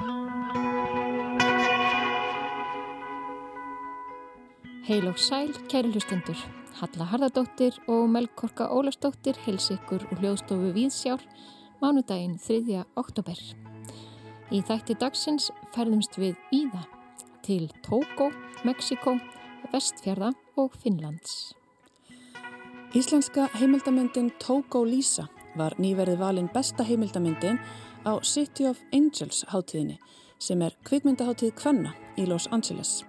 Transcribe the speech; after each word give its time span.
Heil 0.00 0.08
og 5.10 5.18
sæl, 5.20 5.52
kæri 5.68 5.90
hlustendur. 5.92 6.40
Halla 6.80 7.04
Harðardóttir 7.10 7.76
og 7.84 8.08
Melkorka 8.08 8.64
Ólafsdóttir 8.72 9.36
heils 9.44 9.68
ykkur 9.74 10.00
úr 10.08 10.16
hljóðstofu 10.22 10.70
Víðsjár 10.72 11.20
mánudaginn 11.82 12.40
3. 12.40 12.80
oktober. 12.96 13.36
Í 14.48 14.64
þætti 14.64 14.96
dagsins 15.02 15.50
ferðumst 15.74 16.16
við 16.16 16.32
Íða 16.48 16.80
til 17.44 17.68
Tókó, 17.84 18.32
Mexiko, 18.64 19.20
Vestfjörða 19.68 20.32
og 20.56 20.72
Finnlands. 20.80 21.52
Íslenska 22.96 23.52
heimildamöndin 23.52 24.32
Tókó 24.40 24.80
Lísa 24.88 25.28
var 25.60 25.76
nýverið 25.76 26.24
valin 26.24 26.48
besta 26.54 26.88
heimildamöndin 26.88 27.60
á 28.04 28.20
City 28.24 28.66
of 28.66 28.80
Angels 28.92 29.44
hátíðinni 29.48 29.98
sem 30.40 30.62
er 30.62 30.76
kvikmyndaháttíð 30.88 31.52
Kvenna 31.58 31.92
í 32.16 32.24
Los 32.28 32.48
Angeles. 32.52 33.02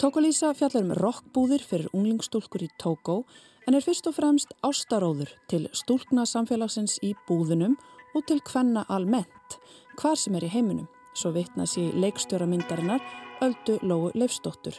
Tókolísa 0.00 0.52
fjallar 0.56 0.84
um 0.84 0.94
rockbúðir 0.96 1.62
fyrir 1.62 1.90
unglingstúlkur 1.92 2.64
í 2.64 2.70
Tókó 2.80 3.22
en 3.68 3.76
er 3.76 3.84
fyrst 3.84 4.08
og 4.08 4.16
fremst 4.16 4.54
ástaróður 4.64 5.30
til 5.48 5.68
stúlkna 5.72 6.24
samfélagsins 6.28 6.98
í 7.04 7.14
búðunum 7.28 7.76
og 8.14 8.24
til 8.28 8.40
hvenna 8.44 8.84
almennt, 8.88 9.58
hvar 10.00 10.18
sem 10.18 10.34
er 10.38 10.46
í 10.46 10.52
heiminum, 10.52 10.88
svo 11.14 11.32
vitna 11.34 11.66
sér 11.68 11.94
leikstjóra 11.98 12.48
myndarinnar 12.48 13.02
Öldu 13.44 13.78
Lóu 13.82 14.10
Leifsdóttur, 14.14 14.76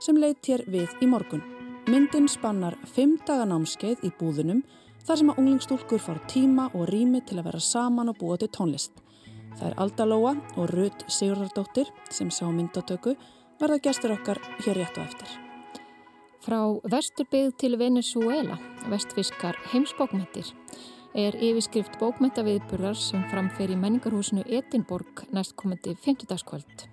sem 0.00 0.18
leitt 0.18 0.46
hér 0.48 0.64
við 0.68 0.92
í 1.02 1.08
morgun. 1.10 1.42
Myndin 1.90 2.28
spannar 2.28 2.76
fimm 2.86 3.18
daga 3.26 3.46
námskeið 3.48 4.04
í 4.06 4.12
búðunum 4.20 4.62
þar 5.06 5.20
sem 5.20 5.30
að 5.32 5.40
unglingstúlkur 5.42 6.02
fár 6.02 6.20
tíma 6.30 6.70
og 6.74 6.88
rými 6.90 7.22
til 7.26 7.38
að 7.40 7.50
vera 7.50 7.60
saman 7.64 8.12
og 8.12 8.18
búa 8.20 8.38
til 8.40 8.50
tónlist. 8.52 8.92
Það 9.58 9.66
er 9.68 9.78
Alda 9.82 10.06
Lóa 10.06 10.32
og 10.56 10.72
Rut 10.72 11.04
Sigurðardóttir 11.08 11.90
sem 12.10 12.30
sá 12.30 12.46
myndatöku 12.48 13.16
verða 13.60 13.80
gestur 13.84 14.14
okkar 14.14 14.40
hér 14.64 14.80
rétt 14.80 14.98
og 14.98 15.08
eftir. 15.08 15.38
Frá 16.40 16.60
Vesturbyggð 16.88 17.56
til 17.60 17.76
Venezuela, 17.76 18.56
vestfiskar 18.88 19.58
heimsbókmyndir, 19.74 20.54
er 21.12 21.36
yfirskrift 21.36 21.98
bókmyndaviðburðar 22.00 22.96
sem 22.96 23.26
framfer 23.28 23.72
í 23.72 23.76
menningarhúsinu 23.76 24.46
Edinborg 24.46 25.26
næstkomandi 25.36 25.96
50 26.06 26.30
dagskvöld. 26.30 26.86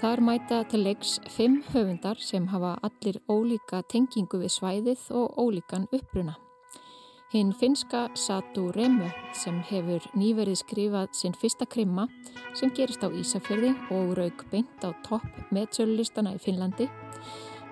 Þar 0.00 0.20
mæta 0.24 0.62
til 0.68 0.86
leiks 0.86 1.18
fimm 1.32 1.60
höfundar 1.74 2.20
sem 2.20 2.48
hafa 2.52 2.78
allir 2.86 3.20
ólíka 3.28 3.82
tengingu 3.88 4.40
við 4.40 4.56
svæðið 4.56 5.06
og 5.20 5.38
ólíkan 5.44 5.88
uppbruna. 5.92 6.38
Hinn 7.34 7.52
finska 7.52 8.08
Satu 8.14 8.68
Remu 8.72 9.08
sem 9.34 9.56
hefur 9.66 10.04
nýverið 10.14 10.60
skrifað 10.60 11.16
sinn 11.18 11.32
fyrsta 11.34 11.66
krimma 11.66 12.04
sem 12.54 12.70
gerist 12.70 13.02
á 13.02 13.10
Ísafjörði 13.10 13.72
og 13.96 14.12
raug 14.14 14.44
beint 14.52 14.86
á 14.86 14.94
topp 15.02 15.50
meðsölulistana 15.50 16.36
í 16.36 16.38
Finnlandi. 16.38 16.86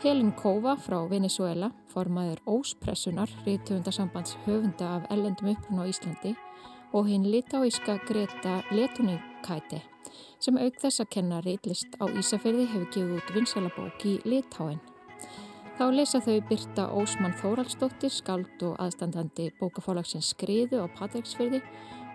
Helin 0.02 0.32
Kova 0.34 0.74
frá 0.82 0.98
Venezuela, 1.06 1.70
formaður 1.94 2.42
Óspressunar, 2.56 3.30
ríðtöfundasambands 3.46 4.34
höfunda 4.48 4.96
af 4.96 5.06
ellendum 5.14 5.54
uppruna 5.54 5.86
á 5.86 5.90
Íslandi 5.94 6.34
og 6.90 7.06
hinn 7.06 7.30
litáíska 7.30 8.00
Greta 8.08 8.64
Letunikæti 8.74 9.78
sem 10.42 10.58
auk 10.58 10.82
þess 10.82 11.04
að 11.04 11.12
kenna 11.14 11.38
ríðlist 11.46 11.94
á 12.02 12.10
Ísafjörði 12.10 12.66
hefur 12.66 12.90
gefið 12.96 13.20
út 13.20 13.36
vinsalabók 13.38 14.10
í 14.10 14.18
Litáin. 14.26 14.82
Þá 15.82 15.88
lesa 15.90 16.20
þau 16.22 16.36
Birta 16.46 16.82
Ósmann 16.94 17.32
Þóraldsdóttir, 17.40 18.12
skald 18.14 18.60
og 18.62 18.76
aðstandandi 18.84 19.48
bókafálagsins 19.58 20.28
Skriðu 20.30 20.78
á 20.78 20.86
Patræksfyrði 20.94 21.58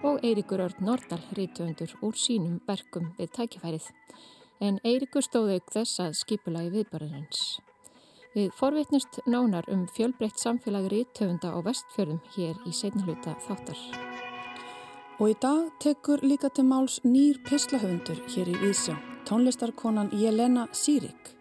og 0.08 0.24
Eirikur 0.24 0.64
Örd 0.64 0.80
Nordal, 0.80 1.20
rítuöndur 1.36 1.92
úr 2.00 2.16
sínum 2.16 2.62
verkum 2.64 3.12
við 3.20 3.34
tækifærið. 3.36 3.92
En 4.64 4.80
Eirikur 4.88 5.28
stóðu 5.28 5.60
auk 5.60 5.76
þess 5.76 6.00
að 6.06 6.16
skipula 6.16 6.64
í 6.64 6.72
viðbarðarins. 6.78 7.44
Við 8.38 8.56
forvitnust 8.56 9.20
nánar 9.28 9.68
um 9.68 9.84
fjölbreytt 10.00 10.40
samfélag 10.40 10.88
rítöfunda 10.96 11.52
á 11.52 11.60
vestfjörðum 11.60 12.24
hér 12.38 12.56
í 12.64 12.72
setniluta 12.72 13.36
þáttar. 13.50 13.86
Og 15.20 15.34
í 15.36 15.42
dag 15.44 15.74
tekur 15.84 16.24
líka 16.24 16.56
til 16.56 16.72
máls 16.72 17.02
nýr 17.04 17.44
pislahöfundur 17.44 18.30
hér 18.32 18.48
í 18.48 18.62
Vísjá, 18.64 18.96
tónlistarkonan 19.28 20.16
Jelena 20.16 20.70
Sýrik. 20.72 21.37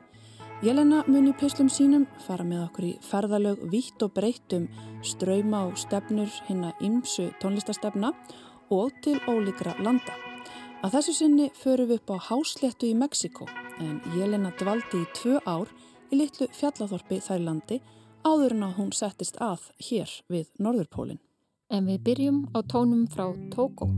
Jelena 0.65 1.03
mun 1.05 1.27
í 1.29 1.35
pislum 1.37 1.69
sínum 1.69 2.07
fara 2.25 2.45
með 2.47 2.63
okkur 2.63 2.85
í 2.89 2.93
ferðalög 3.05 3.65
vitt 3.69 4.01
og 4.01 4.15
breytum 4.17 4.65
ströyma 5.05 5.67
og 5.69 5.75
stefnur 5.77 6.31
hinn 6.47 6.63
að 6.65 6.81
ymsu 6.89 7.27
tónlistastefna 7.43 8.15
og 8.73 8.95
til 9.05 9.19
ólíkra 9.29 9.75
landa. 9.85 10.15
Að 10.81 10.97
þessu 10.97 11.15
sinni 11.19 11.51
förum 11.61 11.91
við 11.91 12.01
upp 12.01 12.15
á 12.17 12.17
Hásléttu 12.31 12.89
í 12.89 12.97
Mexiko 12.97 13.45
en 13.85 14.01
Jelena 14.17 14.55
dvaldi 14.57 15.03
í 15.05 15.11
tvö 15.19 15.43
ár 15.45 15.69
í 16.09 16.23
litlu 16.23 16.49
fjallathorpi 16.57 17.21
þær 17.21 17.45
landi 17.45 17.81
áður 18.25 18.57
en 18.57 18.67
að 18.71 18.77
hún 18.81 18.93
settist 18.97 19.37
að 19.37 19.69
hér 19.91 20.09
við 20.33 20.49
Norðurpólinn. 20.57 21.21
En 21.69 21.85
við 21.85 22.01
byrjum 22.09 22.45
á 22.57 22.65
tónum 22.65 23.05
frá 23.13 23.29
Tókó. 23.53 23.91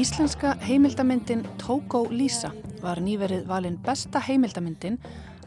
Íslenska 0.00 0.54
heimildamyndin 0.54 1.42
Tókó 1.60 2.06
Lísa 2.08 2.48
var 2.80 3.02
nýverið 3.04 3.42
valin 3.44 3.74
besta 3.84 4.22
heimildamyndin 4.24 4.94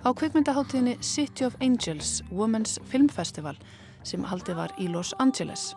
á 0.06 0.14
kveikmyndaháttíðinni 0.14 1.00
City 1.02 1.48
of 1.48 1.56
Angels 1.58 2.20
Women's 2.30 2.76
Film 2.86 3.08
Festival 3.10 3.58
sem 4.06 4.22
haldið 4.22 4.60
var 4.60 4.76
í 4.78 4.86
Los 4.94 5.16
Angeles. 5.18 5.72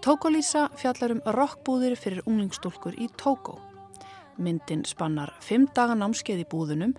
Tókó 0.00 0.32
Lísa 0.32 0.70
fjallar 0.80 1.12
um 1.18 1.20
rockbúðir 1.36 1.98
fyrir 2.00 2.22
unglingstúlkur 2.24 2.96
í 2.96 3.10
Tókó. 3.20 3.58
Myndin 4.40 4.86
spannar 4.88 5.34
fimm 5.44 5.66
daga 5.76 5.98
námskeið 6.00 6.46
í 6.46 6.48
búðunum 6.48 6.94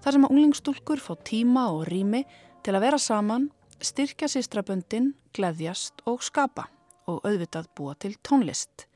þar 0.00 0.16
sem 0.16 0.24
að 0.24 0.32
unglingstúlkur 0.32 1.02
fá 1.04 1.12
tíma 1.28 1.66
og 1.74 1.84
rými 1.90 2.22
til 2.64 2.72
að 2.72 2.86
vera 2.86 3.02
saman, 3.02 3.50
styrkja 3.84 4.32
sýstraböndin, 4.32 5.12
gleðjast 5.36 6.00
og 6.08 6.24
skapa 6.24 6.70
og 7.04 7.20
auðvitað 7.20 7.68
búa 7.76 7.92
til 8.00 8.16
tónlist. 8.24 8.88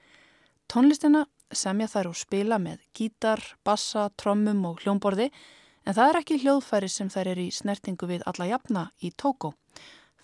Tónlistina 0.67 1.27
semja 1.55 1.87
þær 1.87 2.11
og 2.11 2.17
spila 2.19 2.59
með 2.59 2.81
gítar, 2.97 3.43
bassa, 3.65 4.09
trommum 4.19 4.65
og 4.67 4.83
hljómborði 4.83 5.29
en 5.87 5.95
það 5.95 6.09
er 6.09 6.19
ekki 6.21 6.39
hljóðfæri 6.43 6.89
sem 6.91 7.11
þær 7.13 7.31
eru 7.33 7.45
í 7.47 7.55
snertingu 7.55 8.09
við 8.11 8.25
alla 8.27 8.49
jafna 8.51 8.89
í 8.99 9.13
Tókó. 9.15 9.53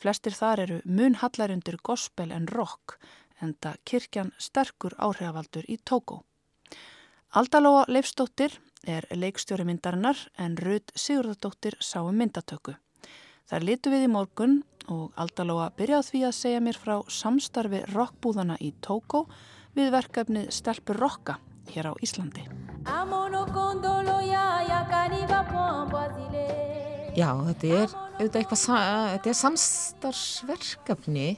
Flestir 0.02 0.34
þar 0.34 0.64
eru 0.64 0.80
mun 0.84 1.14
hallarundur 1.20 1.78
gospel 1.86 2.32
en 2.34 2.48
rock 2.50 2.96
en 3.42 3.54
það 3.62 3.78
kirkjan 3.86 4.34
sterkur 4.38 4.98
áhrifavaldur 4.98 5.68
í 5.70 5.78
Tókó. 5.78 6.24
Aldalóa 7.38 7.86
Leifstóttir 7.88 8.58
er 8.82 9.06
leikstjóri 9.14 9.64
myndarinnar 9.64 10.18
en 10.42 10.58
Rud 10.58 10.90
Sigurðardóttir 10.98 11.78
sá 11.78 12.02
um 12.02 12.18
myndatöku. 12.18 12.74
Þar 13.46 13.66
litu 13.68 13.94
við 13.94 14.08
í 14.08 14.10
morgun 14.10 14.60
og 14.90 15.14
Aldalóa 15.22 15.70
byrjað 15.78 16.08
því 16.10 16.26
að 16.26 16.38
segja 16.40 16.60
mér 16.66 16.78
frá 16.82 16.96
samstarfi 17.06 17.84
rockbúðana 17.94 18.58
í 18.60 18.74
Tókó 18.82 19.28
við 19.76 19.92
verkefnið 19.94 20.50
Stelpur 20.52 20.98
Rokka 21.00 21.38
hér 21.72 21.90
á 21.90 21.92
Íslandi. 22.04 22.44
Já, 27.12 27.30
þetta 27.48 27.66
er, 27.78 27.88
þetta 28.18 29.28
er 29.30 29.38
samstarfsverkefni 29.40 31.28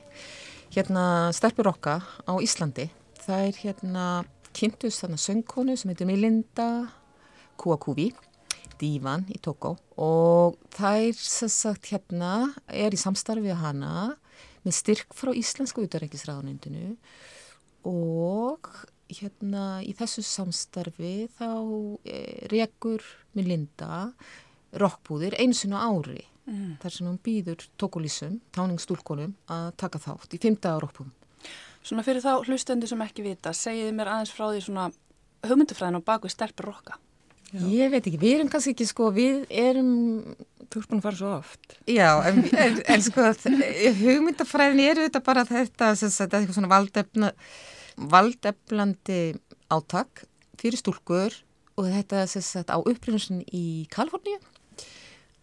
hérna 0.75 1.05
Stelpur 1.35 1.69
Rokka 1.70 1.99
á 2.03 2.35
Íslandi. 2.43 2.88
Það 3.25 3.49
er 3.49 3.55
hérna 3.62 4.05
kynntus 4.55 5.00
þarna 5.03 5.19
söngkonu 5.19 5.75
sem 5.79 5.91
heitir 5.91 6.09
Milinda 6.09 6.69
Kuakuvi 7.59 8.12
Dívan 8.79 9.26
í 9.31 9.38
Tókó 9.43 9.76
og 10.00 10.59
það 10.75 11.09
er 11.09 11.20
sagt 11.55 11.91
hérna 11.93 12.32
er 12.67 12.94
í 12.94 12.99
samstarfi 12.99 13.47
við 13.47 13.61
hana 13.62 13.93
með 14.64 14.76
styrk 14.79 15.14
frá 15.14 15.31
Íslensku 15.35 15.85
útarækisræðunindinu 15.87 16.97
og 17.89 18.71
hérna 19.13 19.83
í 19.85 19.93
þessu 19.97 20.25
samstarfi 20.25 21.29
þá 21.37 21.51
e, 22.09 22.21
rekur 22.53 23.05
Melinda 23.37 24.09
rockbúðir 24.81 25.37
einsinu 25.39 25.79
ári 25.79 26.23
mm. 26.49 26.79
þar 26.83 26.97
sem 26.97 27.09
hún 27.09 27.21
býður 27.25 27.67
tókulísum, 27.81 28.41
táningsstúlkonum 28.55 29.37
að 29.53 29.69
taka 29.81 30.01
þátt 30.03 30.35
í 30.35 30.41
fymta 30.43 30.77
rockbúðum. 30.83 31.13
Svona 31.85 32.05
fyrir 32.07 32.25
þá 32.25 32.49
hlustendur 32.49 32.89
sem 32.89 33.03
ekki 33.05 33.27
vita, 33.27 33.53
segiði 33.53 33.93
mér 33.93 34.15
aðeins 34.15 34.33
frá 34.33 34.47
því 34.49 34.63
svona 34.65 34.87
hugmyndufræðin 35.45 36.01
og 36.01 36.07
baku 36.07 36.31
stelpur 36.33 36.71
rocka. 36.73 36.97
Já. 37.55 37.62
Ég 37.71 37.93
veit 37.93 38.03
ekki, 38.03 38.19
við 38.19 38.37
erum 38.41 38.51
kannski 38.51 38.73
ekki 38.75 38.87
sko, 38.89 39.12
við 39.15 39.45
erum, 39.55 39.93
þú 40.67 40.81
ert 40.81 40.91
búin 40.91 41.01
að 41.01 41.06
fara 41.06 41.19
svo 41.21 41.33
oft. 41.37 41.77
Já, 41.87 42.09
en, 42.27 42.41
en, 42.65 42.81
en 42.97 43.05
sko 43.05 43.29
hugmyndafræðin 44.01 44.83
eru 44.89 45.06
þetta 45.06 45.23
bara 45.23 45.45
þetta, 45.47 45.93
þetta 45.95 46.27
er 46.27 46.41
eitthvað 46.41 46.59
svona 46.59 46.73
valdefna 46.73 47.31
valdeflandi 48.11 49.21
átak 49.71 50.25
fyrir 50.59 50.81
stúlkur 50.81 51.37
og 51.79 51.87
þetta 51.91 52.25
er 52.25 52.75
á 52.75 52.79
upprinnsin 52.83 53.45
í 53.55 53.87
Kaliforníu 53.95 54.41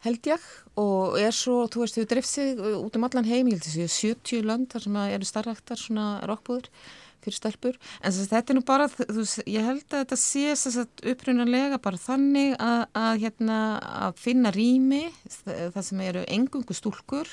held 0.05 0.27
ég 0.31 0.45
og 0.81 1.17
er 1.21 1.35
svo, 1.35 1.65
þú 1.69 1.83
veist, 1.83 1.99
þau 1.99 2.09
drift 2.09 2.29
sig 2.29 2.59
út 2.59 2.97
um 2.97 3.05
allan 3.05 3.27
heim, 3.27 3.49
ég 3.51 3.59
held 3.59 3.67
þessi 3.67 4.11
70 4.11 4.47
lönd 4.47 4.71
þar 4.71 4.85
sem 4.87 4.99
eru 5.03 5.27
starraktar 5.27 5.79
svona 5.79 6.07
rockbúður 6.29 6.71
fyrir 7.21 7.37
stelpur, 7.37 7.77
en 8.01 8.11
þess 8.11 8.25
að 8.25 8.33
þetta 8.35 8.53
er 8.53 8.57
nú 8.57 8.63
bara 8.67 8.87
þú, 8.91 9.25
ég 9.45 9.67
held 9.67 9.85
að 9.85 10.01
þetta 10.03 10.19
sé 10.19 10.43
þess 10.55 10.81
að 10.81 11.05
upprunanlega 11.13 11.79
bara 11.83 12.01
þannig 12.01 12.57
að, 12.57 12.81
að 13.03 13.13
hérna 13.25 13.61
að 14.07 14.19
finna 14.25 14.51
rými 14.55 15.05
það 15.37 15.81
sem 15.87 16.03
eru 16.07 16.25
engungu 16.27 16.77
stúlkur 16.77 17.31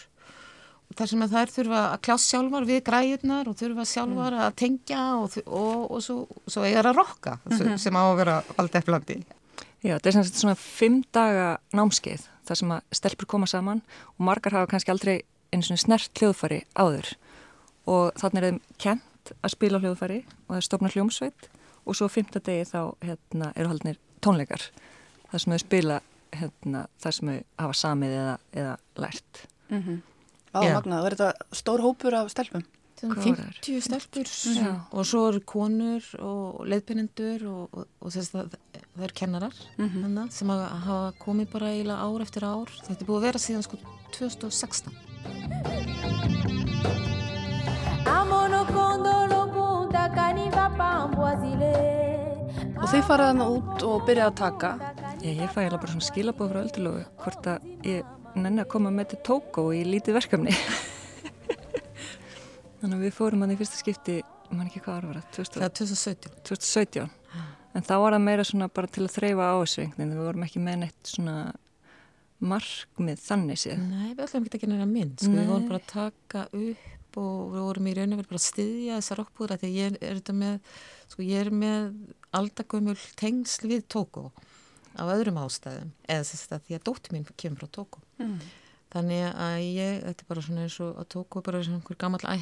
þar 0.97 1.11
sem 1.11 1.25
þær 1.31 1.53
þurfa 1.53 1.81
að 1.93 2.03
kláss 2.07 2.29
sjálfar 2.31 2.67
við 2.69 2.81
græjurnar 2.87 3.49
og 3.51 3.57
þurfa 3.59 3.85
sjálfar 3.89 4.37
mm. 4.37 4.45
að 4.47 4.55
tengja 4.63 5.03
og, 5.19 5.37
og, 5.45 5.83
og 5.93 6.05
svo, 6.05 6.17
svo 6.49 6.65
eiga 6.65 6.85
að 6.87 6.97
rokka 6.97 7.39
-hmm. 7.45 7.77
sem 7.77 7.97
á 7.97 8.03
að 8.03 8.17
vera 8.23 8.39
alltaf 8.57 8.83
eflandi 8.83 9.19
Já, 9.79 9.95
þetta 9.95 10.09
er 10.09 10.13
sem 10.13 10.25
sagt 10.25 10.41
svona 10.41 10.59
fimm 10.59 11.03
daga 11.15 11.59
námskeið 11.73 12.25
þar 12.49 12.57
sem 12.57 12.71
að 12.75 12.81
stelpur 12.99 13.27
koma 13.27 13.47
saman 13.47 13.83
og 14.17 14.25
margar 14.27 14.53
hafa 14.53 14.71
kannski 14.73 14.91
aldrei 14.91 15.23
einu 15.53 15.63
svona 15.63 15.85
snert 15.85 16.19
hljóðfari 16.19 16.65
áður 16.75 17.13
og 17.89 18.17
þannig 18.19 18.43
er 18.43 18.49
þeim 18.49 18.61
kent 18.79 19.05
að 19.43 19.55
spila 19.55 19.81
hljóðfæri 19.83 20.21
og 20.47 20.55
það 20.55 20.67
stofna 20.67 20.93
hljómsveit. 20.95 21.49
Og 21.89 21.97
svo 21.97 22.07
fymta 22.13 22.41
degi 22.45 22.67
þá 22.69 22.81
hérna, 23.01 23.53
eru 23.57 23.73
haldnir 23.73 23.97
tónleikar. 24.25 24.63
Þar 25.31 25.41
sem 25.41 25.55
þau 25.55 25.63
spila 25.63 26.01
hérna, 26.37 26.81
þar 27.01 27.13
sem 27.17 27.31
þau 27.31 27.39
hafa 27.63 27.75
samið 27.83 28.13
eða, 28.19 28.35
eða 28.53 28.75
lært. 29.05 29.33
Mm 29.69 29.83
-hmm. 29.83 29.99
Á 30.53 30.61
yeah. 30.65 30.75
Magna, 30.75 30.99
það 30.99 31.07
verður 31.07 31.23
þetta 31.23 31.61
stór 31.63 31.81
hópur 31.85 32.13
af 32.15 32.31
stelpum? 32.33 32.65
50 32.99 33.81
stelpur. 33.81 34.27
Já. 34.59 34.75
og 34.91 35.07
svo 35.07 35.29
eru 35.29 35.41
konur 35.47 36.03
og 36.19 36.67
leðpinnendur 36.67 37.47
og, 37.47 37.69
og, 37.73 37.87
og 38.01 38.11
þess 38.11 38.35
að 38.35 38.57
það 38.97 39.05
eru 39.05 39.15
kennarar 39.15 39.55
mm 39.77 39.89
-hmm. 39.89 40.31
sem 40.31 40.49
hafa 40.49 41.13
komið 41.19 41.51
bara 41.53 41.71
eiginlega 41.71 42.03
ár 42.03 42.23
eftir 42.23 42.45
ár. 42.45 42.69
Þetta 42.87 43.01
er 43.01 43.07
búið 43.07 43.19
að 43.19 43.27
vera 43.27 43.39
síðan 43.39 43.63
sko 43.63 43.77
2016 44.13 44.93
Og 52.89 52.93
þið 52.95 53.03
faraðan 53.05 53.43
út 53.45 53.83
og 53.85 54.05
byrjaði 54.09 54.31
að 54.31 54.37
taka? 54.39 54.69
Ég, 55.21 55.41
ég 55.43 55.51
fæ 55.53 55.59
alveg 55.67 55.81
bara 55.83 55.91
svona 55.93 56.07
skilabóð 56.07 56.53
frá 56.55 56.59
öldulögu 56.63 57.03
hvort 57.21 57.49
að 57.53 57.67
ég 57.85 58.39
nenni 58.39 58.63
að 58.63 58.71
koma 58.73 58.93
með 58.95 59.11
til 59.11 59.19
Tókó 59.27 59.65
í 59.77 59.83
lítið 59.85 60.17
verkefni. 60.17 60.55
Þannig 62.81 62.97
að 62.97 63.05
við 63.05 63.15
fórum 63.19 63.45
hann 63.45 63.53
í 63.53 63.59
fyrsta 63.61 63.83
skipti, 63.83 64.17
mann 64.49 64.71
ekki 64.71 64.81
hvað 64.87 65.03
ára 65.03 65.11
var 65.11 65.21
það? 65.21 65.53
Það 65.59 65.67
er 65.67 65.75
2017. 65.83 66.37
2017. 66.49 67.09
En 67.77 67.89
þá 67.91 67.95
var 68.01 68.17
það 68.17 68.27
meira 68.31 68.47
svona 68.49 68.73
bara 68.79 68.93
til 68.97 69.05
að 69.05 69.15
þreyfa 69.19 69.53
ásvengnin, 69.59 70.15
við 70.15 70.25
vorum 70.31 70.47
ekki 70.49 70.63
með 70.65 70.83
neitt 70.87 71.13
svona 71.13 71.39
markmið 72.39 73.25
þannig 73.27 73.61
séð. 73.67 73.83
Nei, 73.85 74.15
við 74.15 74.25
ætlum 74.31 74.49
ekki 74.49 74.63
að 74.63 74.65
gera 74.65 74.89
mynd, 74.89 75.19
sko, 75.21 75.35
við 75.35 75.53
vorum 75.53 75.69
bara 75.69 75.83
að 75.83 75.91
taka 75.93 76.47
upp 76.55 76.98
og 77.19 77.51
við 77.55 77.65
vorum 77.67 77.89
í 77.91 77.95
raun 77.97 78.15
og 78.15 78.21
verið 78.21 78.31
bara 78.31 78.41
að 78.41 78.47
styðja 78.47 79.01
þessar 79.01 79.21
rockbúðra 79.23 79.59
þegar 79.61 79.75
ég 79.77 79.99
er, 79.99 80.23
er 80.29 80.39
með 80.39 80.79
sko 81.09 81.27
ég 81.27 81.43
er 81.43 81.51
með 81.55 81.91
aldagömmul 82.39 82.97
tengsl 83.19 83.69
við 83.71 83.85
Tóko 83.91 84.29
á 84.99 85.03
öðrum 85.07 85.41
ástæðum 85.43 85.93
eða 86.09 86.25
þess 86.29 86.55
að 86.55 86.65
því 86.67 86.79
að 86.79 86.87
dótti 86.89 87.15
mín 87.15 87.29
kemur 87.39 87.63
frá 87.63 87.73
Tóko 87.79 88.03
mm. 88.21 88.39
þannig 88.95 89.27
að 89.31 89.59
ég, 89.65 90.01
þetta 90.07 90.25
er 90.25 90.31
bara 90.33 90.47
svona 90.49 90.65
eins 90.67 90.81
og 90.85 90.99
að 91.03 91.11
Tóko 91.15 91.41
er 91.41 91.47
bara 91.49 91.63
svona 91.67 91.81
einhver 91.81 92.01
gammal 92.03 92.23
æ, 92.25 92.37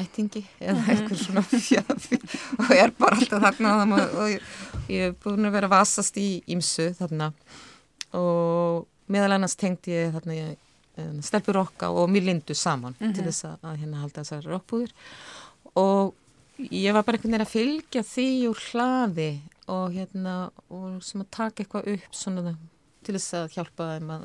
ættingi 0.00 0.42
eða 0.58 0.78
mhm. 0.78 0.90
einhver 0.94 1.20
svona 1.20 1.44
fjafi 1.50 2.18
og 2.58 2.74
er 2.74 2.94
bara 2.98 3.20
alltaf 3.20 3.46
þarna 3.46 3.76
og, 3.84 4.18
og 4.22 4.32
ég, 4.32 4.50
ég 4.90 5.10
er 5.10 5.16
búin 5.22 5.50
að 5.50 5.56
vera 5.58 5.70
vasast 5.70 6.18
í 6.20 6.28
ímsu 6.50 6.90
þarna 6.98 7.30
og 8.16 8.86
meðal 9.12 9.36
annars 9.36 9.58
tengdi 9.60 9.94
ég 9.94 10.14
þarna 10.14 10.38
ég 10.38 10.63
stelpur 11.26 11.58
okka 11.64 11.90
og 11.90 12.10
mér 12.10 12.28
lindu 12.28 12.54
saman 12.54 12.94
mm 12.98 13.06
-hmm. 13.06 13.14
til 13.14 13.22
mhm. 13.22 13.30
þess 13.30 13.44
að 13.44 13.76
hérna 13.80 14.00
halda 14.00 14.20
þessar 14.20 14.44
rockbúðir 14.44 14.92
og 15.74 16.14
ég 16.58 16.92
var 16.92 17.02
bara 17.02 17.16
einhvern 17.16 17.32
veginn 17.32 17.46
að 17.46 17.56
fylgja 17.56 18.02
því 18.02 18.48
úr 18.48 18.58
hlaði 18.70 19.40
og 19.66 19.92
hérna 19.92 20.50
og 20.70 21.02
sem 21.02 21.20
að 21.20 21.30
taka 21.30 21.62
eitthvað 21.62 21.88
upp 21.94 22.14
svona 22.14 22.56
til 23.04 23.14
þess 23.14 23.34
að 23.34 23.52
hjálpa 23.54 23.98
þeim 23.98 24.10
að, 24.10 24.22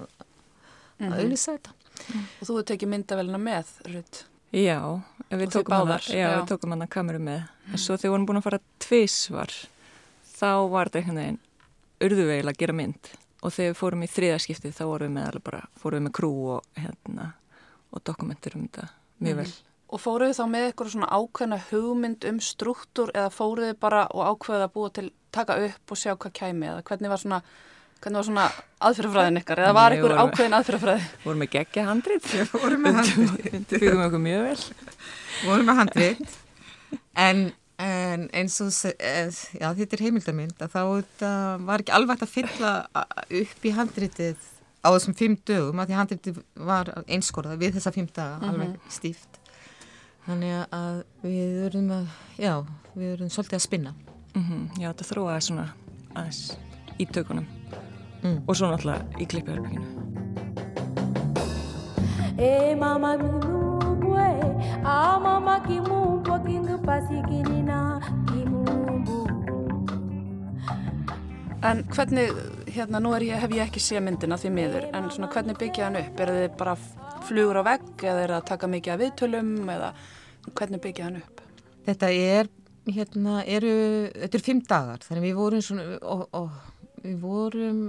að 1.00 1.10
mhm. 1.10 1.13
auðvisa 1.13 1.51
þetta 1.51 1.71
Og 2.39 2.48
þú 2.48 2.54
hefði 2.54 2.68
tekið 2.71 2.89
myndavelina 2.89 3.38
með, 3.38 3.71
Rutt? 3.92 4.25
Já, 4.56 4.80
við 5.30 5.51
tókum, 5.54 5.75
hana, 5.75 6.00
já, 6.10 6.25
já. 6.25 6.30
við 6.39 6.48
tókum 6.50 6.71
hana 6.74 6.88
kameru 6.89 7.19
með 7.21 7.44
mm. 7.44 7.74
en 7.74 7.77
svo 7.77 7.98
þegar 7.98 8.07
við 8.07 8.13
vorum 8.16 8.25
búin 8.25 8.39
að 8.39 8.45
fara 8.48 8.60
tvísvar 8.81 9.51
þá 10.25 10.51
var 10.71 10.89
þetta 10.89 11.01
einhvern 11.04 11.19
veginn 11.21 11.39
urðuvegilega 12.07 12.56
að 12.56 12.62
gera 12.63 12.77
mynd 12.80 13.12
og 13.39 13.53
þegar 13.56 13.71
við 13.71 13.80
fórum 13.80 14.03
í 14.03 14.12
þriðaskiptið 14.12 14.75
þá 14.75 14.83
vorum 14.89 15.09
við 15.09 15.15
með 15.15 15.39
bara, 15.45 15.62
fórum 15.80 16.00
við 16.00 16.06
með 16.07 16.15
krú 16.19 16.31
og 16.56 16.80
hérna 16.80 17.31
og 17.89 18.03
dokumentur 18.06 18.57
um 18.57 18.68
þetta 18.68 18.89
mjög 19.24 19.36
mm. 19.36 19.41
vel. 19.41 19.56
Og 19.89 20.03
fóruð 20.03 20.30
þið 20.30 20.38
þá 20.38 20.51
með 20.53 20.68
eitthvað 20.68 20.91
svona 20.94 21.09
ákveðna 21.18 21.59
hugmynd 21.71 22.27
um 22.30 22.44
struktúr 22.45 23.13
eða 23.15 23.31
fóruð 23.33 23.71
þið 23.71 23.80
bara 23.81 24.03
og 24.13 24.27
ákveðið 24.36 24.65
að 24.68 24.75
búa 24.75 24.91
til 24.94 25.07
taka 25.33 25.57
upp 25.65 25.94
og 25.94 26.00
sjá 26.00 26.13
hvað 26.13 26.36
kæmi 26.39 26.69
eða 26.69 26.83
hvernig 26.86 27.13
var 27.13 27.21
svona, 27.24 27.39
hvernig 28.03 28.19
var 28.19 28.27
svona 28.27 28.45
aðfyrrafræðin 28.89 29.42
ykkar 29.42 29.63
eða 29.63 29.77
var 29.77 29.95
eitthvað 29.95 30.21
ákveðin 30.24 30.57
aðfyrrafræði? 30.59 31.07
Fórum 31.24 31.42
við 31.45 31.51
geggja 31.56 31.88
handrit. 31.89 32.30
Fórum 32.53 32.85
við 32.85 33.00
handrit. 33.00 33.50
Við 33.50 33.74
fyrðum 33.74 34.06
okkur 34.06 34.24
mjög 34.27 34.45
vel. 34.45 34.59
Fórum 35.39 35.71
við 35.71 35.81
handrit 35.81 36.38
en 37.19 37.44
En 37.79 38.25
eins 38.35 38.57
og 38.59 38.73
eh, 38.99 39.29
já, 39.55 39.69
þetta 39.71 39.95
er 39.95 40.01
heimildamind 40.03 40.63
að 40.65 40.73
þá 40.73 40.81
var 41.63 41.79
ekki 41.79 41.93
alveg 41.95 42.23
að 42.25 42.33
fylla 42.33 42.71
upp 42.91 43.63
í 43.63 43.71
handritið 43.71 44.47
á 44.83 44.87
þessum 44.91 45.15
fimm 45.15 45.37
dögum 45.47 45.79
að 45.79 45.91
því 45.91 45.97
handritið 45.99 46.41
var 46.67 46.91
einskorðað 47.07 47.61
við 47.63 47.77
þessa 47.77 47.93
fimm 47.95 48.09
daga 48.11 48.35
mm 48.35 48.41
-hmm. 48.41 48.49
alveg 48.49 48.91
stíft. 48.91 49.39
Þannig 50.27 50.65
að 50.75 51.03
við 51.23 51.55
verðum 51.63 51.91
að, 51.91 52.07
já, 52.37 52.53
við 52.93 53.07
verðum 53.13 53.29
svolítið 53.29 53.59
að 53.59 53.67
spinna. 53.67 53.93
Mm 54.35 54.43
-hmm. 54.43 54.81
Já, 54.81 54.87
þetta 54.91 55.09
þróaði 55.11 55.41
svona 55.41 55.67
aðeins 56.15 56.57
í 56.99 57.05
tökunum 57.05 57.47
mm. 58.23 58.43
og 58.47 58.55
svo 58.55 58.67
náttúrulega 58.67 59.05
í 59.19 59.25
klippjörninginu. 59.25 59.87
Hey 62.39 62.75
mama, 62.75 63.15
Ah 64.83 65.19
mama 65.19 65.59
kimumbo 65.67 66.39
kindu 66.45 66.77
pasikinina 66.85 67.48
En 71.59 71.81
hvernig, 71.92 72.30
hérna 72.71 73.01
nú 73.04 73.09
ég, 73.19 73.35
hef 73.35 73.51
ég 73.51 73.66
ekki 73.66 73.81
séð 73.83 74.06
myndina 74.06 74.37
því 74.39 74.49
miður 74.56 74.85
en 74.95 75.09
svona 75.11 75.28
hvernig 75.33 75.57
byggja 75.59 75.89
hann 75.89 75.97
upp? 75.99 76.21
Er 76.23 76.31
þið 76.31 76.54
bara 76.61 76.75
flugur 77.28 77.59
á 77.59 77.63
vegg 77.68 78.06
eða 78.06 78.21
er 78.21 78.31
það 78.31 78.37
að 78.37 78.47
taka 78.47 78.69
mikið 78.71 78.94
af 78.94 79.01
viðtölum 79.01 79.51
eða 79.73 79.89
hvernig 80.56 80.83
byggja 80.85 81.09
hann 81.09 81.19
upp? 81.19 81.44
Þetta 81.89 82.13
er, 82.16 82.51
hérna, 82.87 83.35
eru, 83.44 83.75
þetta 84.16 84.39
er 84.39 84.45
fimm 84.47 84.63
dagar 84.71 85.04
þannig 85.04 85.28
við 85.28 85.37
vorum 85.42 85.68
svona, 85.68 85.99
og, 85.99 86.25
og 86.39 87.04
við 87.04 87.21
vorum 87.28 87.85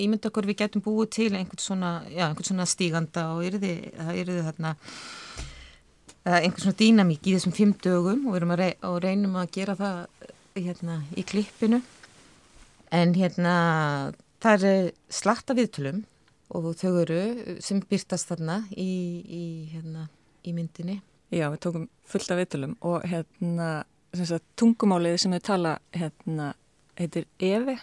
ímynda 0.00 0.32
okkur 0.32 0.48
við 0.48 0.60
getum 0.64 0.88
búið 0.88 1.14
til 1.20 1.30
einhvern 1.36 1.66
svona, 1.68 1.94
já, 2.08 2.24
einhvern 2.30 2.48
svona 2.48 2.70
stíganda 2.72 3.28
og 3.36 3.44
eru 3.44 3.60
þið, 3.60 3.88
það 4.00 4.22
eru 4.24 4.38
þið 4.38 4.46
þarna 4.50 4.76
einhvers 6.40 6.64
svona 6.64 6.80
dýnamík 6.80 7.28
í 7.28 7.36
þessum 7.36 7.60
fimm 7.60 7.76
dögum 7.76 8.30
og, 8.32 8.40
rey 8.56 8.78
og 8.88 9.02
reynum 9.04 9.36
að 9.36 9.58
gera 9.60 9.76
það 9.76 10.06
hérna, 10.56 11.02
í 11.12 11.28
klippinu 11.28 11.84
en 12.92 13.14
hérna 13.16 13.54
það 14.42 14.66
er 14.68 14.90
slatta 15.12 15.56
viðtölum 15.56 16.02
og 16.52 16.68
þau 16.76 16.92
eru 17.02 17.22
sem 17.64 17.80
byrtast 17.88 18.28
þarna 18.28 18.60
í, 18.76 18.92
í, 19.24 19.44
hérna, 19.72 20.08
í 20.44 20.52
myndinni. 20.56 21.00
Já, 21.32 21.46
við 21.48 21.62
tókum 21.64 21.88
fullt 22.08 22.34
af 22.34 22.40
viðtölum 22.42 22.76
og 22.84 23.06
hérna 23.08 23.70
sagt, 24.12 24.44
tungumálið 24.60 25.18
sem 25.22 25.32
við 25.32 25.44
tala 25.48 25.76
hérna 25.96 26.52
heitir 27.00 27.28
Evi. 27.40 27.78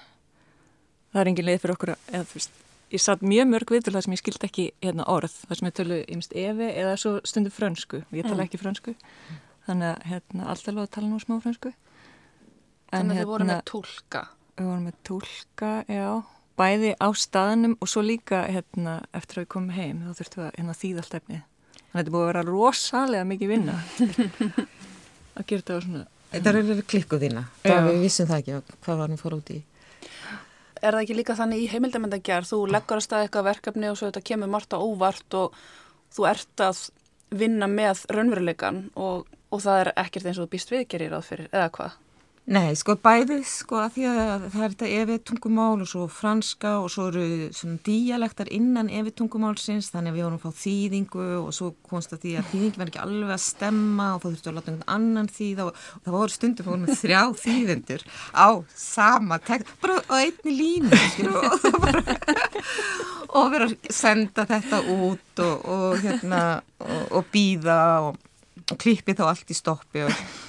Það 1.09 1.21
er 1.21 1.31
engin 1.31 1.47
leið 1.47 1.61
fyrir 1.63 1.75
okkur 1.75 1.93
að, 1.95 2.01
eða, 2.13 2.29
fyrst, 2.29 2.63
ég 2.93 3.01
satt 3.01 3.25
mjög 3.25 3.49
mörg 3.49 3.71
viðtölu 3.73 3.97
þar 3.97 4.05
sem 4.05 4.13
ég 4.13 4.21
skildi 4.21 4.49
ekki 4.49 4.65
hérna, 4.85 5.07
orð, 5.09 5.33
þar 5.49 5.59
sem 5.59 5.69
ég 5.69 5.77
tölu 5.79 6.01
ymst 6.13 6.35
evi 6.37 6.67
eða 6.69 6.97
svo 7.01 7.15
stundu 7.25 7.53
frönsku, 7.53 8.03
ég 8.13 8.27
tala 8.27 8.43
mm. 8.43 8.45
ekki 8.45 8.61
frönsku. 8.61 8.93
Þannig 9.65 9.89
að 9.89 10.05
hérna, 10.11 10.49
alltaf 10.53 10.75
loða 10.75 10.85
að 10.85 10.93
tala 10.97 11.09
nú 11.09 11.21
smá 11.23 11.39
frönsku. 11.41 11.73
En, 11.73 12.93
Þannig 12.93 13.15
að 13.15 13.19
þið 13.23 13.31
voru 13.31 13.49
með 13.49 13.63
tólka 13.69 14.21
Við 14.59 14.67
vorum 14.67 14.85
með 14.89 14.99
tólka, 15.07 15.71
já 15.87 16.09
bæði 16.59 16.91
á 16.99 17.07
staðnum 17.15 17.77
og 17.79 17.87
svo 17.87 18.03
líka 18.03 18.41
hérna, 18.51 18.99
eftir 19.15 19.39
að 19.39 19.45
við 19.45 19.51
komum 19.53 19.75
heim 19.77 20.01
þá 20.03 20.17
þurftum 20.17 20.41
við 20.41 20.47
að 20.49 20.57
hérna, 20.57 20.75
þýða 20.81 21.03
allt 21.03 21.17
efni 21.19 21.37
þannig 21.39 21.93
að 21.93 21.99
þetta 21.99 22.13
búið 22.15 22.23
að 22.25 22.29
vera 22.29 22.43
rosalega 22.49 23.27
mikið 23.29 23.51
vinna. 23.53 23.75
Að 25.39 25.45
gera 25.47 25.61
þetta 25.61 25.77
á 25.79 25.83
svona 25.85 26.01
Þetta 26.29 26.51
er 26.51 26.81
klikkuðina, 26.85 27.41
það 27.63 27.87
við 27.87 28.03
vissum 28.03 28.27
það 28.29 28.41
ekki 28.43 28.75
hvað 28.83 28.99
varum 28.99 29.17
fór 29.17 29.35
út 29.39 29.47
í. 29.49 29.55
Er 30.77 30.93
það 30.93 30.99
ekki 30.99 31.15
líka 31.17 31.35
þannig 31.39 31.63
í 31.63 31.69
heimildamöndagjær 31.71 32.45
þú 32.45 32.59
leggur 32.69 32.99
að 32.99 33.05
staða 33.07 33.25
eitthvað 33.25 33.47
verkefni 33.47 33.89
og 33.89 33.97
svo 33.97 34.11
þetta 34.11 34.25
kemur 34.29 34.51
margt 34.53 34.75
á 34.75 34.77
óvart 34.77 35.37
og 35.39 35.57
þú 36.13 36.27
ert 36.29 36.65
að 36.67 36.83
vinna 37.39 37.71
með 37.71 38.03
raunveruleikan 38.13 38.83
og 38.99 39.25
og 39.49 39.63
það 39.63 39.81
er 39.81 39.91
ekkert 40.03 40.29
eins 40.29 40.37
og 40.37 40.45
þú 40.45 40.53
býst 40.53 40.73
viðgerir 40.73 41.15
áð 41.17 41.25
fyrir, 41.25 41.49
eða 41.49 41.71
hvað? 41.77 41.97
Nei, 42.49 42.71
sko 42.73 42.95
bæðið 42.97 43.43
sko 43.45 43.77
að 43.77 43.91
því 43.93 44.05
að 44.09 44.45
það 44.49 44.63
er 44.65 44.71
þetta 44.71 44.87
evitungumál 45.03 45.83
og 45.83 45.89
svo 45.91 46.05
franska 46.09 46.71
og 46.81 46.87
svo 46.89 47.03
eru 47.11 47.49
svona 47.53 47.77
díalektar 47.85 48.49
innan 48.55 48.89
evitungumálsins 48.89 49.91
þannig 49.93 50.15
að 50.15 50.17
við 50.17 50.25
vorum 50.25 50.39
að 50.39 50.47
fá 50.47 50.63
þýðingu 50.63 51.27
og 51.43 51.51
svo 51.53 51.69
komst 51.85 52.15
að 52.15 52.23
því 52.23 52.33
að 52.39 52.49
þýðingi 52.49 52.81
verði 52.81 52.93
ekki 52.95 53.03
alveg 53.03 53.35
að 53.35 53.43
stemma 53.43 54.07
og 54.15 54.23
þá 54.23 54.27
þurftu 54.31 54.49
að 54.49 54.57
láta 54.57 54.73
einhvern 54.73 54.95
annan 54.95 55.31
þýða 55.35 55.67
og, 55.67 55.85
og 55.93 56.07
það 56.07 56.17
voru 56.17 56.37
stundum 56.39 56.69
fórum 56.71 56.87
með 56.87 57.03
þrjá 57.03 57.21
þýðendur 57.43 58.07
á 58.33 58.49
sama 58.87 59.39
tekst, 59.45 59.71
bara 59.85 60.01
á 60.09 60.13
einni 60.17 60.57
línu 60.57 61.01
skilur, 61.05 61.39
og, 61.53 61.79
bara, 61.85 62.03
og 63.29 63.53
vera 63.53 63.69
að 63.69 63.89
senda 63.93 64.49
þetta 64.49 64.83
út 64.97 65.45
og, 65.45 65.71
og 65.77 65.97
hérna 66.01 66.43
og 67.13 67.29
býða 67.29 67.81
og 68.09 68.77
klippi 68.81 69.13
þá 69.13 69.27
allt 69.29 69.53
í 69.53 69.61
stoppi 69.61 70.07
og 70.09 70.47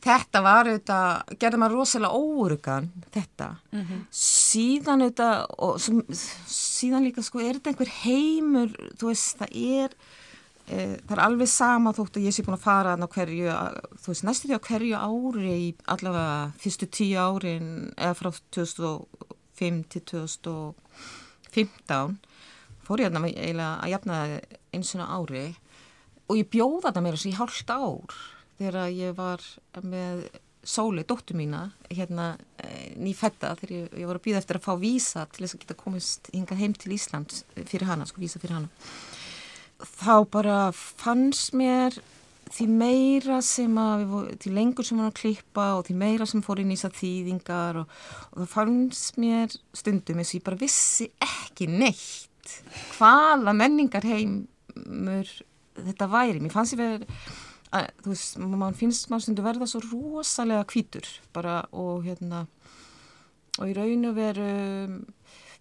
þetta 0.00 0.40
var 0.44 0.68
auðvitað, 0.68 1.36
gerði 1.40 1.58
maður 1.60 1.76
rosalega 1.78 2.16
óurugan 2.16 2.86
þetta. 3.12 3.48
Mm 3.72 3.82
-hmm. 3.82 4.00
síðan 4.10 5.02
auðvitað 5.04 5.36
og 5.66 5.80
sem, 5.80 6.02
síðan 6.46 7.04
líka 7.04 7.22
sko 7.22 7.38
er 7.40 7.54
þetta 7.58 7.70
einhver 7.70 7.92
heimur 8.04 8.70
þú 8.98 9.04
veist 9.10 9.38
það 9.38 9.50
er 9.52 9.90
e, 10.66 10.96
það 11.06 11.16
er 11.16 11.24
alveg 11.26 11.48
sama 11.48 11.92
þótt 11.92 12.16
að 12.16 12.24
ég 12.24 12.34
sé 12.34 12.42
búin 12.42 12.58
að 12.58 12.68
fara 12.68 12.96
á 12.96 13.06
hverju, 13.06 13.48
þú 14.00 14.06
veist 14.12 14.24
næstu 14.24 14.48
því 14.48 14.54
á 14.56 14.66
hverju 14.68 14.96
ári 14.96 15.68
í 15.68 15.74
allavega 15.86 16.52
fyrstu 16.58 16.86
tíu 16.86 17.18
árin 17.18 17.92
eða 17.96 18.14
frá 18.14 18.30
2005 18.50 19.84
til 19.88 20.02
2015 20.14 22.18
fór 22.82 22.98
ég 23.04 23.14
að 23.14 23.90
jafna 23.90 24.40
eins 24.72 24.94
og 24.94 25.00
ári. 25.06 25.54
Og 26.30 26.36
ég 26.38 26.50
bjóða 26.50 26.88
þetta 26.88 27.02
mér 27.02 27.16
þessi 27.18 27.38
hálft 27.38 27.70
ár 27.70 28.14
þegar 28.60 28.92
ég 28.92 29.16
var 29.18 29.44
með 29.82 30.28
Sóli, 30.60 31.06
dóttu 31.08 31.32
mína, 31.32 31.70
hérna 31.88 32.34
eh, 32.60 32.92
nýfætta 33.00 33.54
þegar 33.56 33.70
ég, 33.72 33.84
ég 34.02 34.08
var 34.10 34.18
að 34.18 34.26
býða 34.26 34.40
eftir 34.42 34.58
að 34.58 34.66
fá 34.66 34.74
vísa 34.76 35.22
til 35.32 35.46
þess 35.46 35.56
að 35.56 35.62
geta 35.62 35.76
komist 35.78 36.28
hinga 36.34 36.58
heim 36.58 36.74
til 36.76 36.92
Ísland 36.92 37.32
fyrir 37.56 37.88
hana, 37.88 38.04
sko 38.04 38.20
vísa 38.20 38.42
fyrir 38.42 38.58
hana. 38.58 38.68
Þá 39.80 40.16
bara 40.28 40.58
fannst 40.76 41.56
mér 41.56 41.96
því 42.50 42.66
meira 42.74 43.40
sem 43.46 43.80
að, 43.80 44.04
því 44.42 44.54
lengur 44.58 44.84
sem 44.86 45.00
var 45.00 45.08
að 45.08 45.18
klippa 45.22 45.66
og 45.78 45.84
því 45.88 45.96
meira 46.02 46.28
sem 46.28 46.44
fór 46.44 46.60
inn 46.60 46.74
í 46.74 46.76
þess 46.76 46.90
að 46.90 46.98
þýðingar 47.00 47.80
og, 47.80 47.98
og 48.34 48.42
það 48.42 48.54
fannst 48.54 49.20
mér 49.22 49.60
stundum 49.80 50.20
eins 50.20 50.34
og 50.34 50.40
ég 50.42 50.48
bara 50.50 50.60
vissi 50.60 51.08
ekki 51.24 51.70
neitt 51.70 52.58
hvaða 52.98 53.54
menningar 53.56 54.04
heimur 54.04 55.30
þetta 55.78 56.10
væri. 56.10 56.42
Mér 56.42 56.52
fannst 56.52 56.76
ég 56.76 56.82
verið 56.82 57.06
að, 57.76 57.88
þú 58.02 58.12
veist, 58.12 58.38
mann 58.38 58.78
finnst 58.78 59.10
mann 59.10 59.22
stundu 59.22 59.44
verða 59.46 59.68
svo 59.70 59.80
rosalega 59.84 60.66
kvítur 60.70 61.06
bara 61.34 61.62
og 61.72 62.04
hérna 62.06 62.46
og 63.58 63.66
í 63.68 63.74
raun 63.76 64.08
og 64.10 64.16
veru 64.16 64.52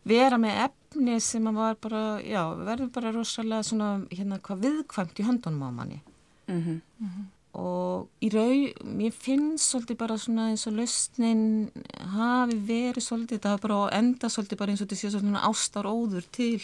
vera 0.10 0.40
með 0.42 0.62
efni 0.68 1.18
sem 1.22 1.50
að 1.50 1.60
var 1.60 1.82
bara, 1.82 2.04
já, 2.24 2.44
verður 2.56 2.94
bara 2.96 3.12
rosalega 3.14 3.66
svona, 3.68 3.90
hérna, 4.14 4.40
hvað 4.46 4.64
viðkvæmt 4.66 5.20
í 5.20 5.28
höndunum 5.28 5.68
á 5.68 5.70
manni 5.72 6.00
mm 6.48 6.62
-hmm. 6.62 6.80
Mm 7.00 7.10
-hmm. 7.10 7.26
og 7.60 8.08
í 8.22 8.30
raun, 8.34 8.98
mér 8.98 9.12
finnst 9.12 9.70
svolítið 9.70 9.98
bara 9.98 10.18
svona 10.18 10.50
eins 10.50 10.68
og 10.68 10.74
lausnin 10.74 11.72
hafi 11.98 12.56
verið 12.56 13.04
svolítið, 13.04 13.40
það 13.40 13.52
hafi 13.52 13.68
bara 13.68 13.90
enda 13.92 14.28
svolítið 14.30 14.58
bara 14.58 14.72
eins 14.72 14.82
og 14.82 14.88
þetta 14.88 14.96
sé 14.96 15.10
svona 15.12 15.42
ástar 15.42 15.86
óður 15.86 16.26
til 16.32 16.62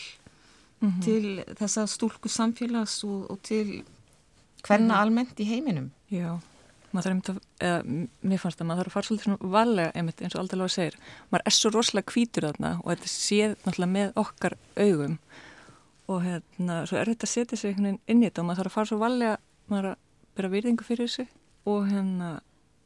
mm 0.79 0.89
-hmm. 0.89 1.03
til 1.03 1.43
þessa 1.59 1.87
stúlku 1.87 2.29
samfélags 2.29 3.03
og, 3.03 3.31
og 3.31 3.41
til 3.41 3.83
hverna 4.65 4.91
mm. 4.91 4.99
almennt 4.99 5.41
í 5.41 5.47
heiminum. 5.49 5.89
Já, 6.13 6.37
maður 6.91 7.05
þarf 7.05 7.13
einmitt 7.13 7.31
að, 7.31 7.41
eða, 7.67 7.97
mér 8.31 8.41
fannst 8.41 8.61
að 8.61 8.69
maður 8.69 8.81
þarf 8.81 8.91
að 8.91 8.95
fara 8.97 9.09
svolítið 9.09 9.27
svona 9.27 9.51
valega 9.55 9.91
einmitt 9.95 10.23
eins 10.23 10.35
og 10.35 10.43
aldrei 10.43 10.59
lág 10.59 10.69
að 10.69 10.75
segja. 10.75 11.01
Maður 11.31 11.45
er 11.45 11.57
svo 11.57 11.73
rosalega 11.73 12.11
kvítur 12.11 12.47
þarna 12.49 12.71
og 12.81 12.89
þetta 12.93 13.11
séð 13.11 13.55
náttúrulega 13.65 13.93
með 13.95 14.19
okkar 14.23 14.57
augum 14.79 15.17
og 16.05 16.21
hérna, 16.21 16.81
svo 16.85 16.99
er 16.99 17.09
þetta 17.09 17.25
að 17.25 17.33
setja 17.33 17.57
sig 17.57 17.71
einhvern 17.71 17.87
veginn 17.89 18.01
inn 18.13 18.21
í 18.21 18.27
þetta 18.27 18.43
og 18.43 18.49
maður 18.49 18.61
þarf 18.61 18.71
að 18.71 18.77
fara 18.77 18.89
svo 18.91 18.99
valega, 19.01 19.37
maður 19.71 19.87
að 19.91 20.01
bera 20.37 20.51
virðingu 20.53 20.85
fyrir 20.85 21.09
þessu 21.09 21.25
og 21.71 21.87
hérna, 21.89 22.31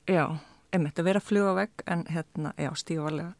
já, 0.08 0.24
einmitt 0.72 1.02
að 1.02 1.10
vera 1.10 1.20
að 1.20 1.28
fluga 1.28 1.56
vegg 1.58 1.84
en 1.92 2.06
hérna, 2.08 2.54
já, 2.56 2.70
stíga 2.80 3.04
valega. 3.04 3.34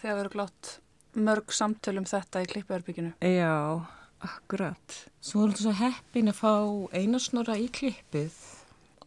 Þegar 0.00 0.20
verður 0.22 0.36
glátt 0.36 0.72
mörg 1.18 1.54
samtölum 1.54 2.06
þetta 2.08 2.42
í 2.44 2.48
klippiðarbygginu? 2.52 3.12
Já, 3.20 3.52
Akkurat. 4.24 4.98
Svo 5.22 5.44
er 5.44 5.52
þetta 5.52 5.64
svo 5.64 5.74
heppin 5.78 6.30
að 6.32 6.38
fá 6.40 6.52
einarsnóra 6.96 7.58
í 7.60 7.68
klippið 7.70 8.34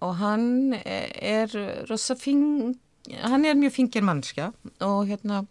og 0.02 0.16
hann 0.22 0.74
er 0.74 1.52
rosa 1.90 2.16
fing, 2.18 2.76
hann 3.22 3.46
er 3.46 3.60
mjög 3.60 3.76
fingir 3.76 4.06
mannskja 4.08 4.50
og 4.82 5.10
hérna 5.10 5.44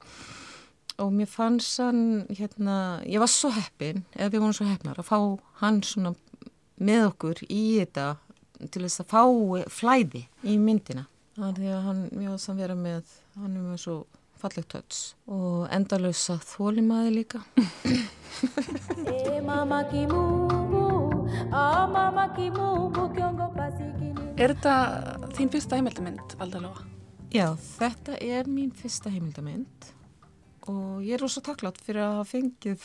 og 1.00 1.12
mér 1.16 1.28
fannst 1.30 1.78
hann 1.80 2.26
hérna, 2.28 3.00
ég 3.08 3.22
var 3.22 3.30
svo 3.30 3.50
heppin, 3.54 4.04
eða 4.16 4.32
við 4.34 4.42
vorum 4.42 4.56
svo 4.56 4.66
heppnar 4.68 5.00
að 5.00 5.08
fá 5.08 5.18
hann 5.62 5.80
svona 5.86 6.14
með 6.80 7.06
okkur 7.10 7.42
í 7.48 7.62
þetta 7.78 8.06
til 8.68 8.84
þess 8.84 9.04
að 9.04 9.10
fá 9.12 9.22
flæði 9.72 10.26
í 10.44 10.58
myndina. 10.60 11.06
Þannig 11.38 11.72
að 11.72 11.84
hann, 11.86 12.06
ég 12.20 12.32
var 12.32 12.40
samt 12.42 12.60
vera 12.60 12.76
með, 12.76 13.14
hann 13.38 13.56
er 13.56 13.64
með 13.64 13.82
svo 13.84 13.98
fallegt 14.40 14.76
höts 14.76 15.02
og 15.28 15.68
endalösa 15.72 16.40
þólimaði 16.44 17.14
líka. 17.20 17.44
Er 24.40 24.54
þetta 24.54 24.74
þín 25.36 25.50
fyrsta 25.52 25.76
heimildamind, 25.76 26.28
Valdalóa? 26.40 26.86
Já, 27.30 27.52
þetta 27.76 28.16
er 28.24 28.48
mín 28.50 28.72
fyrsta 28.74 29.12
heimildamind 29.12 29.90
og 30.70 31.04
ég 31.04 31.16
er 31.16 31.24
ósað 31.24 31.46
takklátt 31.50 31.80
fyrir 31.84 32.02
að 32.04 32.16
hafa 32.20 32.30
fengið 32.32 32.80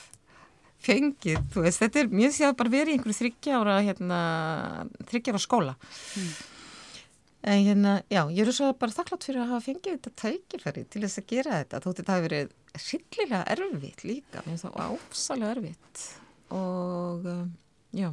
fengið, 0.85 1.39
þú 1.53 1.63
veist, 1.65 1.81
þetta 1.81 2.01
er 2.01 2.11
mjög 2.13 2.35
sér 2.35 2.51
að 2.51 2.57
bara 2.59 2.73
verið 2.73 2.91
í 2.91 2.97
einhverju 2.97 3.17
þryggjára 3.19 3.77
hérna, 3.87 4.19
þryggjára 5.09 5.41
skóla 5.41 5.73
mm. 5.79 6.29
En 7.45 7.61
hérna, 7.61 7.99
já, 8.09 8.23
ég 8.33 8.41
er 8.41 8.55
svo 8.57 8.71
bara 8.73 8.93
þakklátt 8.95 9.25
fyrir 9.27 9.43
að 9.43 9.51
hafa 9.53 9.65
fengið 9.67 9.97
þetta 9.99 10.11
tækifæri 10.17 10.83
til 10.89 11.01
þess 11.03 11.19
að 11.21 11.25
gera 11.29 11.57
þetta. 11.59 11.81
Þótti 11.83 12.01
þetta 12.01 12.13
hafi 12.15 12.23
verið 12.25 12.53
rillilega 12.81 13.41
erfitt 13.53 14.01
líka, 14.01 14.41
mér 14.41 14.55
finnst 14.55 14.65
það 14.65 14.79
áfsalega 14.85 15.51
erfitt 15.53 16.05
og 16.55 17.27
um, 17.29 17.51
já. 17.93 18.09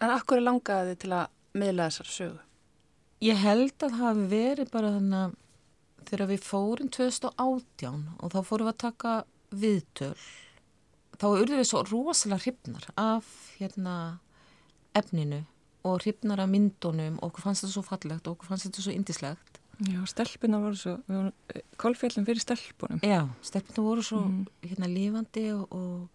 En 0.00 0.12
akkur 0.12 0.40
er 0.40 0.44
langaði 0.44 0.98
til 1.00 1.12
að 1.16 1.32
miðla 1.56 1.88
þessar 1.88 2.10
sögu? 2.12 2.42
Ég 3.24 3.40
held 3.40 3.74
að 3.78 3.86
það 3.86 4.02
hafi 4.02 4.26
verið 4.34 4.70
bara 4.74 4.92
þannig 4.98 5.24
að 5.24 5.38
þegar 6.10 6.30
við 6.30 6.44
fórum 6.44 6.92
2018 6.96 8.04
og 8.20 8.34
þá 8.34 8.38
fórum 8.50 8.68
við 8.68 8.72
að 8.74 8.82
taka 8.84 9.14
viðtöl, 9.50 10.14
þá 11.16 11.26
urðum 11.30 11.60
við 11.60 11.68
svo 11.70 11.82
rosalega 11.88 12.44
hrifnar 12.44 12.86
af 13.00 13.32
hérna 13.56 13.96
efninu 14.96 15.40
og 15.84 16.02
hrifnar 16.02 16.42
af 16.42 16.48
myndunum 16.50 17.18
og 17.18 17.30
okkur 17.30 17.46
fannst 17.48 17.64
þetta 17.64 17.74
svo 17.74 17.84
fallegt 17.86 18.26
og 18.26 18.36
okkur 18.36 18.50
fannst 18.50 18.68
þetta 18.68 18.84
svo 18.84 18.94
indislegt. 18.94 19.60
Já, 19.88 20.00
stelpuna 20.04 20.60
voru 20.60 20.76
svo, 20.76 20.96
kólfjallin 21.80 22.26
fyrir 22.28 22.42
stelpunum. 22.42 23.00
Já, 23.00 23.22
stelpuna 23.42 23.84
voru 23.86 24.04
svo 24.04 24.24
mm. 24.26 24.46
hérna 24.68 24.90
lífandi 24.92 25.46
og... 25.54 25.72
og 25.72 26.08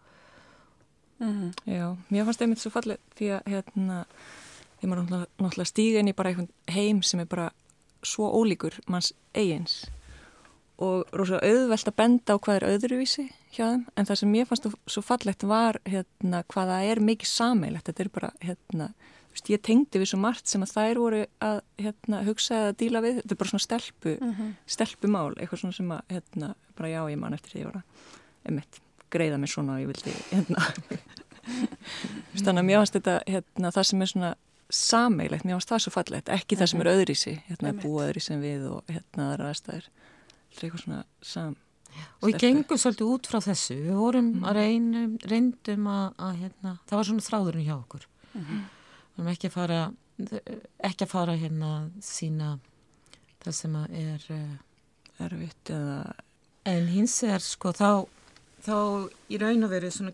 mm. 1.19 1.51
Já, 1.65 1.87
mér 2.11 2.27
fannst 2.27 2.41
það 2.41 2.47
einmitt 2.47 2.61
svo 2.61 2.73
fallegt 2.75 3.17
því 3.17 3.31
að 3.39 3.51
hérna, 3.55 3.99
því 4.79 4.91
maður 4.91 5.11
náttúrulega 5.15 5.71
stíði 5.71 6.01
inn 6.01 6.13
í 6.13 6.17
bara 6.17 6.33
einhvern 6.33 6.51
heim 6.75 7.01
sem 7.01 7.23
er 7.23 7.29
bara 7.31 7.49
svo 8.05 8.29
ólíkur 8.37 8.77
manns 8.85 9.13
eigins 9.33 9.85
og 10.81 11.07
rosalega 11.15 11.47
auðvelt 11.47 11.89
að 11.89 11.97
benda 11.97 12.35
á 12.35 12.41
hvað 12.43 12.57
er 12.57 12.67
öðruvísi 12.73 13.25
hjá 13.55 13.63
þeim 13.63 13.83
en 13.95 14.07
það 14.07 14.19
sem 14.19 14.31
mér 14.31 14.47
fannst 14.49 14.67
svo 14.91 15.03
fallegt 15.05 15.45
var 15.47 15.79
hérna 15.87 16.43
hvaða 16.51 16.81
er 16.89 16.99
mikið 16.99 17.31
sameilegt, 17.31 17.87
þetta 17.87 18.03
er 18.03 18.11
bara 18.17 18.31
hérna 18.43 18.89
veist, 19.35 19.51
ég 19.51 19.61
tengdi 19.63 19.99
við 19.99 20.11
svo 20.11 20.19
margt 20.21 20.49
sem 20.49 20.63
að 20.63 20.73
þær 20.75 21.01
voru 21.01 21.21
að 21.43 21.59
hérna, 21.81 22.21
hugsa 22.25 22.61
eða 22.61 22.77
díla 22.79 23.01
við, 23.03 23.19
þetta 23.19 23.35
er 23.35 23.41
bara 23.41 23.51
svona 23.51 23.65
stelpu, 23.65 24.13
uh 24.15 24.23
mhm. 24.23 24.39
-huh. 24.39 24.53
stelpumál, 24.75 25.33
eitthvað 25.35 25.61
svona 25.61 25.75
sem 25.75 25.91
að, 25.91 26.01
hérna, 26.09 26.55
bara 26.77 26.89
já, 26.89 27.01
ég 27.11 27.19
man 27.19 27.33
eftir 27.33 27.51
því 27.51 27.65
ára, 27.67 27.83
emitt, 28.45 28.81
greiða 29.11 29.37
mér 29.37 29.51
svona 29.51 29.75
og 29.75 29.81
ég 29.81 29.87
vildi, 29.91 30.15
hérna, 30.31 30.65
þannig 32.35 32.61
að 32.61 32.65
mér 32.65 32.79
finnst 32.79 32.97
þetta, 32.99 33.19
hérna, 33.27 33.71
það 33.71 33.83
sem 33.83 34.01
er 34.01 34.13
svona 34.13 34.35
sameilegt, 34.69 35.45
mér 35.45 35.55
finnst 35.55 35.69
það 35.69 35.83
svo 35.83 35.91
fallegt, 35.91 36.29
ekki 36.29 36.55
það 36.55 36.71
sem 36.71 36.81
er 36.81 36.89
mhm. 36.89 36.95
öðrísi, 36.95 37.35
hérna, 37.49 37.73
búa 37.73 38.07
öðrísi 38.07 38.33
en 38.33 38.41
við 38.41 38.65
og 38.71 38.83
hérna 38.87 39.29
aðra 39.31 39.51
aðstæður, 39.51 39.91
eitthvað 40.55 40.81
svona 40.81 41.03
sam. 41.21 41.55
Og 42.19 42.27
við 42.27 42.39
gengum 42.39 42.77
svolítið 42.77 43.07
út 43.07 43.27
frá 43.27 43.39
þessu, 43.39 43.75
við 43.79 43.95
vorum 43.95 44.25
mm. 44.33 44.43
að 44.43 44.57
reynum, 44.57 45.13
reyndum 45.23 45.85
að, 45.87 46.07
að 46.19 46.33
hérna, 46.41 46.73
það 46.89 46.97
var 46.97 47.07
svona 47.07 47.23
þráðurinn 47.23 47.63
hjá 47.69 47.75
okkur. 47.77 48.07
Mm 48.33 48.41
-hmm 48.41 48.63
við 49.15 49.23
erum 49.23 49.31
ekki 49.33 49.49
að 49.49 49.55
fara 49.55 49.81
ekki 50.85 51.05
að 51.05 51.11
fara 51.11 51.35
hérna 51.39 51.71
sína 52.03 52.55
það 53.43 53.57
sem 53.57 53.79
er 53.85 54.27
uh, 54.35 54.53
erfitt 55.25 55.71
eða? 55.71 56.15
En 56.65 56.87
hins 56.89 57.17
er 57.23 57.43
sko 57.43 57.73
þá 57.75 58.07
þá 58.65 58.77
í 59.29 59.37
raun 59.41 59.67
og 59.67 59.73
veru 59.75 59.91
svona 59.93 60.13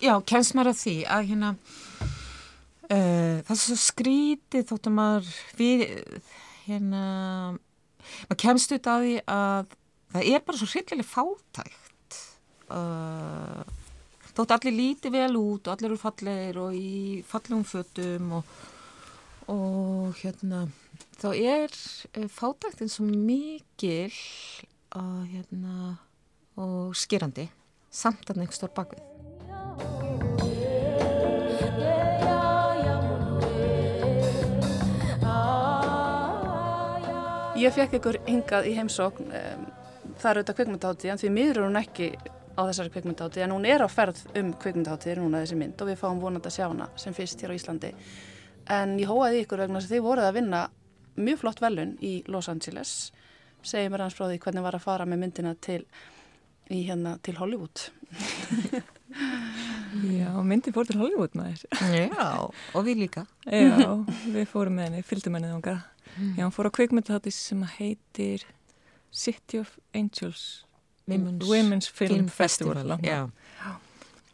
já, 0.00 0.14
kemst 0.22 0.54
maður 0.54 0.74
að 0.74 0.82
því 0.84 0.98
að 1.10 1.30
hérna 1.32 1.54
Uh, 2.84 3.40
það 3.46 3.52
er 3.54 3.60
svo 3.62 3.76
skrítið 3.80 4.64
þóttum 4.68 4.98
maður 4.98 5.28
við, 5.56 5.84
hérna 6.66 7.04
maður 7.54 8.40
kemst 8.42 8.74
út 8.76 8.88
af 8.92 9.00
því 9.00 9.14
að 9.24 9.70
það 10.12 10.28
er 10.28 10.42
bara 10.44 10.60
svo 10.60 10.68
hryllilega 10.68 11.06
fátækt 11.08 12.18
uh, 12.68 13.62
þótt 14.34 14.54
allir 14.56 14.74
líti 14.74 15.12
vel 15.14 15.36
út 15.38 15.68
og 15.68 15.74
allir 15.74 15.92
eru 15.92 16.00
fallegir 16.00 16.58
og 16.58 16.74
í 16.74 17.22
fallegum 17.28 17.64
fötum 17.68 18.32
og, 18.40 18.54
og 19.52 20.18
hérna 20.22 20.64
þá 21.20 21.28
er 21.34 21.70
uh, 21.70 22.26
fátæktin 22.30 22.90
svo 22.90 23.06
mikil 23.06 24.14
og 24.94 25.26
hérna 25.30 25.96
og 26.58 26.94
skýrandi 26.98 27.48
samt 27.94 28.30
að 28.30 28.42
nefnst 28.42 28.62
stór 28.62 28.74
bakvið. 28.74 29.10
Ég 37.54 37.70
fekk 37.72 37.94
ykkur 38.00 38.16
hingað 38.26 38.66
í 38.66 38.74
heimsókn 38.74 39.30
um, 39.30 39.66
það 40.18 40.30
er 40.30 40.38
auðvitað 40.38 40.56
kvikmyndahátti 40.58 41.10
en 41.12 41.20
því 41.22 41.30
miður 41.32 41.60
er 41.60 41.68
hún 41.68 41.78
ekki 41.80 42.08
á 42.54 42.62
þessari 42.68 42.92
kvikmyndahátti 42.94 43.42
en 43.44 43.54
hún 43.54 43.66
er 43.68 43.84
á 43.84 43.88
ferð 43.90 44.22
um 44.38 44.52
kvikmyndahátti 44.62 45.16
núna 45.18 45.42
þessi 45.42 45.58
mynd 45.58 45.82
og 45.82 45.90
við 45.90 46.00
fáum 46.00 46.22
vonandi 46.22 46.50
að 46.50 46.56
sjá 46.56 46.66
hana 46.68 46.88
sem 47.00 47.16
fyrst 47.16 47.42
hér 47.42 47.54
á 47.54 47.58
Íslandi. 47.58 47.92
En 48.70 48.96
ég 49.00 49.10
hóaði 49.10 49.44
ykkur 49.44 49.64
vegna 49.64 49.80
þess 49.80 49.90
að 49.90 49.96
þið 49.96 50.06
voruð 50.06 50.28
að 50.28 50.36
vinna 50.38 50.62
mjög 51.16 51.40
flott 51.42 51.62
velun 51.62 51.94
í 52.02 52.14
Los 52.30 52.48
Angeles. 52.52 52.94
Segjum 53.64 53.94
mér 53.94 54.04
hans 54.06 54.16
frá 54.16 54.26
því 54.28 54.40
hvernig 54.44 54.66
var 54.66 54.76
að 54.78 54.84
fara 54.84 55.06
með 55.08 55.22
myndina 55.24 55.54
til, 55.60 55.82
hérna, 56.70 57.16
til 57.24 57.36
Hollywood. 57.40 57.88
Já, 60.18 60.30
myndi 60.42 60.72
fór 60.74 60.88
til 60.88 60.98
Hollywood 60.98 61.36
maður. 61.38 61.64
Já, 61.94 62.28
og 62.74 62.86
við 62.86 63.04
líka. 63.04 63.26
Já, 63.46 63.92
við 64.34 64.48
fórum 64.50 64.74
með 64.80 64.88
henni, 64.88 65.04
fylgdum 65.06 65.38
henni 65.38 65.52
þánga 65.52 65.76
Mm. 66.14 66.34
Já, 66.36 66.42
hann 66.46 66.52
fór 66.54 66.68
á 66.70 66.76
kveikmyndahátti 66.76 67.30
sem 67.34 67.62
heitir 67.78 68.44
City 69.10 69.58
of 69.58 69.78
Angels 69.94 70.64
Women's, 71.08 71.48
Women's 71.48 71.88
Film, 71.88 72.14
Film 72.14 72.28
Festival, 72.28 72.74
Festival 72.74 72.98
já. 73.02 73.28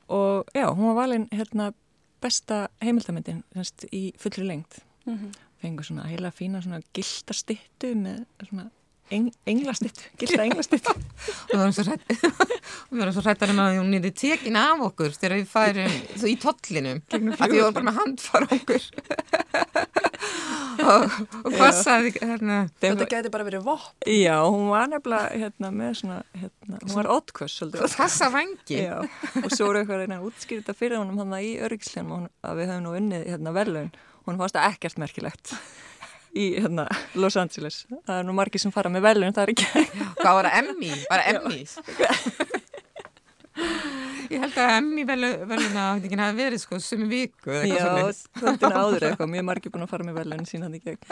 og 0.08 0.44
já, 0.54 0.70
hún 0.70 0.86
var 0.86 0.94
valin 0.94 1.28
hérna 1.32 1.72
besta 2.20 2.68
heimildamindin 2.82 3.44
í 3.92 4.12
fullri 4.18 4.46
lengt 4.46 4.78
mm 5.06 5.16
-hmm. 5.16 5.32
fengur 5.62 5.84
svona 5.84 6.06
heila 6.06 6.30
fína 6.30 6.62
svona 6.62 6.80
gildastittu 6.94 7.94
með 7.94 8.24
svona 8.48 8.70
eng, 9.14 9.28
englastittu, 9.48 10.04
gilda 10.20 10.44
englastittu 10.46 10.92
og 10.94 11.50
við 11.50 11.60
varum 11.60 13.14
svo 13.14 13.24
hrættar 13.24 13.50
um 13.54 13.62
að 13.62 13.78
hún 13.78 13.92
nýtti 13.94 14.12
tekin 14.22 14.58
af 14.60 14.84
okkur 14.90 15.14
þegar 15.16 15.36
við 15.38 15.48
færum 15.50 15.96
í 16.30 16.36
tollinum. 16.40 17.02
Að 17.40 17.54
við 17.54 17.62
varum 17.64 17.76
bara 17.78 17.86
með 17.88 17.98
handfara 18.00 18.50
okkur. 18.56 18.88
Og, 20.80 21.16
og 21.44 21.54
hvað 21.54 21.74
saði 21.76 22.12
hérna 22.16 22.60
þetta 22.80 23.08
geti 23.10 23.32
bara 23.32 23.44
verið 23.44 23.64
vopp 23.66 24.06
já, 24.08 24.36
hún 24.46 24.70
var 24.72 24.88
nefnilega 24.88 25.42
hérna, 25.42 25.70
með 25.76 25.90
svona 26.00 26.18
hérna, 26.36 26.78
hún 26.78 26.94
var 26.94 27.08
ótkvöss 27.16 27.58
þessa 27.96 28.30
vangi 28.32 28.80
og 28.88 29.50
svo 29.52 29.70
eru 29.70 29.82
eitthvað 29.82 30.02
reyna 30.04 30.20
útskýrita 30.24 30.76
fyrir 30.76 31.00
honum 31.00 31.20
hann 31.20 31.36
í 31.40 31.52
öryggslein 31.60 32.28
að 32.40 32.62
við 32.62 32.72
höfum 32.72 32.86
nú 32.86 32.94
unnið 32.96 33.28
hérna, 33.28 33.54
velun 33.56 33.92
hún 34.24 34.40
fannst 34.40 34.56
það 34.56 34.70
ekkert 34.70 35.02
merkilegt 35.04 35.54
í 36.38 36.46
hérna, 36.60 36.87
Los 37.18 37.37
Angeles. 37.40 37.82
Það 38.06 38.16
er 38.20 38.26
nú 38.28 38.34
margir 38.38 38.62
sem 38.62 38.72
fara 38.75 38.90
með 38.92 39.06
velun 39.08 39.34
það 39.37 39.42
er 39.46 39.54
ekki 39.54 39.87
hvað 40.20 40.37
var 40.38 40.50
það, 40.50 40.58
Emmy? 40.62 40.92
var 41.10 41.25
það 41.25 41.32
Emmy? 41.34 42.68
Ég 44.30 44.38
held 44.44 44.58
að 44.62 44.72
emmi 44.76 45.02
veluna 45.10 45.87
hafi 45.99 46.37
verið 46.38 46.60
sko 46.62 46.78
sem 46.82 47.00
í 47.02 47.08
viku 47.10 47.50
Já, 47.66 47.88
þáttin 48.38 48.76
áður 48.78 49.06
eitthvað. 49.08 49.30
Mjög 49.32 49.46
margir 49.49 49.72
búin 49.75 49.84
að 49.84 49.90
fara 49.90 50.06
með 50.06 50.20
velun 50.20 50.46
sín 50.46 50.62
hann 50.62 50.76
í 50.78 50.80
gegn. 50.84 51.02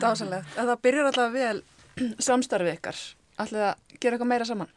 Dásanlegt, 0.00 0.54
en 0.56 0.70
það 0.70 0.80
byrjar 0.86 1.10
alltaf 1.10 1.34
vel 1.34 1.58
samstarfið 2.30 2.78
ykkar. 2.78 3.00
Ætlið 3.44 3.66
að 3.68 3.98
gera 4.00 4.16
eitthvað 4.16 4.30
meira 4.32 4.48
saman? 4.48 4.72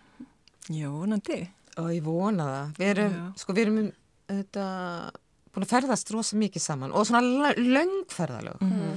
Já, 0.68 0.90
vonandi. 0.92 1.40
Og 1.80 1.88
ég 1.96 2.04
vona 2.06 2.50
það. 2.52 2.76
Við 2.82 2.92
erum, 2.94 3.16
Já. 3.16 3.24
sko, 3.40 3.56
við 3.56 3.64
erum 3.64 3.80
þetta, 4.34 4.68
búin 5.54 5.68
að 5.68 5.74
ferðast 5.76 6.12
rosa 6.14 6.40
mikið 6.40 6.66
saman 6.66 6.94
og 6.94 7.06
svona 7.08 7.54
löngferðalög 7.58 8.62
mm 8.62 8.72
-hmm. 8.72 8.96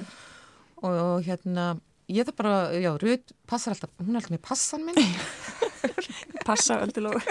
og, 0.82 0.92
og 0.92 1.26
hérna 1.26 1.76
ég 2.08 2.26
það 2.26 2.36
bara, 2.38 2.56
já, 2.78 2.92
Rud 3.02 3.32
passar 3.46 3.74
alltaf, 3.74 3.90
hún 3.98 4.14
er 4.14 4.20
alltaf 4.20 4.34
með 4.34 4.42
passan 4.46 4.84
minn. 4.86 5.00
Passa 6.46 6.78
öllu 6.84 7.08
lóð 7.08 7.26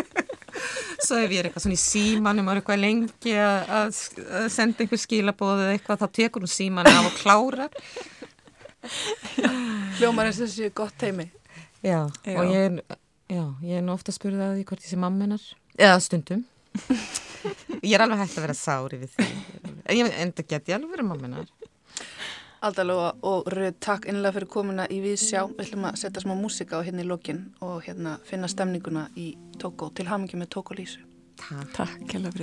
svo 1.05 1.19
ef 1.21 1.31
ég 1.31 1.39
er 1.39 1.47
eitthvað 1.47 1.65
svona 1.65 1.77
í 1.77 1.81
símanum 1.81 2.47
og 2.47 2.55
er 2.55 2.61
eitthvað 2.61 2.81
lengi 2.81 3.35
að, 3.39 3.95
senda 4.51 4.83
einhver 4.83 4.99
skilabóð 4.99 5.63
eða 5.63 5.75
eitthvað 5.77 6.03
þá 6.03 6.07
tekur 6.19 6.45
hún 6.45 6.51
síman 6.51 6.89
af 6.89 7.09
og 7.09 7.17
klárar. 7.19 7.69
Hljómar 9.99 10.29
er 10.29 10.35
þessi 10.35 10.69
gott 10.75 11.01
heimi 11.01 11.31
Já, 11.81 12.05
já. 12.25 12.37
og 12.37 12.51
ég 12.53 12.67
er, 12.67 12.97
já, 13.29 13.43
ég 13.65 13.79
er 13.79 13.85
nú 13.85 13.95
ofta 13.95 14.11
að 14.11 14.19
spyrja 14.19 14.41
það 14.41 14.59
í 14.61 14.65
hvort 14.69 14.83
ég 14.85 14.91
sé 14.91 14.99
mamminar 15.01 15.47
eða 15.77 16.01
stundum 16.05 16.43
Ég 17.81 17.95
er 17.95 18.05
alveg 18.05 18.23
hægt 18.23 18.37
að 18.37 18.47
vera 18.47 18.57
sári 18.57 19.01
við 19.03 19.15
því 19.15 19.29
en 19.95 20.11
enda 20.25 20.45
get 20.47 20.69
ég 20.69 20.77
alveg 20.77 20.95
verið 20.95 21.09
mamminar 21.11 21.49
Aldalóa 22.65 23.11
og 23.29 23.49
Röð, 23.53 23.75
takk 23.83 24.07
innlega 24.09 24.39
fyrir 24.39 24.49
komuna 24.49 24.87
í 24.89 24.97
við 25.03 25.19
sjá. 25.21 25.43
Við 25.51 25.67
ætlum 25.67 25.85
að 25.91 25.99
setja 26.01 26.23
smá 26.23 26.33
músika 26.39 26.79
á 26.81 26.85
hérna 26.85 27.03
í 27.03 27.09
lokin 27.09 27.43
og 27.61 27.83
hérna 27.85 28.17
finna 28.25 28.49
stemninguna 28.49 29.09
í 29.21 29.33
Tókó 29.61 29.91
til 29.93 30.09
hamingi 30.09 30.39
með 30.39 30.55
Tókó 30.57 30.79
Lísu. 30.79 31.03
Takk. 31.37 31.75
Takk, 31.77 32.07
hella 32.15 32.33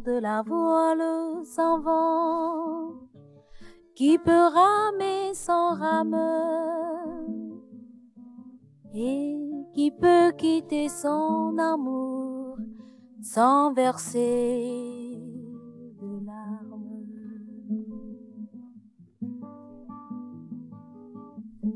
de 0.00 0.12
la 0.12 0.42
voile 0.42 1.44
sans 1.44 1.80
vent, 1.80 2.94
qui 3.94 4.18
peut 4.18 4.46
ramer 4.54 5.34
sans 5.34 5.74
rameur, 5.74 7.26
et 8.94 9.36
qui 9.74 9.90
peut 9.90 10.32
quitter 10.38 10.88
son 10.88 11.56
amour 11.58 12.56
sans 13.20 13.72
verser 13.72 15.18
de 16.00 16.26
larmes. 16.26 17.06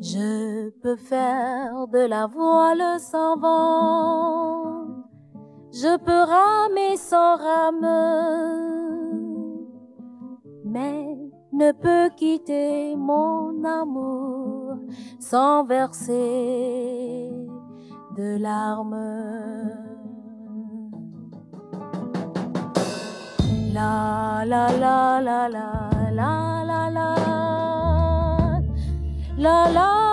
Je 0.01 0.71
peux 0.81 0.97
faire 0.97 1.87
de 1.89 2.07
la 2.07 2.27
voile 2.27 2.99
sans 2.99 3.37
vent 3.37 4.76
je 5.83 5.97
peux 5.99 6.23
ramer 6.35 6.97
sans 6.97 7.37
rame, 7.37 7.87
mais 10.65 11.19
ne 11.53 11.73
peux 11.73 12.09
quitter 12.17 12.97
mon 12.97 13.63
amour 13.63 14.79
sans 15.21 15.65
verser 15.65 17.31
de 18.17 18.39
larmes. 18.39 18.97
La 23.75 24.45
la 24.47 24.69
la 24.79 25.21
la 25.21 25.49
la 25.49 25.69
la 26.15 26.65
la 26.65 26.91
la 26.91 27.09
la 29.37 29.71
la 29.73 30.06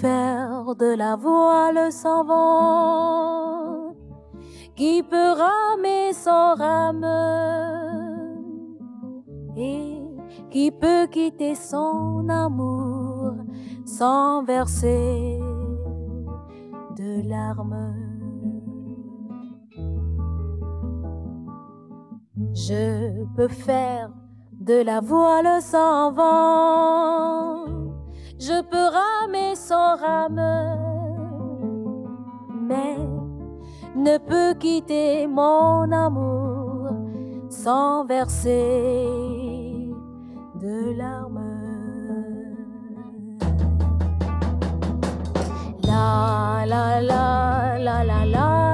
faire 0.00 0.76
de 0.76 0.94
la 0.94 1.16
voile 1.16 1.90
sans 1.90 2.24
vent, 2.24 3.96
qui 4.76 5.02
peut 5.02 5.32
ramer 5.32 6.12
sans 6.12 6.54
rame 6.54 7.04
et 9.56 10.00
qui 10.50 10.70
peut 10.70 11.06
quitter 11.10 11.54
son 11.54 12.28
amour 12.28 13.32
sans 13.84 14.44
verser 14.44 15.40
de 16.96 17.28
larmes. 17.28 17.94
Je 22.54 23.24
peux 23.36 23.48
faire 23.48 24.10
de 24.60 24.82
la 24.82 25.00
voile 25.00 25.60
sans 25.60 26.12
vent, 26.12 27.77
je 28.38 28.62
peux 28.62 28.88
ramer 28.98 29.54
sans 29.54 29.96
rame, 29.96 30.40
mais 32.68 32.96
ne 33.96 34.18
peut 34.18 34.54
quitter 34.58 35.26
mon 35.26 35.90
amour 35.90 36.90
sans 37.50 38.04
verser 38.04 39.06
de 40.60 40.96
larmes. 40.96 41.44
La 45.82 46.64
la 46.66 47.00
la 47.00 47.78
la 47.78 48.04
la 48.04 48.04
la 48.04 48.04
la 48.04 48.24
la 48.26 48.67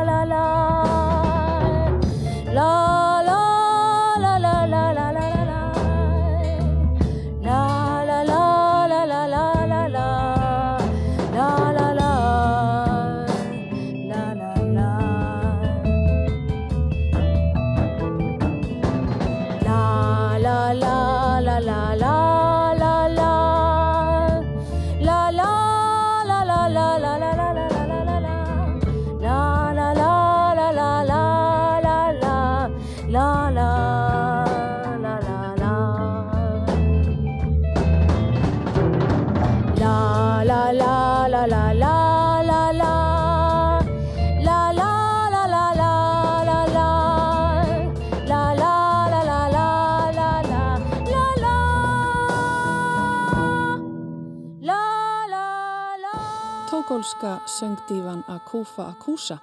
Akufa 58.65 58.89
Akusa 58.89 59.39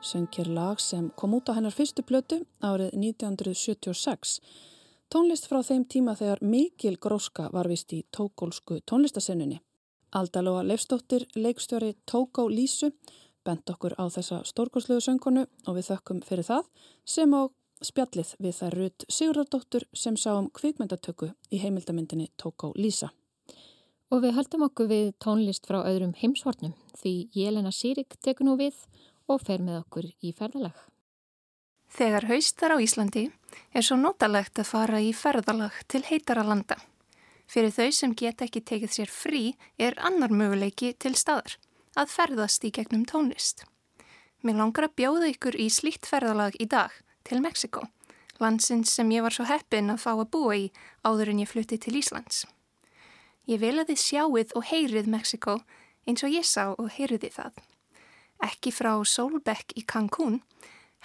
söng 0.00 0.28
hér 0.36 0.46
lag 0.46 0.78
sem 0.78 1.10
kom 1.14 1.34
út 1.34 1.48
á 1.48 1.52
hennar 1.52 1.74
fyrstu 1.76 2.02
plötu 2.02 2.38
árið 2.64 2.94
1976. 2.96 4.40
Tónlist 5.12 5.44
frá 5.50 5.60
þeim 5.60 5.84
tíma 5.84 6.14
þegar 6.16 6.40
mikil 6.40 6.96
gróska 6.96 7.50
var 7.52 7.68
vist 7.68 7.92
í 7.92 8.00
tókólsku 8.16 8.80
tónlistasennunni. 8.88 9.60
Aldalóa 10.16 10.64
Leifstóttir, 10.64 11.28
leikstjóri 11.36 11.92
Tókó 12.08 12.48
Lísu, 12.48 12.90
bent 13.44 13.68
okkur 13.68 13.92
á 14.00 14.08
þessa 14.08 14.40
stórgóðslegu 14.48 15.04
söngkonu 15.04 15.44
og 15.66 15.76
við 15.76 15.90
þökkum 15.92 16.24
fyrir 16.24 16.48
það 16.48 16.70
sem 17.04 17.36
á 17.36 17.42
spjallið 17.84 18.36
við 18.38 18.60
þær 18.60 18.78
Rut 18.80 19.04
Sigurðardóttur 19.08 19.84
sem 19.92 20.16
sá 20.16 20.32
um 20.38 20.48
kvikmyndatöku 20.48 21.34
í 21.52 21.60
heimildamindinni 21.60 22.32
Tókó 22.40 22.72
Lísa. 22.72 23.12
Og 24.12 24.20
við 24.20 24.34
heldum 24.36 24.66
okkur 24.66 24.90
við 24.90 25.06
tónlist 25.24 25.64
frá 25.64 25.78
öðrum 25.88 26.12
heimshornum 26.20 26.74
því 27.00 27.12
Jelena 27.32 27.70
Sýrik 27.72 28.18
tekur 28.20 28.44
nú 28.44 28.58
við 28.60 28.76
og 29.32 29.40
fer 29.40 29.62
með 29.64 29.78
okkur 29.86 30.10
í 30.20 30.34
ferðalag. 30.36 30.76
Þegar 31.92 32.28
haustar 32.28 32.74
á 32.76 32.78
Íslandi 32.80 33.26
er 33.72 33.84
svo 33.84 33.96
notalegt 33.96 34.60
að 34.60 34.68
fara 34.68 35.00
í 35.00 35.10
ferðalag 35.16 35.80
til 35.88 36.02
heitara 36.08 36.44
landa. 36.44 36.76
Fyrir 37.48 37.72
þau 37.72 37.88
sem 37.92 38.14
geta 38.16 38.46
ekki 38.46 38.62
tekið 38.64 38.94
sér 38.96 39.12
frí 39.12 39.42
er 39.80 39.96
annar 40.00 40.32
möguleiki 40.32 40.92
til 40.96 41.16
staðar 41.16 41.56
að 41.96 42.12
ferðast 42.12 42.64
í 42.64 42.72
gegnum 42.72 43.04
tónlist. 43.08 43.66
Mér 44.44 44.60
langar 44.60 44.88
að 44.88 44.96
bjóða 45.00 45.28
ykkur 45.32 45.56
í 45.60 45.68
slíkt 45.72 46.08
ferðalag 46.08 46.56
í 46.60 46.68
dag 46.68 46.92
til 47.28 47.40
Mexiko, 47.44 47.84
landsins 48.40 48.92
sem 48.92 49.12
ég 49.12 49.24
var 49.24 49.36
svo 49.36 49.48
heppin 49.48 49.92
að 49.92 50.04
fá 50.04 50.12
að 50.14 50.30
búa 50.32 50.56
í 50.56 50.72
áður 51.04 51.32
en 51.32 51.44
ég 51.44 51.52
flutti 51.52 51.80
til 51.80 52.00
Íslands. 52.00 52.44
Ég 53.50 53.58
vil 53.62 53.74
að 53.80 53.90
þið 53.90 54.02
sjáuð 54.02 54.52
og 54.58 54.66
heyrið 54.70 55.08
Mexiko 55.10 55.56
eins 56.06 56.22
og 56.22 56.34
ég 56.34 56.46
sá 56.46 56.70
og 56.72 56.88
heyriði 56.94 57.32
það. 57.34 57.58
Ekki 58.42 58.72
frá 58.74 58.94
Solbeck 59.06 59.74
í 59.78 59.84
Cancún, 59.86 60.40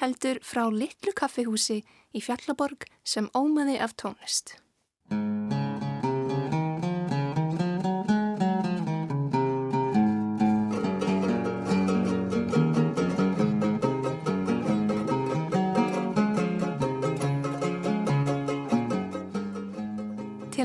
heldur 0.02 0.42
frá 0.46 0.66
litlu 0.74 1.14
kaffihúsi 1.18 1.84
í 2.14 2.22
Fjallaborg 2.22 2.86
sem 3.06 3.30
ómaði 3.38 3.78
af 3.82 3.98
tónlist. 3.98 4.58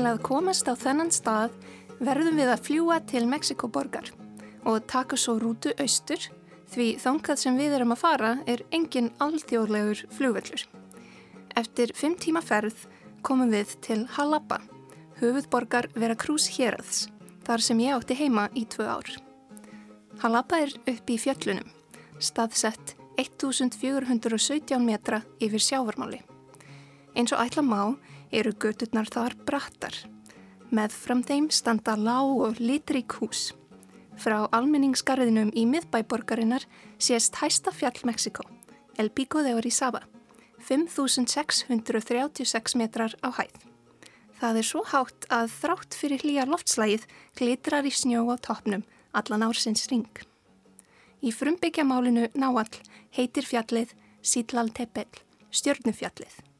Til 0.03 0.09
að 0.11 0.25
komast 0.27 0.67
á 0.67 0.75
þennan 0.75 1.13
stað 1.15 1.53
verðum 2.03 2.35
við 2.35 2.49
að 2.51 2.63
fljúa 2.65 2.97
til 3.07 3.21
Mexikoborgar 3.23 4.09
og 4.67 4.83
taka 4.91 5.15
svo 5.15 5.37
rútu 5.39 5.71
austur 5.79 6.25
því 6.73 6.87
þangað 6.99 7.39
sem 7.39 7.55
við 7.55 7.77
erum 7.77 7.95
að 7.95 8.01
fara 8.01 8.31
er 8.51 8.65
engin 8.75 9.07
alþjóðlegur 9.23 10.01
flugvöllur. 10.11 10.65
Eftir 11.55 11.95
fimm 11.95 12.17
tíma 12.19 12.43
ferð 12.43 12.83
komum 13.23 13.55
við 13.55 13.77
til 13.79 14.01
Jalapa, 14.17 14.59
höfuðborgar 15.23 15.87
Veracruz 15.95 16.49
héraðs, 16.57 17.05
þar 17.47 17.63
sem 17.63 17.79
ég 17.87 17.95
átti 17.95 18.19
heima 18.19 18.49
í 18.59 18.67
tvö 18.67 18.91
ár. 18.97 19.07
Jalapa 20.19 20.65
er 20.65 20.75
upp 20.83 21.15
í 21.15 21.15
fjöllunum, 21.15 21.71
staðsett 22.19 22.97
1417 23.23 24.83
metra 24.83 25.23
yfir 25.39 25.63
sjávarmáli. 25.63 26.19
Eins 27.15 27.31
og 27.31 27.39
ætla 27.39 27.63
má 27.63 27.95
eru 28.33 28.53
göturnar 28.57 29.05
þar 29.13 29.35
brattar. 29.47 29.93
Með 30.73 30.91
fram 30.97 31.23
þeim 31.23 31.49
standa 31.53 31.95
lág 31.97 32.41
og 32.47 32.59
litrík 32.59 33.11
hús. 33.19 33.53
Frá 34.17 34.47
almenningsgarðinum 34.53 35.51
í 35.57 35.65
miðbæborgarinnar 35.69 36.63
sést 36.97 37.35
hæsta 37.41 37.71
fjall 37.73 37.99
Mexiko, 38.05 38.43
El 38.97 39.09
Pico 39.09 39.43
de 39.45 39.53
Orizaba, 39.57 40.01
5636 40.65 42.75
metrar 42.79 43.13
á 43.21 43.29
hæð. 43.37 43.55
Það 44.39 44.57
er 44.59 44.67
svo 44.67 44.81
hátt 44.89 45.25
að 45.31 45.51
þrátt 45.59 45.93
fyrir 45.95 46.21
hlýja 46.25 46.45
loftslægið 46.49 47.03
glitrar 47.39 47.85
í 47.87 47.91
snjó 47.93 48.21
á 48.33 48.35
toppnum 48.41 48.83
allan 49.13 49.45
ársins 49.47 49.87
ring. 49.91 50.09
Í 51.23 51.31
frumbyggjamálinu 51.31 52.27
Náall 52.35 52.73
heitir 53.15 53.45
fjallið 53.47 53.93
Sítlaltepel, 54.23 55.07
stjörnufjallið. 55.51 56.52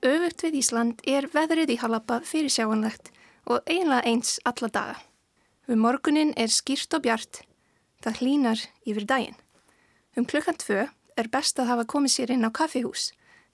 Öfugt 0.00 0.40
við 0.46 0.54
Ísland 0.62 1.00
er 1.04 1.26
veðrið 1.28 1.74
í 1.74 1.80
Halapa 1.82 2.22
fyrir 2.24 2.48
sjáanlegt 2.48 3.10
og 3.44 3.66
eiginlega 3.68 4.08
eins 4.08 4.38
alla 4.48 4.68
daga. 4.72 4.94
Um 5.68 5.82
morgunin 5.84 6.30
er 6.40 6.48
skýrt 6.48 6.94
og 6.96 7.02
bjart, 7.04 7.42
það 8.00 8.20
hlínar 8.22 8.62
yfir 8.88 9.04
daginn. 9.04 9.36
Um 10.16 10.24
klukkan 10.24 10.56
tvö 10.56 10.86
er 11.20 11.28
best 11.28 11.60
að 11.60 11.68
hafa 11.68 11.84
komið 11.84 12.14
sér 12.14 12.32
inn 12.32 12.48
á 12.48 12.50
kaffihús 12.50 13.10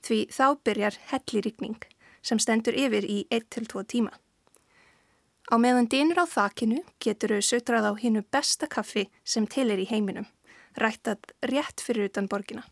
því 0.06 0.18
þá 0.30 0.46
byrjar 0.62 0.98
hellirikning 1.10 1.82
sem 2.22 2.38
stendur 2.38 2.78
yfir 2.78 3.02
í 3.02 3.24
1-2 3.34 3.82
tíma. 3.90 4.14
Á 5.50 5.54
meðan 5.58 5.90
dýnur 5.90 6.22
á 6.22 6.26
þakinu 6.30 6.84
getur 7.02 7.34
þau 7.34 7.48
sötrað 7.48 7.88
á 7.90 7.92
hinnu 7.98 8.22
besta 8.22 8.70
kaffi 8.70 9.08
sem 9.24 9.48
til 9.50 9.66
er 9.74 9.82
í 9.82 9.88
heiminum, 9.90 10.30
rættað 10.78 11.26
rétt 11.42 11.82
fyrir 11.82 12.06
utan 12.06 12.30
borgina. 12.30 12.62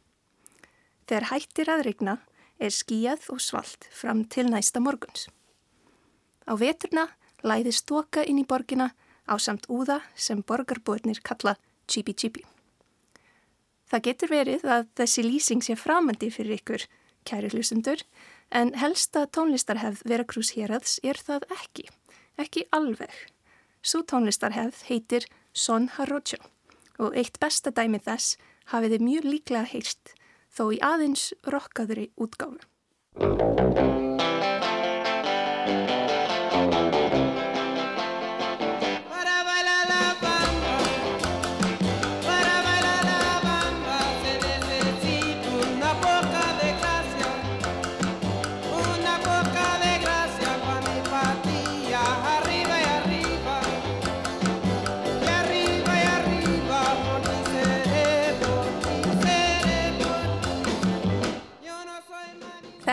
Þegar 1.11 1.29
hættir 1.33 1.71
að 1.75 1.85
rigna 1.91 2.17
er 2.59 2.73
skíjað 2.73 3.29
og 3.35 3.41
svalt 3.43 3.89
fram 3.93 4.25
til 4.25 4.51
næsta 4.51 4.81
morguns. 4.81 5.29
Á 6.45 6.53
veturna 6.61 7.09
læði 7.45 7.73
stóka 7.73 8.25
inn 8.25 8.41
í 8.43 8.49
borgina 8.49 8.93
á 9.29 9.35
samt 9.41 9.67
úða 9.69 10.01
sem 10.15 10.43
borgarbúðnir 10.43 11.21
kalla 11.25 11.57
chibi 11.89 12.15
chibi. 12.15 12.45
Það 13.89 14.05
getur 14.09 14.33
verið 14.33 14.65
að 14.65 14.87
þessi 14.99 15.25
lýsing 15.25 15.65
sé 15.65 15.77
framandi 15.77 16.31
fyrir 16.33 16.59
ykkur, 16.59 16.87
kæri 17.29 17.51
hlustendur, 17.53 18.01
en 18.51 18.73
helsta 18.81 19.27
tónlistarhefð 19.27 20.05
Veracruz 20.09 20.55
Héraðs 20.57 20.99
er 21.03 21.21
það 21.21 21.47
ekki, 21.61 21.87
ekki 22.41 22.65
alveg. 22.73 23.13
Svo 23.85 24.03
tónlistarhefð 24.03 24.85
heitir 24.89 25.29
Son 25.53 25.91
Jarocho 25.97 26.41
og 26.99 27.17
eitt 27.19 27.41
besta 27.43 27.73
dæmi 27.75 28.01
þess 28.01 28.39
hafiði 28.73 29.01
mjög 29.03 29.27
líklega 29.29 29.69
heyrst 29.69 30.15
þó 30.55 30.65
í 30.77 30.79
aðeins 30.87 31.33
rokkaðri 31.51 32.11
útgáfu. 32.21 32.63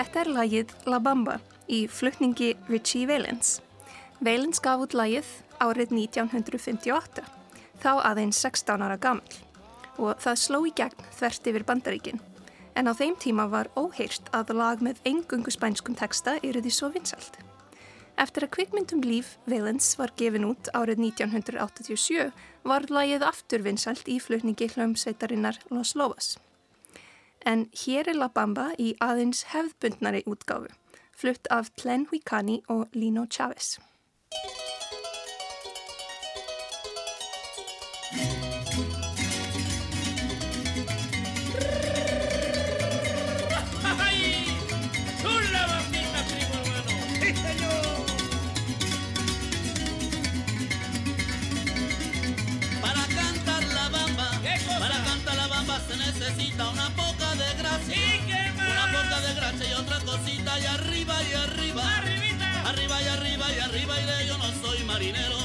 Þetta 0.01 0.21
er 0.23 0.29
lagið 0.33 0.71
La 0.89 0.97
Bamba 0.97 1.35
í 1.69 1.83
flutningi 1.85 2.55
Richie 2.71 3.05
Valens. 3.05 3.59
Valens 4.17 4.57
gaf 4.65 4.81
út 4.81 4.95
lagið 4.97 5.27
árið 5.61 5.93
1958, 5.93 7.21
þá 7.83 7.91
aðeins 8.09 8.39
16 8.41 8.81
ára 8.81 8.97
gammal 8.97 10.01
og 10.01 10.17
það 10.25 10.41
sló 10.41 10.63
í 10.65 10.73
gegn 10.73 11.05
þvert 11.19 11.51
yfir 11.53 11.67
bandaríkin. 11.69 12.23
En 12.73 12.89
á 12.89 12.97
þeim 12.97 13.13
tíma 13.21 13.45
var 13.53 13.69
óheyrst 13.77 14.33
að 14.33 14.55
lag 14.57 14.81
með 14.81 15.05
engungu 15.05 15.53
spænskum 15.53 15.93
texta 15.93 16.39
eruði 16.41 16.73
svo 16.73 16.89
vinsalt. 16.97 17.37
Eftir 18.17 18.49
að 18.49 18.55
kvikmyndum 18.57 19.05
líf 19.05 19.35
Valens 19.45 19.93
var 20.01 20.17
gefin 20.17 20.49
út 20.49 20.73
árið 20.73 21.05
1987 21.13 22.31
var 22.65 22.89
lagið 22.89 23.29
aftur 23.29 23.69
vinsalt 23.69 24.09
í 24.09 24.17
flutningi 24.17 24.73
hljómsveitarinnar 24.73 25.61
Los 25.69 25.93
Lobos. 25.93 26.39
En 27.45 27.69
hér 27.73 28.07
er 28.07 28.17
La 28.17 28.27
Bamba 28.29 28.67
í 28.77 28.91
aðeins 29.01 29.47
hefðbundnari 29.53 30.21
útgáfu, 30.29 30.69
flutt 31.17 31.49
af 31.49 31.71
Tlen 31.75 32.05
Huicani 32.11 32.61
og 32.69 32.93
Lino 32.93 33.25
Chávez. 33.25 33.79
Cosita 60.11 60.59
y 60.59 60.65
arriba 60.65 61.15
y 61.23 61.33
arriba. 61.33 61.83
Arriba 62.65 63.01
y 63.01 63.07
arriba 63.07 63.45
y 63.55 63.59
arriba 63.59 63.93
iré, 64.01 64.27
yo 64.27 64.37
no 64.37 64.49
soy 64.61 64.83
marinero. 64.83 65.39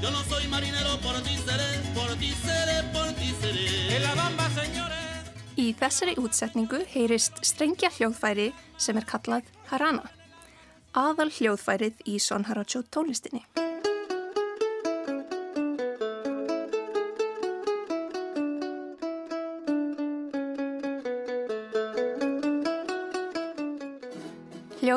Yo 0.00 0.10
no 0.10 0.22
soy 0.24 0.46
marinero, 0.48 0.98
por 1.00 1.20
ti 1.22 1.36
seré, 1.46 1.70
por 1.94 2.10
ti 2.16 2.32
seré, 2.44 2.82
por 2.92 3.08
ti 3.18 3.34
seré. 3.40 3.96
En 3.96 4.02
la 4.02 4.14
bamba, 4.14 4.48
señores. 4.50 4.98
Í 5.56 5.74
þessari 5.78 6.16
útsetningu 6.18 6.80
heyrist 6.94 7.42
strengja 7.44 7.90
hljóðfæri 7.92 8.50
sem 8.78 8.98
er 8.98 9.06
kallað 9.06 9.50
harana. 9.70 10.08
Aðal 10.94 11.30
hljóðfærið 11.30 12.06
í 12.08 12.18
Son 12.18 12.48
Haracho 12.48 12.82
tónlistinni. 12.82 13.44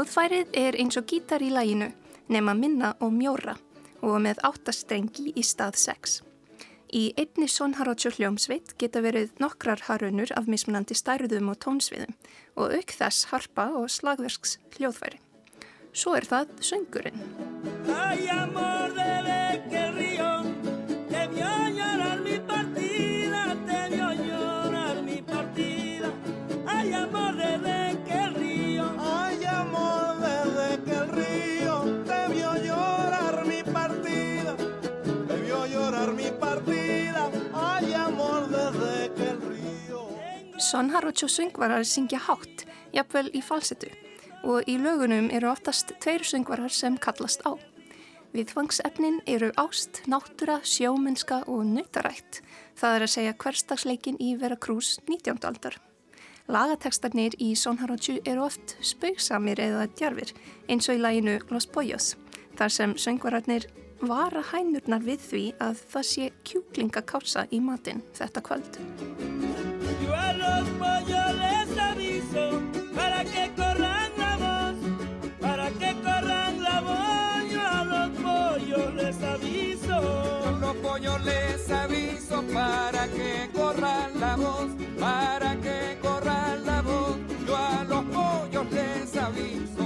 Hljóðfærið 0.06 0.52
er 0.54 0.76
eins 0.78 1.00
og 1.00 1.08
gítar 1.10 1.42
í 1.42 1.48
læginu 1.50 1.88
nema 2.30 2.54
minna 2.54 2.92
og 3.02 3.10
mjóra 3.10 3.56
og 4.06 4.20
með 4.22 4.38
áttastrengi 4.46 5.32
í 5.34 5.42
stað 5.42 5.80
6. 5.82 6.14
Í 6.94 7.18
einni 7.18 7.48
Son 7.50 7.74
Haracho 7.80 8.12
hljómsveit 8.14 8.76
geta 8.78 9.02
verið 9.02 9.34
nokkrar 9.42 9.82
harunur 9.88 10.30
af 10.38 10.46
mismunandi 10.46 10.94
stærðum 10.94 11.50
og 11.50 11.58
tónsviðum 11.66 12.14
og 12.54 12.78
auk 12.78 12.94
þess 13.02 13.32
harpa 13.34 13.72
og 13.82 13.90
slagverks 13.90 14.60
hljóðfæri. 14.78 15.18
Svo 15.90 16.14
er 16.14 16.30
það 16.30 16.54
söngurinn. 16.70 17.18
Son 40.66 40.90
Haracho 40.90 41.28
söngvarar 41.28 41.84
syngja 41.86 42.18
hátt, 42.18 42.64
jafnvel 42.90 43.28
í 43.38 43.42
falsetu 43.46 43.92
og 44.50 44.66
í 44.70 44.80
lögunum 44.82 45.28
eru 45.30 45.52
oftast 45.52 45.92
tveir 46.02 46.26
söngvarar 46.26 46.74
sem 46.74 46.96
kallast 46.98 47.44
á. 47.46 47.54
Viðfangsefnin 48.34 49.20
eru 49.30 49.52
ást, 49.62 50.02
náttúra, 50.10 50.58
sjómennska 50.66 51.44
og 51.46 51.68
nautarætt. 51.70 52.42
Það 52.82 52.96
er 52.96 53.06
að 53.06 53.14
segja 53.14 53.36
hverstagsleikin 53.44 54.18
í 54.18 54.32
Vera 54.42 54.58
Cruz 54.58 54.98
19. 55.06 55.38
aldar. 55.46 55.78
Lagatekstarnir 56.50 57.38
í 57.38 57.54
Son 57.54 57.78
Haracho 57.84 58.18
eru 58.26 58.48
oft 58.50 58.76
spaugsamir 58.82 59.62
eða 59.62 59.86
djarfir 59.94 60.34
eins 60.66 60.90
og 60.90 60.98
í 60.98 61.04
læginu 61.06 61.40
Los 61.54 61.70
Boyos 61.70 62.16
þar 62.58 62.74
sem 62.74 62.98
söngvararnir 62.98 63.70
vara 64.02 64.42
hænurnar 64.50 65.06
við 65.06 65.30
því 65.30 65.46
að 65.62 65.88
það 65.94 66.12
sé 66.16 66.30
kjúklingakása 66.42 67.50
í 67.54 67.62
matinn 67.62 68.02
þetta 68.18 68.46
kvöld. 68.50 69.35
A 70.46 70.60
los 70.60 70.70
pollos 70.80 71.36
les 71.44 71.78
aviso 71.78 72.62
para 72.96 73.24
que 73.24 73.52
corran 73.56 74.12
la 74.18 74.38
voz, 74.38 74.78
para 75.42 75.70
que 75.72 75.96
corran 76.04 76.64
la 76.64 76.82
voz. 76.82 77.52
Yo 77.52 77.62
a 77.62 77.84
los 77.86 78.10
pollos 78.20 78.94
les 78.96 79.24
aviso. 79.24 80.58
Los 80.62 80.76
pollos 80.78 81.24
les 81.24 81.72
aviso 81.72 82.44
para 82.54 83.08
que 83.08 83.50
corran 83.54 84.20
la 84.20 84.36
voz, 84.36 84.70
para 85.00 85.56
que 85.58 85.98
corran 86.02 86.66
la 86.66 86.82
voz. 86.82 87.18
Yo 87.48 87.56
a 87.56 87.84
los 87.84 88.04
pollos 88.06 88.72
les 88.72 89.16
aviso. 89.18 89.85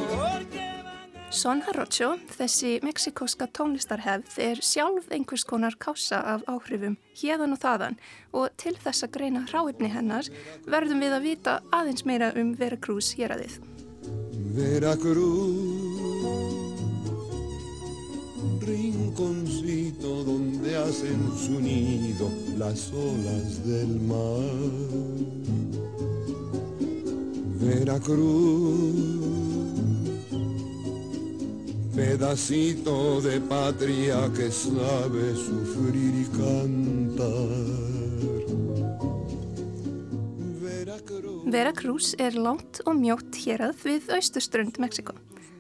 Son 1.40 1.62
Haracho, 1.64 2.18
þessi 2.36 2.82
meksikóska 2.84 3.46
tónlistarhefð, 3.56 4.34
er 4.44 4.60
sjálf 4.60 5.06
einhvers 5.08 5.46
konar 5.48 5.78
kása 5.80 6.18
af 6.34 6.42
áhrifum 6.52 6.98
hérðan 7.16 7.56
og 7.56 7.62
þaðan 7.62 7.96
og 8.36 8.50
til 8.60 8.74
þess 8.76 9.06
að 9.06 9.14
greina 9.14 9.46
hráefni 9.46 9.88
hennar 9.94 10.28
verðum 10.68 11.00
við 11.00 11.16
að 11.16 11.28
vita 11.30 11.54
aðeins 11.78 12.04
meira 12.10 12.34
um 12.36 12.52
Vera 12.60 12.76
Cruz 12.84 13.14
héræðið. 13.16 13.56
Veracruz, 14.58 15.64
rinconcito 18.68 20.12
donde 20.28 20.76
hacen 20.76 21.24
su 21.40 21.62
nido 21.64 22.28
las 22.58 22.92
olas 22.92 23.64
del 23.64 23.96
mar. 24.12 24.60
Veracruz, 27.64 29.30
pedacito 31.96 33.22
de 33.22 33.40
patria 33.42 34.30
que 34.36 34.52
sabe 34.52 35.36
sufrir 35.36 36.14
y 36.16 36.26
cantar. 36.38 37.50
Veracruz. 40.62 41.44
Vera 41.46 41.74
Cruz 41.74 42.16
er 42.18 42.36
langt 42.38 42.82
og 42.86 42.96
mjótt 43.00 43.36
hérað 43.44 43.76
við 43.84 44.10
austuströnd 44.16 44.80
Mexiko. 44.80 45.16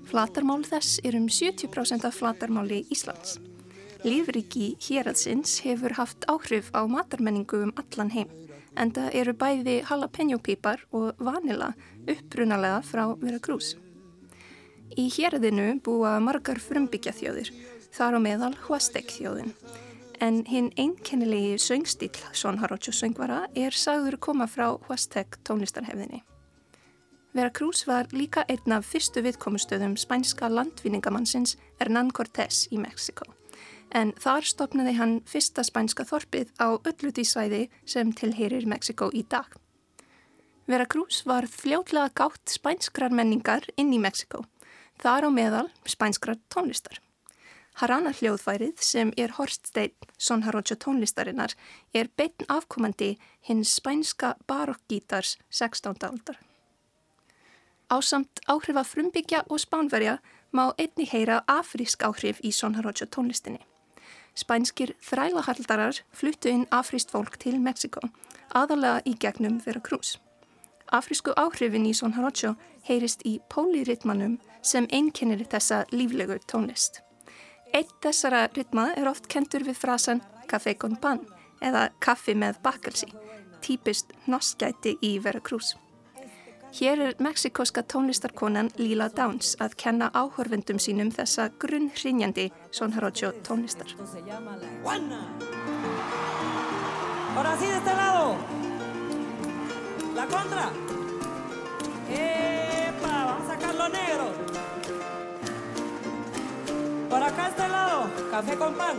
Flatarmál 0.10 0.64
þess 0.66 1.00
er 1.06 1.18
um 1.20 1.28
70% 1.30 2.06
af 2.06 2.18
flatarmáli 2.18 2.86
Íslands. 2.90 3.38
Lífriki 4.06 4.78
héraðsins 4.80 5.60
hefur 5.66 5.98
haft 6.00 6.26
áhrif 6.32 6.72
á 6.72 6.88
matarmenningu 6.88 7.66
um 7.66 7.74
allan 7.76 8.14
heim, 8.16 8.30
en 8.80 8.94
það 8.96 9.16
eru 9.22 9.36
bæði 9.36 9.76
jalapeno-pípar 9.84 10.86
og 10.96 11.20
vanila 11.20 11.74
upprunalega 12.08 12.80
frá 12.88 13.06
Vera 13.20 13.42
Cruz. 13.44 13.76
Í 14.98 15.06
héraðinu 15.14 15.76
búa 15.86 16.16
margar 16.24 16.58
frumbyggja 16.58 17.14
þjóðir, 17.14 17.52
þar 17.94 18.18
á 18.18 18.20
meðal 18.24 18.56
Huastec 18.66 19.12
þjóðin. 19.14 19.54
En 20.20 20.42
hinn 20.50 20.72
einkennilegi 20.82 21.60
söngstíl 21.62 22.16
Son 22.34 22.58
Haracho 22.60 22.92
söngvara 22.92 23.44
er 23.56 23.76
sagður 23.76 24.18
koma 24.20 24.48
frá 24.50 24.74
Huastec 24.88 25.38
tónlistarhefðinni. 25.46 26.24
Vera 27.38 27.52
Cruz 27.54 27.86
var 27.86 28.10
líka 28.12 28.42
einn 28.50 28.74
af 28.74 28.88
fyrstu 28.90 29.22
viðkomustöðum 29.22 29.94
spænska 30.02 30.50
landvinningamannsins 30.50 31.56
Hernán 31.78 32.10
Cortés 32.10 32.66
í 32.74 32.82
Mexiko. 32.82 33.30
En 33.94 34.16
þar 34.18 34.46
stopnaði 34.46 34.96
hann 34.98 35.16
fyrsta 35.30 35.62
spænska 35.66 36.06
þorpið 36.10 36.50
á 36.58 36.74
öllu 36.82 37.14
því 37.14 37.26
svæði 37.26 37.64
sem 37.86 38.14
tilherir 38.14 38.66
Mexiko 38.66 39.12
í 39.14 39.22
dag. 39.30 39.46
Veracruz 40.70 41.24
var 41.26 41.48
fljótlega 41.50 42.10
gátt 42.14 42.50
spænskrar 42.50 43.14
menningar 43.14 43.66
inn 43.78 43.94
í 43.94 44.02
Mexiko, 44.02 44.44
þar 45.00 45.28
á 45.28 45.30
meðal 45.32 45.68
spænskrar 45.88 46.40
tónlistar. 46.52 47.00
Harana 47.80 48.12
hljóðfærið 48.12 48.82
sem 48.84 49.12
er 49.16 49.38
horststeinn 49.38 49.96
Son 50.18 50.44
Jarocho 50.44 50.76
tónlistarinnar 50.76 51.54
er 51.96 52.10
beitn 52.20 52.50
afkomandi 52.52 53.14
hins 53.48 53.78
spænska 53.80 54.34
barokkgítars 54.48 55.38
16. 55.50 55.96
aldar. 56.04 56.40
Ásamt 57.90 58.44
áhrifa 58.52 58.84
frumbyggja 58.84 59.46
og 59.50 59.64
spánverja 59.64 60.20
má 60.52 60.74
einni 60.78 61.08
heyra 61.08 61.40
afrísk 61.48 62.04
áhrif 62.04 62.44
í 62.44 62.52
Son 62.52 62.76
Jarocho 62.76 63.08
tónlistinni. 63.08 63.64
Spænskir 64.36 64.94
þrælahaldarar 65.04 66.04
fluttu 66.12 66.52
inn 66.52 66.68
afríst 66.72 67.12
fólk 67.12 67.40
til 67.40 67.58
Mexiko, 67.60 68.02
aðalega 68.54 69.02
í 69.06 69.16
gegnum 69.16 69.58
Veracruz. 69.64 70.18
Afrísku 70.92 71.34
áhrifin 71.38 71.88
í 71.88 71.96
Son 71.96 72.14
Jarocho 72.14 72.56
heyrist 72.84 73.24
í 73.26 73.40
póliritmanum 73.50 74.38
sem 74.62 74.88
einkennir 74.92 75.46
þessa 75.50 75.84
líflegu 75.92 76.40
tónlist. 76.50 77.02
Eitt 77.74 77.92
þessara 78.02 78.48
rytma 78.56 78.90
er 78.98 79.10
oft 79.10 79.28
kentur 79.30 79.66
við 79.68 79.78
frasan 79.78 80.24
café 80.50 80.74
con 80.74 80.98
pan 80.98 81.22
eða 81.62 81.90
kaffi 82.02 82.34
með 82.34 82.58
bakkelsi, 82.64 83.12
típist 83.62 84.16
norskæti 84.28 84.98
í 85.06 85.18
Veracruz. 85.24 85.76
Hér 86.80 87.02
er 87.02 87.16
mexikoska 87.18 87.82
tónlistarkonan 87.82 88.70
Lila 88.78 89.10
Downs 89.10 89.56
að 89.62 89.74
kenna 89.82 90.12
áhörvendum 90.14 90.78
sínum 90.78 91.10
þessa 91.14 91.50
grunnhrinjandi 91.62 92.52
Son 92.72 92.94
Jarocho 92.94 93.32
tónlistar. 93.42 93.96
Ahora 97.36 97.58
sí 97.58 97.66
de 97.66 97.78
este 97.78 97.94
lado. 97.94 98.38
La 100.16 100.26
contra. 100.28 101.09
Epa, 102.12 103.26
vamos 103.26 103.50
a 103.50 103.54
sacar 103.54 103.76
lo 103.76 103.90
negro. 103.90 104.26
Por 107.10 107.24
acá 107.24 107.48
este 107.50 107.68
lado, 107.68 108.10
café 108.32 108.56
con 108.56 108.74
pan. 108.74 108.98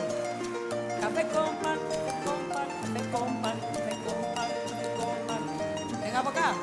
Café 1.00 1.26
con 1.28 1.56
pan, 1.56 1.78
café 1.88 2.12
con 2.24 2.40
pan, 2.50 2.68
café 2.82 3.10
con 3.10 3.42
pan, 3.42 3.56
café 3.72 3.94
con 4.04 4.34
pan, 4.34 4.48
café 4.68 4.86
con 4.96 5.16
pan. 5.26 6.00
Venga 6.02 6.22
por 6.22 6.32
acá. 6.32 6.54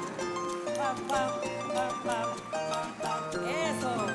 Pam, 0.78 0.96
pam, 1.08 1.32
pam, 1.74 1.92
pam, 2.04 2.30
pam, 2.70 2.88
pam. 3.02 3.46
Eso. 3.46 4.07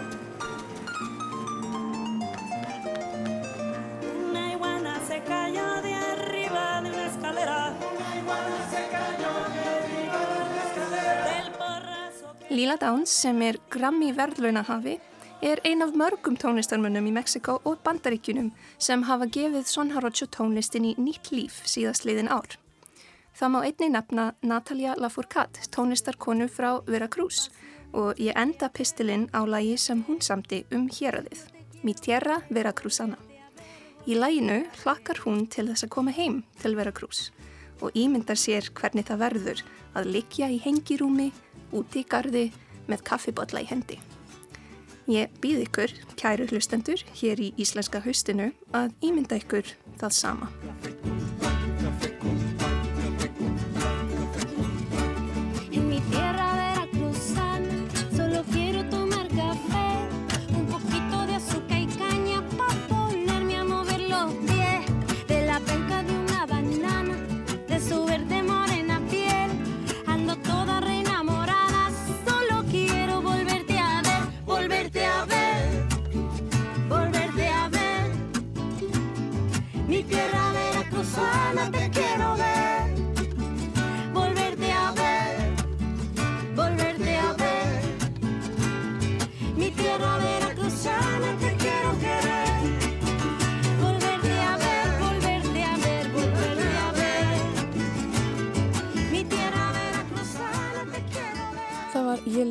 Lila 12.63 12.77
Downs 12.79 13.11
sem 13.11 13.41
er 13.43 13.57
Grammy 13.75 14.13
verðlunahafi 14.15 14.93
er 15.43 15.59
ein 15.67 15.81
af 15.83 15.97
mörgum 15.99 16.37
tónlistarmönnum 16.39 17.09
í 17.11 17.15
Mexiko 17.17 17.57
og 17.67 17.81
Bandaríkjunum 17.83 18.53
sem 18.79 19.03
hafa 19.09 19.27
gefið 19.27 19.65
Son 19.67 19.91
Jarocho 19.91 20.29
tónlistin 20.31 20.87
í 20.87 20.93
nýtt 20.95 21.33
líf 21.35 21.57
síðast 21.67 22.07
liðin 22.07 22.31
ár. 22.31 22.55
Það 23.35 23.53
má 23.55 23.59
einni 23.65 23.89
nefna 23.91 24.29
Natalia 24.47 24.95
Lafourcade, 24.95 25.59
tónlistarkonu 25.75 26.47
frá 26.47 26.77
Veracruz 26.87 27.49
og 27.91 28.23
ég 28.23 28.39
enda 28.39 28.71
pistilinn 28.71 29.27
á 29.35 29.43
lagi 29.43 29.75
sem 29.75 30.07
hún 30.07 30.23
samti 30.23 30.63
um 30.71 30.87
héradið, 30.87 31.43
Mi 31.83 31.99
Tierra 31.99 32.45
Veracruzana. 32.47 33.19
Í 34.07 34.15
laginu 34.15 34.63
hlakkar 34.85 35.25
hún 35.27 35.49
til 35.51 35.67
þess 35.73 35.89
að 35.89 35.95
koma 35.99 36.15
heim 36.15 36.45
til 36.63 36.79
Veracruz 36.79 37.33
og 37.83 37.91
ímyndar 37.99 38.39
sér 38.39 38.71
hvernig 38.71 39.11
það 39.11 39.25
verður 39.27 39.67
að 39.99 40.13
likja 40.15 40.47
í 40.47 40.63
hengirúmi, 40.63 41.33
úti 41.73 42.03
í 42.03 42.09
gardi 42.09 42.49
með 42.91 43.05
kaffibotla 43.09 43.63
í 43.65 43.69
hendi. 43.71 43.99
Ég 45.11 45.33
býð 45.43 45.65
ykkur, 45.67 45.97
kæru 46.21 46.47
hlustendur, 46.53 47.03
hér 47.19 47.43
í 47.43 47.51
Íslenska 47.59 48.05
haustinu 48.05 48.53
að 48.71 48.95
ímynda 49.03 49.41
ykkur 49.43 49.75
það 49.99 50.17
sama. 50.21 50.53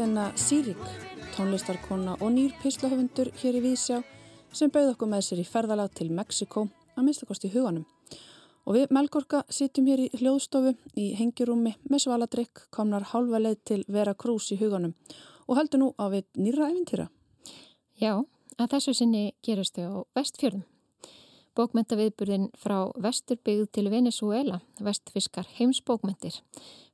Jelena 0.01 0.31
Sýrik, 0.33 0.81
tónlistarkona 1.35 2.15
og 2.25 2.31
nýr 2.33 2.55
pislahöfundur 2.57 3.27
hér 3.37 3.59
í 3.59 3.61
Vísjá 3.61 3.99
sem 4.49 4.71
bauð 4.73 4.95
okkur 4.95 5.11
með 5.11 5.27
sér 5.27 5.41
í 5.43 5.45
ferðalag 5.45 5.91
til 5.93 6.07
Mexiko 6.09 6.63
að 6.95 7.05
minnstakost 7.05 7.45
í 7.45 7.51
huganum. 7.53 7.83
Og 8.65 8.79
við 8.79 8.95
Melgorka 8.97 9.43
sitjum 9.53 9.91
hér 9.91 10.01
í 10.07 10.09
hljóðstofu 10.17 10.73
í 10.97 11.11
hengirúmi 11.19 11.75
með 11.85 12.03
svaladrykk 12.07 12.63
komnar 12.73 13.05
hálfa 13.11 13.43
leið 13.45 13.61
til 13.61 13.79
Vera 13.93 14.17
Cruz 14.17 14.49
í 14.49 14.57
huganum 14.57 14.97
og 15.45 15.61
heldur 15.61 15.83
nú 15.83 15.93
á 16.01 16.09
við 16.09 16.25
nýra 16.33 16.71
eventýra. 16.71 17.05
Já, 18.01 18.25
að 18.57 18.73
þessu 18.73 18.97
sinni 18.97 19.25
gerist 19.45 19.77
þau 19.77 19.85
á 19.85 19.99
vestfjörðum. 20.17 20.65
Bókmentaviðburðin 21.51 22.49
frá 22.57 22.89
Vesturbyggð 22.95 23.69
til 23.75 23.89
Venezuela, 23.91 24.61
vestfiskar 24.79 25.45
heimsbókmentir, 25.59 26.37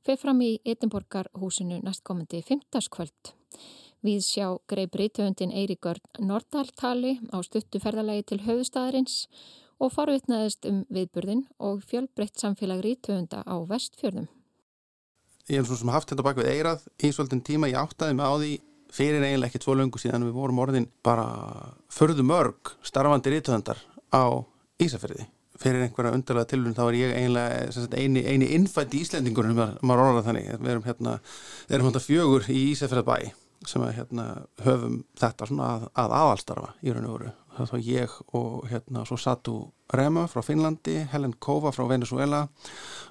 fyrir 0.08 0.20
fram 0.22 0.38
í 0.40 0.54
Edinborgarhúsinu 0.64 1.82
næstkomandi 1.84 2.38
fymtaskvöld. 2.46 3.34
Við 4.00 4.22
sjá 4.24 4.46
greið 4.70 4.92
breytöfundin 4.94 5.52
Eiríkörn 5.52 6.00
Nordaltali 6.24 7.18
á 7.28 7.36
stuttu 7.44 7.80
ferðalagi 7.82 8.24
til 8.30 8.38
höfustæðarins 8.46 9.26
og 9.76 9.92
farvitnaðist 9.92 10.64
um 10.70 10.80
viðburðin 10.88 11.44
og 11.60 11.84
fjölbreytt 11.84 12.40
samfélag 12.40 12.80
rítöfunda 12.86 13.42
á 13.44 13.56
vestfjörðum. 13.68 14.30
Ég 15.48 15.60
hef 15.60 15.68
svo 15.68 15.76
sem 15.82 15.92
haft 15.92 16.08
þetta 16.08 16.24
bak 16.24 16.40
við 16.40 16.52
eirað 16.54 16.88
í 17.04 17.12
svolítinn 17.12 17.44
tíma, 17.44 17.68
ég 17.68 17.76
áttaði 17.76 18.16
mig 18.16 18.24
á 18.24 18.32
því 18.32 18.52
fyrir 18.88 19.24
eiginlega 19.26 19.52
ekki 19.52 19.64
svo 19.66 19.76
löngu 19.76 20.00
síðan 20.00 20.24
við 20.24 20.38
vorum 20.40 20.62
orðin 20.64 20.88
bara 21.04 21.28
förðu 21.92 22.24
mörg 22.24 22.78
starfandi 22.80 23.34
rítöfundar 23.34 23.84
á 24.08 24.40
Ísafjörði. 24.80 25.28
Fyrir 25.58 25.82
einhverja 25.82 26.14
undarlega 26.14 26.50
tilvun 26.52 26.76
þá 26.76 26.84
er 26.84 26.96
ég 26.98 27.16
eiginlega 27.18 27.72
sagt, 27.74 27.96
eini, 27.98 28.22
eini 28.22 28.52
innfætti 28.54 29.02
íslendingurinn, 29.02 29.56
maður, 29.58 29.80
maður 29.90 30.04
orðar 30.04 30.26
þannig. 30.28 30.48
Við 30.62 30.72
erum 30.74 30.86
hérna, 30.86 31.14
við 31.66 31.78
erum 31.78 31.88
hérna 31.88 32.02
fjögur 32.04 32.48
í 32.54 32.60
Ísafjörðabæ 32.72 33.16
sem 33.66 33.82
að, 33.82 33.96
hérna, 33.96 34.26
höfum 34.62 35.00
þetta 35.18 35.48
svona 35.50 35.72
að, 35.72 35.88
að 36.04 36.14
aðalstarfa 36.20 36.70
í 36.82 36.94
raun 36.94 37.08
og 37.08 37.16
veru. 37.16 37.34
Það 37.58 37.72
var 37.74 37.82
ég 37.88 38.14
og 38.38 38.68
hérna 38.70 39.02
svo 39.08 39.18
Satu 39.18 39.56
Rema 39.98 40.28
frá 40.30 40.44
Finnlandi, 40.46 41.00
Helen 41.10 41.34
Kova 41.42 41.72
frá 41.74 41.88
Venezuela 41.90 42.44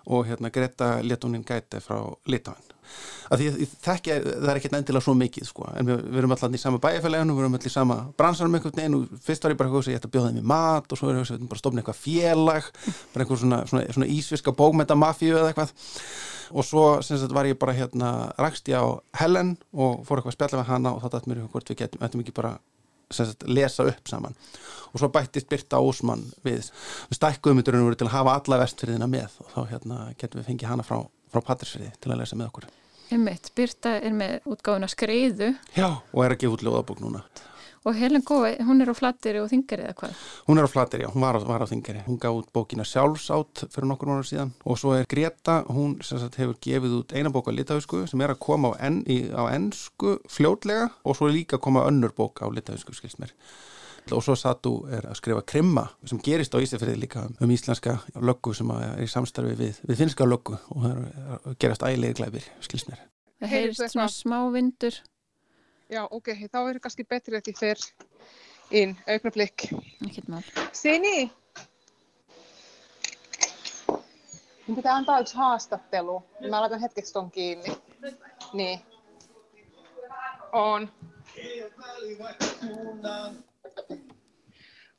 og 0.07 0.27
hérna 0.29 0.53
Greta 0.53 1.01
Letunin 1.03 1.43
Gæti 1.43 1.83
frá 1.83 1.99
Litáin. 2.31 2.76
Að 3.27 3.41
því 3.41 3.67
þekki, 3.83 4.17
það 4.27 4.51
er 4.51 4.59
ekkert 4.59 4.77
endilega 4.77 5.03
svo 5.03 5.15
mikið 5.19 5.47
sko, 5.49 5.65
en 5.75 5.89
við, 5.89 6.03
við 6.07 6.21
erum 6.21 6.35
alltaf 6.35 6.53
í 6.55 6.61
sama 6.61 6.79
bæjarfæleginu, 6.83 7.35
við 7.35 7.43
erum 7.43 7.57
alltaf 7.57 7.71
í 7.71 7.73
sama 7.73 7.97
bransanum 8.19 8.55
einhvern 8.55 8.77
veginn 8.79 8.95
og 8.95 9.19
fyrst 9.25 9.43
var 9.43 9.53
ég 9.53 9.59
bara 9.59 9.67
eitthvað 9.67 9.89
að 9.89 9.91
ég 9.91 9.99
ætti 9.99 10.07
að 10.07 10.15
bjóða 10.15 10.31
þeim 10.31 10.39
í 10.39 10.47
mat 10.53 10.95
og 10.95 11.01
svo 11.01 11.11
er 11.11 11.19
ég 11.19 11.33
bara 11.43 11.57
að 11.57 11.63
stofna 11.63 11.83
eitthvað 11.83 11.99
félag, 12.05 12.71
bara 13.11 13.25
einhver 13.25 13.41
svona, 13.43 13.59
svona, 13.67 13.83
svona 13.97 14.09
ísviska 14.15 14.55
bókmenta-mafíu 14.55 15.35
eða 15.35 15.51
eitthvað. 15.51 15.75
Og 16.55 16.63
svo 16.63 16.85
sagt, 17.03 17.33
var 17.35 17.49
ég 17.49 17.59
bara 17.59 17.75
hérna, 17.75 18.13
rakst 18.39 18.71
ég 18.71 18.79
á 18.79 18.95
Helen 19.19 19.57
og 19.75 20.05
fór 20.07 20.21
eitthvað 20.21 20.31
að 20.31 20.37
spjalla 20.37 20.61
með 20.61 20.71
hana 20.71 20.95
og 20.95 21.03
þá 21.03 21.09
dætt 21.17 21.27
mér 21.27 21.41
eitthvað 21.41 21.57
hvort 21.57 21.71
við 21.73 21.81
getum, 21.81 22.07
ættum 22.07 22.23
ekki 22.23 22.35
bara 22.37 22.53
sagt, 23.11 23.43
lesa 23.47 23.85
upp 23.87 24.07
saman. 24.09 24.35
Og 24.93 25.01
svo 25.01 25.09
bættist 25.11 25.49
Birta 25.51 25.79
Ósmann 25.83 26.23
við, 26.45 26.69
við 27.09 27.19
stækkuðum 27.19 27.63
til 27.63 28.07
að 28.07 28.13
hafa 28.15 28.37
alla 28.39 28.61
vestfyrðina 28.63 29.09
með 29.11 29.35
og 29.43 29.51
þá 29.53 29.59
hérna, 29.73 29.99
getum 30.19 30.41
við 30.41 30.49
fengið 30.51 30.71
hana 30.71 30.87
frá, 30.87 31.01
frá 31.37 31.51
Patrísfyrði 31.53 31.93
til 32.01 32.13
að 32.13 32.23
lesa 32.23 32.39
með 32.39 32.51
okkur 32.51 32.69
Einmitt, 33.07 33.53
Birta 33.55 33.93
er 34.03 34.15
með 34.15 34.49
útgáðuna 34.51 34.89
skreiðu 34.91 35.53
Já, 35.77 35.89
og 35.95 36.25
er 36.25 36.35
að 36.35 36.41
gefa 36.43 36.57
út 36.57 36.65
ljóðabók 36.67 37.03
núna 37.05 37.23
Og 37.87 37.95
Helen 37.95 38.23
Gói, 38.25 38.57
hún 38.67 38.81
er 38.83 38.89
á 38.91 38.95
flatteri 38.97 39.39
og 39.39 39.47
þingari 39.47 39.85
eða 39.85 39.95
hvað? 39.95 40.23
Hún 40.49 40.59
er 40.59 40.65
á 40.67 40.69
flatir, 40.71 41.03
já, 41.05 41.07
hún 41.07 41.23
var 41.23 41.37
á, 41.37 41.41
var 41.47 41.63
á 41.63 41.71
þingari. 41.71 42.01
Hún 42.03 42.17
gaf 42.19 42.35
út 42.35 42.49
bókina 42.51 42.83
sjálfsátt 42.83 43.63
fyrir 43.71 43.87
nokkur 43.87 44.09
mánu 44.11 44.25
síðan 44.27 44.51
og 44.67 44.75
svo 44.81 44.91
er 44.97 45.07
Greta, 45.07 45.61
hún 45.71 45.93
sagt 46.03 46.35
hefur 46.35 46.57
gefið 46.59 46.97
út 46.97 47.15
eina 47.15 47.31
bók 47.31 47.47
á 47.47 47.55
litavísku 47.55 48.03
sem 48.11 48.19
er 48.25 48.33
að 48.33 48.41
koma 48.43 48.73
á, 48.75 48.89
en, 48.89 48.99
í, 49.07 49.31
á 49.31 49.47
ennsku 49.53 50.17
fljótlega 50.27 50.89
og 51.07 51.15
svo 51.15 51.29
er 51.29 51.37
líka 51.37 51.61
að 51.61 51.63
koma 51.69 51.85
önnur 51.87 52.11
bók 52.17 52.43
á 52.43 52.51
litavísku, 52.51 52.91
skilst 52.97 53.23
mér. 53.23 53.31
Og 54.15 54.23
svo 54.23 54.35
Satu 54.39 54.71
er 54.93 55.05
að 55.09 55.17
skrifa 55.19 55.41
krimma 55.47 55.83
sem 56.07 56.19
gerist 56.23 56.55
á 56.55 56.63
Ísafriði 56.63 57.01
líka 57.01 57.25
um, 57.27 57.35
um 57.43 57.51
íslenska 57.51 57.97
löggu 58.15 58.53
sem 58.55 58.69
er 58.77 59.03
í 59.03 59.07
samstarfi 59.11 59.57
við, 59.59 59.81
við 59.89 60.03
finska 60.03 60.27
löggu 60.27 60.55
og 60.55 60.85
það 60.85 60.91
er 60.93 61.01
að 61.35 61.57
gerast 61.59 61.83
ægilegir 61.83 62.19
glæfir, 62.21 62.47
skilst 62.63 62.91
mér. 62.91 63.01
Það 63.41 63.53
heyrist 63.53 63.83
svona 63.91 64.07
smá 64.11 64.37
vindur. 64.53 65.01
Já, 65.91 66.03
ok, 66.05 66.33
þá 66.51 66.59
er 66.63 66.79
kannski 66.83 67.05
betri 67.07 67.37
að 67.37 67.51
ég 67.51 67.59
fer 67.59 67.83
inn. 68.75 68.95
Ekkert 69.07 70.31
mál. 70.31 70.43
Sini! 70.75 71.29
Mun 74.67 74.75
pitää 74.75 74.95
antaa 74.95 75.19
yksi 75.19 75.35
haastattelu. 75.35 76.23
Mä 76.49 76.61
laitan 76.61 76.79
hetkeksi 76.79 77.13
ton 77.13 77.31
kiinni. 77.31 77.77
Niin. 78.53 78.79
On. 80.51 80.89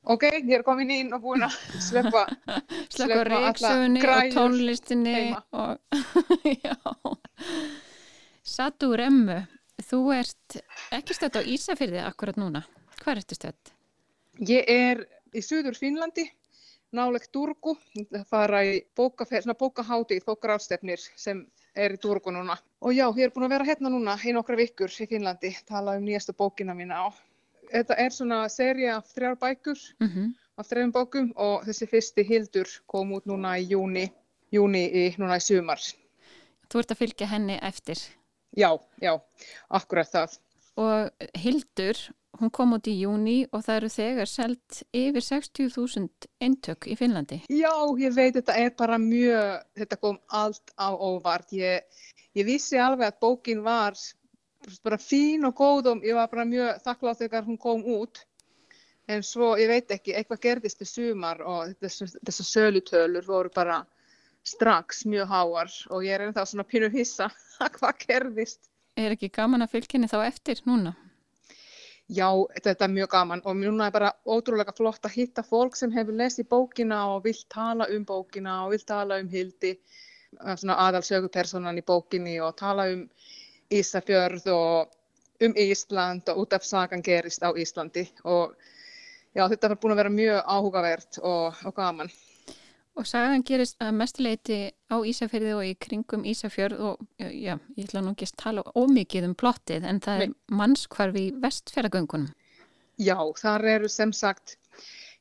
Okei, 0.09 0.29
okay, 0.29 0.45
hér 0.49 0.63
kom 0.65 0.79
ég 0.81 0.93
inn 1.03 1.13
og 1.13 1.21
búin 1.21 1.43
að 1.45 1.57
sleppa, 1.85 2.23
Slökk 2.95 3.13
á 3.13 3.23
reyksugunni 3.29 4.05
og 4.09 4.31
tónlistinni 4.33 5.17
og. 5.53 5.83
Satu 8.55 8.95
Remmu, 8.97 9.37
þú 9.85 10.01
ert 10.17 10.57
ekki 10.97 11.17
stödd 11.19 11.37
á 11.37 11.43
Ísafyrði 11.45 12.01
akkurat 12.07 12.41
núna. 12.41 12.65
Hvað 13.03 13.21
ertu 13.21 13.37
stödd? 13.37 13.75
Ég 14.49 14.65
er 14.73 15.05
í 15.37 15.45
Suður 15.45 15.77
Finnlandi, 15.77 16.25
nálegt 16.97 17.29
Turku, 17.35 17.77
Ég 17.93 18.07
ætla 18.07 18.23
að 18.23 18.33
fara 18.33 18.65
í 18.65 18.79
bókafer, 18.97 19.45
svona 19.45 19.59
bókahátíð, 19.61 20.25
bókarástefnir 20.25 21.05
sem 21.21 21.45
er 21.77 21.99
í 21.99 22.01
Turku 22.01 22.33
núna. 22.33 22.57
Og 22.81 22.97
já, 22.97 23.05
ég 23.11 23.29
er 23.29 23.35
búin 23.35 23.51
að 23.51 23.59
vera 23.59 23.69
hérna 23.69 23.93
núna 23.93 24.17
í 24.25 24.33
nokkra 24.33 24.57
vikur 24.57 24.89
í 24.89 25.11
Finnlandi, 25.11 25.53
tala 25.69 25.99
um 26.01 26.09
nýjastu 26.09 26.33
bókina 26.39 26.73
mína 26.79 27.05
og 27.11 27.21
þetta 27.73 27.97
er 28.05 28.15
svona 28.15 28.43
seri 28.53 28.89
af 28.93 29.09
þrjár 29.15 29.41
bækur, 29.41 29.81
Mm 30.01 30.35
af 30.59 30.67
þrejum 30.67 30.93
bókum 30.95 31.31
og 31.39 31.63
þessi 31.69 31.87
fyrsti 31.87 32.25
Hildur 32.27 32.71
kom 32.91 33.15
út 33.15 33.29
núna 33.31 33.55
í 33.61 33.69
júni, 33.71 34.09
júni 34.55 34.85
í, 34.91 35.05
núna 35.21 35.39
í 35.39 35.45
sumar. 35.45 35.83
Þú 36.69 36.83
ert 36.83 36.95
að 36.95 37.03
fylgja 37.05 37.29
henni 37.31 37.59
eftir. 37.65 38.01
Já, 38.59 38.73
já, 38.99 39.15
akkurat 39.71 40.11
það. 40.11 40.39
Og 40.79 41.29
Hildur, 41.39 42.01
hún 42.41 42.53
kom 42.55 42.75
út 42.75 42.91
í 42.91 42.97
júni 42.99 43.39
og 43.53 43.63
það 43.67 43.81
eru 43.81 43.93
þegar 43.95 44.31
selt 44.31 44.83
yfir 44.95 45.27
60.000 45.29 46.29
eintök 46.43 46.91
í 46.91 46.99
Finnlandi. 46.99 47.41
Já, 47.55 47.73
ég 48.03 48.15
veit 48.17 48.35
þetta 48.41 48.59
er 48.59 48.75
bara 48.79 48.99
mjög, 49.03 49.63
þetta 49.79 50.01
kom 50.03 50.19
allt 50.43 50.75
á 50.75 50.91
óvart. 50.91 51.55
Ég, 51.55 51.87
ég 52.35 52.51
vissi 52.51 52.83
alveg 52.83 53.13
að 53.13 53.21
bókin 53.23 53.63
var 53.67 53.99
bara 54.85 54.99
fín 54.99 55.47
og 55.49 55.55
góð 55.57 55.93
og 55.93 56.07
ég 56.07 56.17
var 56.19 56.31
bara 56.33 56.47
mjög 56.49 56.83
þakklátt 56.85 57.23
þegar 57.23 57.47
hún 57.47 57.59
kom 57.61 57.85
út. 57.85 58.25
En 59.09 59.23
svo, 59.25 59.55
ég 59.57 59.71
veit 59.71 59.91
ekki, 59.95 60.13
eitthvað 60.13 60.43
gerðist 60.45 60.83
í 60.85 60.89
sumar 60.89 61.41
og 61.41 61.73
þessar 61.81 62.49
sölutölur 62.49 63.25
voru 63.25 63.53
bara 63.55 63.81
strax 64.45 65.05
mjög 65.09 65.29
háar 65.33 65.73
og 65.89 66.05
ég 66.05 66.15
er 66.15 66.27
ennþá 66.27 66.45
svona 66.47 66.67
pínu 66.69 66.91
hissa 66.93 67.31
að 67.65 67.79
hvað 67.79 68.03
gerðist. 68.05 68.69
Er 68.99 69.15
ekki 69.15 69.31
gaman 69.33 69.65
að 69.65 69.77
fylgja 69.77 69.97
henni 69.97 70.11
þá 70.11 70.19
eftir 70.27 70.61
núna? 70.67 70.95
Já, 72.09 72.29
þetta 72.65 72.87
er 72.87 72.93
mjög 72.93 73.11
gaman 73.13 73.43
og 73.45 73.57
núna 73.57 73.89
er 73.89 73.93
bara 73.93 74.13
ótrúlega 74.25 74.73
flott 74.77 75.05
að 75.05 75.17
hitta 75.21 75.45
fólk 75.45 75.77
sem 75.77 75.93
hefur 75.93 76.17
lesið 76.17 76.49
bókina 76.49 77.03
og 77.13 77.27
vill 77.27 77.41
tala 77.53 77.89
um 77.93 78.07
bókina 78.09 78.63
og 78.65 78.73
vill 78.73 78.85
tala 78.89 79.19
um 79.21 79.29
Hildi, 79.29 79.75
svona 80.57 80.79
aðalsögupersonan 80.87 81.81
í 81.81 81.85
bókinni 81.85 82.39
og 82.41 82.57
tala 82.57 82.89
um 82.95 83.05
Ísafjörð 83.71 84.49
og 84.53 84.95
um 85.45 85.55
Ísland 85.55 86.29
og 86.29 86.39
út 86.45 86.53
af 86.53 86.65
sagan 86.65 87.03
gerist 87.03 87.43
á 87.45 87.53
Íslandi 87.53 88.09
og 88.25 88.55
já, 89.35 89.45
þetta 89.49 89.69
var 89.69 89.79
búin 89.79 89.95
að 89.95 90.01
vera 90.03 90.15
mjög 90.15 90.41
áhugavert 90.47 91.21
og, 91.23 91.55
og 91.65 91.75
gaman. 91.77 92.11
Og 92.99 93.07
sagan 93.07 93.45
gerist 93.47 93.77
að 93.79 93.93
mestuleiti 93.95 94.59
á 94.91 94.97
Ísafjörði 94.99 95.53
og 95.55 95.67
í 95.69 95.75
kringum 95.79 96.25
Ísafjörð 96.27 96.81
og 96.89 97.05
já, 97.19 97.55
ég 97.77 97.85
ætla 97.85 98.03
nú 98.03 98.15
ekki 98.17 98.27
að 98.27 98.41
tala 98.43 98.65
ómikið 98.75 99.29
um 99.29 99.37
plottið 99.39 99.87
en 99.87 100.01
það 100.03 100.25
er 100.25 100.33
mannskvarfi 100.51 101.29
vestfjörðagöngunum. 101.45 102.33
Já, 102.99 103.19
þar 103.39 103.69
eru 103.77 103.89
sem 103.93 104.13
sagt, 104.13 104.57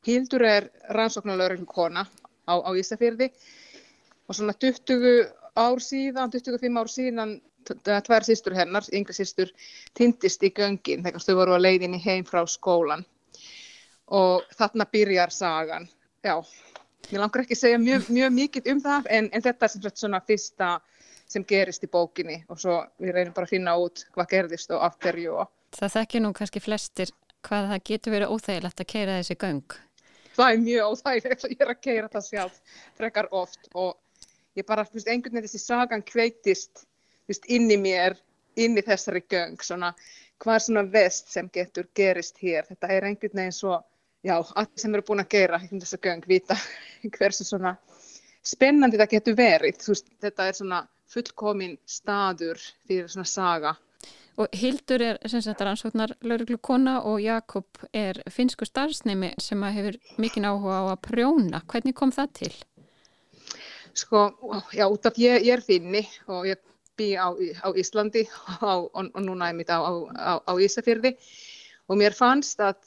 Hildur 0.07 0.41
er 0.47 0.69
rannsóknarlaurinn 0.95 1.67
kona 1.69 2.07
á, 2.49 2.53
á 2.57 2.69
Ísafjörði 2.73 3.29
og 4.25 4.39
svona 4.39 4.55
20 4.57 5.27
ár 5.57 5.83
síðan, 5.83 6.33
25 6.33 6.81
ár 6.81 6.89
síðan, 6.89 7.37
tvær 7.75 8.25
sýstur 8.27 8.55
hennar, 8.57 8.87
yngri 8.95 9.15
sýstur, 9.15 9.51
tindist 9.97 10.43
í 10.43 10.51
göngin 10.55 11.05
þegar 11.05 11.23
þau 11.23 11.35
voru 11.41 11.57
að 11.57 11.65
leiðinni 11.65 12.01
heim 12.03 12.25
frá 12.27 12.43
skólan 12.47 13.05
og 14.07 14.43
þarna 14.55 14.87
byrjar 14.91 15.33
sagan. 15.35 15.87
Já, 16.23 16.39
ég 17.11 17.19
langar 17.19 17.43
ekki 17.43 17.55
að 17.57 17.63
segja 17.63 17.79
mjög, 17.81 18.09
mjög 18.11 18.31
mikið 18.35 18.71
um 18.73 18.83
það 18.83 19.11
en, 19.17 19.29
en 19.31 19.43
þetta 19.43 19.65
er 19.65 19.73
sem 19.73 19.83
sagt 19.83 20.01
svona 20.01 20.23
fyrsta 20.27 20.71
sem 21.27 21.43
gerist 21.47 21.83
í 21.83 21.91
bókinni 21.91 22.39
og 22.47 22.59
svo 22.61 22.79
við 23.03 23.15
reynum 23.15 23.35
bara 23.35 23.47
að 23.47 23.55
finna 23.57 23.75
út 23.79 24.05
hvað 24.15 24.29
gerðist 24.33 24.71
og 24.71 24.83
af 24.87 24.97
hverju 25.03 25.37
og 25.43 25.53
Það 25.77 25.93
þekkir 25.97 26.23
nú 26.23 26.29
kannski 26.33 26.61
flestir 26.63 27.09
hvað 27.45 27.69
það 27.71 27.81
getur 27.89 28.13
verið 28.15 28.33
óþægilegt 28.33 28.81
að 28.81 28.89
keira 28.93 29.17
þessi 29.19 29.35
göng. 29.43 29.75
það 30.37 30.51
er 30.51 30.61
mjög 30.63 30.91
óþægilegt 30.91 31.47
ég 31.51 31.63
er 31.65 31.71
að 31.73 31.81
keira 31.81 32.11
það 32.13 32.27
sjálf 32.29 32.59
frekar 32.97 33.27
oft 33.31 33.69
og 33.73 33.97
ég 34.57 34.65
bara, 34.65 34.85
einhvern 34.87 35.35
veginn 35.35 35.45
þessi 35.45 35.61
sagan 35.61 36.03
kveitist, 36.03 36.85
þú 37.27 37.33
veist, 37.33 37.49
inn 37.51 37.67
í 37.71 37.77
mér, 37.81 38.15
inn 38.55 38.79
í 38.79 38.83
þessari 38.87 39.21
göng, 39.29 39.59
svona, 39.61 39.91
hvað 40.39 40.55
er 40.55 40.65
svona 40.65 40.83
vest 40.93 41.33
sem 41.33 41.49
getur 41.53 41.89
gerist 41.95 42.39
hér, 42.39 42.63
þetta 42.69 42.91
er 42.93 43.09
einhvern 43.09 43.41
veginn 43.41 43.55
svo, 43.55 43.81
já, 44.23 44.37
allir 44.39 44.79
sem 44.79 44.95
eru 44.95 45.05
búin 45.07 45.23
að 45.25 45.33
gera 45.35 45.59
í 45.65 45.73
þessa 45.73 45.99
göng 46.07 46.23
vita 46.27 46.55
hversu 47.17 47.47
svona 47.47 47.75
spennandi 48.47 48.99
það 49.01 49.11
getur 49.17 49.35
verið, 49.37 49.81
þú 49.83 49.91
veist, 49.93 50.13
þetta 50.23 50.47
er 50.47 50.57
svona 50.61 50.85
fullkomin 51.11 51.75
staður 51.87 52.63
fyrir 52.87 53.11
svona 53.11 53.27
saga. 53.27 53.75
Og 54.37 54.53
Hildur 54.53 55.01
er 55.01 55.17
sem 55.25 55.41
sagt 55.41 55.63
rannsóknar 55.65 56.13
lauruglu 56.21 56.59
kona 56.61 56.99
og 57.09 57.17
Jakob 57.23 57.79
er 57.89 58.19
finsku 58.29 58.67
starfsnemi 58.69 59.31
sem 59.41 59.63
hefur 59.65 59.97
mikinn 60.21 60.45
áhuga 60.45 60.77
á 60.77 60.83
að 60.93 60.99
prjóna. 61.09 61.61
Hvernig 61.65 61.95
kom 61.97 62.13
það 62.13 62.33
til? 62.41 62.51
Sko, 63.97 64.27
já, 64.77 64.85
út 64.85 65.09
af 65.09 65.17
ég, 65.17 65.41
ég 65.41 65.55
er 65.57 65.65
finni 65.65 66.03
og 66.29 66.45
ég 66.45 66.61
bý 66.97 67.07
á, 67.15 67.27
á 67.63 67.67
Íslandi 67.77 68.25
á, 68.61 68.73
og, 68.73 68.91
og 69.13 69.21
núna 69.23 69.49
er 69.51 69.57
mitt 69.57 69.69
á, 69.71 69.79
á, 69.81 70.41
á 70.41 70.53
Ísafjörði 70.57 71.13
og 71.87 71.97
mér 72.01 72.15
fannst 72.17 72.59
að, 72.63 72.77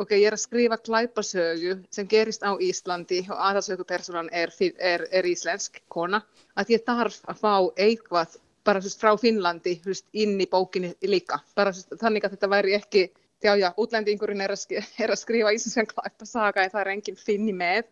ok, 0.00 0.12
ég 0.18 0.26
er 0.30 0.36
að 0.36 0.42
skrifa 0.44 0.78
klæpasögu 0.80 1.76
sem 1.92 2.08
gerist 2.08 2.42
á 2.44 2.52
Íslandi 2.60 3.22
og 3.30 3.38
aðalsögupersonan 3.50 4.28
er, 4.32 4.52
fi- 4.52 4.74
er, 4.78 5.06
er 5.12 5.28
íslensk 5.28 5.82
kona, 5.92 6.22
að 6.56 6.74
ég 6.76 6.84
þarf 6.86 7.20
að 7.30 7.40
fá 7.44 7.54
eitthvað 7.76 8.38
bara 8.64 8.80
þú 8.82 8.90
veist, 8.90 9.00
frá 9.00 9.14
Finnlandi 9.16 9.78
þú 9.80 9.88
veist, 9.94 10.06
inn 10.12 10.36
í 10.40 10.46
bókinni 10.50 10.92
líka, 11.08 11.38
bara 11.56 11.72
þú 11.72 11.80
veist, 11.80 11.94
þannig 12.02 12.26
að 12.26 12.34
þetta 12.36 12.50
væri 12.52 12.74
ekki, 12.76 13.04
já, 13.40 13.54
já, 13.56 13.70
útlendingurinn 13.80 14.42
er 14.44 14.52
að, 14.52 14.60
sk- 14.66 14.82
er 15.04 15.14
að 15.14 15.20
skrifa 15.22 15.54
íslenskan 15.56 15.88
klæpasaga 15.88 16.66
en 16.66 16.74
það 16.74 16.82
er 16.82 16.90
enginn 16.96 17.16
finni 17.20 17.54
með. 17.56 17.86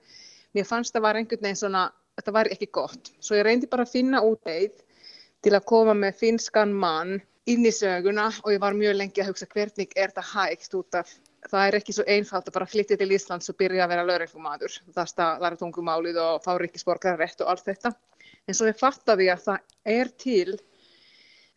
Mér 0.57 0.67
fannst 0.69 0.93
það 0.97 1.05
var 1.07 1.17
einhvern 1.21 1.45
veginn 1.45 1.61
svona, 1.61 1.87
þetta 2.19 2.35
var 2.37 2.51
ekki 2.53 2.69
gott. 2.73 3.11
Svo 3.21 3.37
ég 3.39 3.45
reyndi 3.49 3.69
bara 3.71 3.85
að 3.89 3.95
finna 3.97 4.21
út 4.25 4.45
leið 4.49 4.77
til 5.45 5.55
að 5.55 5.67
koma 5.71 5.95
með 5.95 6.19
finskan 6.21 6.75
mann 6.75 7.19
inn 7.49 7.65
í 7.65 7.73
söguna 7.73 8.29
og 8.43 8.53
ég 8.53 8.61
var 8.61 8.77
mjög 8.77 8.99
lengi 8.99 9.23
að 9.23 9.33
hugsa 9.33 9.49
hvernig 9.53 9.95
er 9.97 10.13
það 10.17 10.33
hægt 10.35 10.75
út 10.77 10.99
af 10.99 11.13
það 11.47 11.65
er 11.65 11.77
ekki 11.79 11.95
svo 11.97 12.05
einfalt 12.11 12.49
að 12.49 12.57
bara 12.57 12.69
flytja 12.69 12.99
til 12.99 13.13
Íslands 13.15 13.51
og 13.51 13.59
byrja 13.61 13.85
að 13.85 13.93
vera 13.93 14.07
lögreglumadur. 14.09 14.75
Það 14.95 15.13
er 15.25 15.43
læra 15.45 15.61
tungumálið 15.61 16.21
og 16.23 16.43
fá 16.45 16.51
ríkisborgarrétt 16.61 17.45
og 17.45 17.53
allt 17.53 17.69
þetta. 17.69 17.95
En 18.49 18.57
svo 18.57 18.69
ég 18.69 18.79
fattaði 18.81 19.29
að 19.33 19.45
það 19.47 19.95
er 19.99 20.13
til 20.21 20.59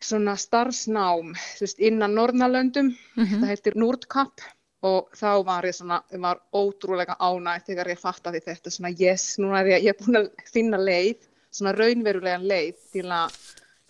svona 0.02 0.34
starfsnám 0.38 1.32
veist, 1.60 1.78
innan 1.78 2.16
Norðnalöndum, 2.16 2.90
það 3.14 3.48
heitir 3.52 3.78
Nordkapp 3.78 4.42
og 4.82 5.12
þá 5.14 5.44
var 5.46 5.66
ég 5.68 5.76
svona, 5.76 6.00
var 6.18 6.40
ótrúlega 6.50 7.14
ánægt 7.22 7.70
þegar 7.70 7.92
ég 7.92 8.00
fattaði 8.02 8.40
þetta 8.42 8.72
svona 8.74 8.90
yes, 8.98 9.36
núna 9.38 9.60
er 9.60 9.76
ég, 9.76 9.84
ég 9.86 9.94
er 9.94 10.00
búin 10.00 10.18
að 10.18 10.30
finna 10.50 10.80
leið, 10.80 11.28
svona 11.54 11.74
raunverulega 11.76 12.40
leið 12.42 12.80
til 12.96 13.06
að 13.14 13.36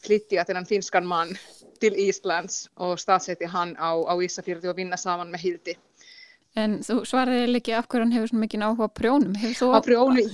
flytja 0.02 0.44
þennan 0.48 0.68
finskan 0.68 1.06
mann 1.08 1.36
til 1.82 1.94
Íslands 1.98 2.66
og 2.76 2.98
staðsetja 3.02 3.50
hann 3.50 3.74
á, 3.78 3.90
á 3.94 4.14
Ísafjörði 4.22 4.70
og 4.70 4.78
vinna 4.78 4.98
saman 5.00 5.32
með 5.32 5.46
Hildi. 5.46 5.76
En 6.52 6.74
þú 6.84 6.98
svaraði 7.08 7.56
ekki 7.56 7.72
af 7.72 7.86
hverju 7.88 8.04
hann 8.04 8.12
hefur 8.12 8.28
svona 8.28 8.42
mikinn 8.42 8.64
áhuga 8.66 8.84
á 8.84 8.96
prjónum. 8.98 9.36
Að 9.72 9.86
prjónu, 9.86 10.24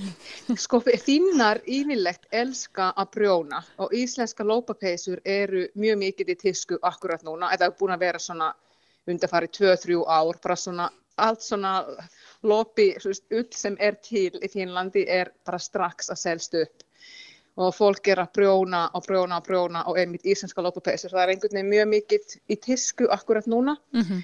sko 0.59 0.81
þinnar 0.83 1.61
yfirlegt 1.63 2.27
elska 2.35 2.89
að 2.91 3.11
prjóna 3.15 3.61
og 3.79 3.95
íslenska 3.95 4.43
lópapeysur 4.43 5.21
eru 5.23 5.69
mjög 5.79 6.01
mikið 6.03 6.33
í 6.33 6.37
tísku 6.41 6.79
akkurat 6.83 7.23
núna, 7.23 7.53
er 7.55 7.71
búin 7.79 7.95
að 7.95 8.03
vera 8.03 8.19
svona 8.19 8.51
undarfari 9.07 9.47
2-3 9.47 10.03
ár, 10.03 10.41
bara 10.43 10.59
svona 10.59 10.89
allt 11.19 11.41
svona 11.43 11.73
lopi 12.43 12.91
ull 13.05 13.47
sem 13.55 13.75
er 13.79 13.97
til 14.03 14.31
í 14.35 14.51
Fínlandi 14.51 15.05
er 15.07 15.31
bara 15.45 15.59
strax 15.59 16.11
að 16.11 16.21
selst 16.21 16.55
upp 16.59 16.85
og 17.59 17.73
fólk 17.75 18.07
er 18.07 18.21
að 18.23 18.35
brjóna 18.37 18.85
og 18.95 19.03
brjóna 19.07 19.39
og 19.39 19.47
brjóna 19.47 19.83
og 19.91 19.97
einmitt 19.99 20.27
íslenska 20.27 20.63
lopupæsur. 20.63 21.11
Það 21.11 21.23
er 21.23 21.33
einhvern 21.33 21.57
veginn 21.57 21.73
mjög 21.73 21.89
mikill 21.91 22.37
í 22.47 22.55
tisku 22.55 23.09
akkurat 23.11 23.47
núna. 23.51 23.75
Mm 23.93 24.01
-hmm. 24.01 24.21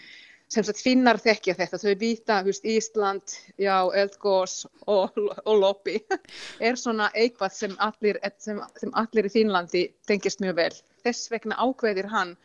Sem 0.47 0.63
sagt 0.63 0.79
finnar 0.79 1.17
þekkja 1.17 1.55
þetta. 1.57 1.77
Þau 1.77 1.95
vita, 1.99 2.41
þú 2.41 2.45
veist, 2.45 2.65
Ísland, 2.65 3.35
já, 3.57 3.91
Eldgós 3.95 4.65
og, 4.87 5.09
og 5.45 5.59
lopi 5.59 5.99
er 6.67 6.75
svona 6.75 7.09
eitthvað 7.13 7.51
sem 7.53 7.75
allir, 7.79 8.19
sem, 8.37 8.61
sem 8.77 8.91
allir 8.93 9.25
í 9.25 9.33
Fínlandi 9.33 9.93
tengist 10.07 10.39
mjög 10.39 10.55
vel. 10.55 10.75
Þess 11.03 11.31
vegna 11.31 11.55
ákveðir 11.55 12.07
hann 12.07 12.37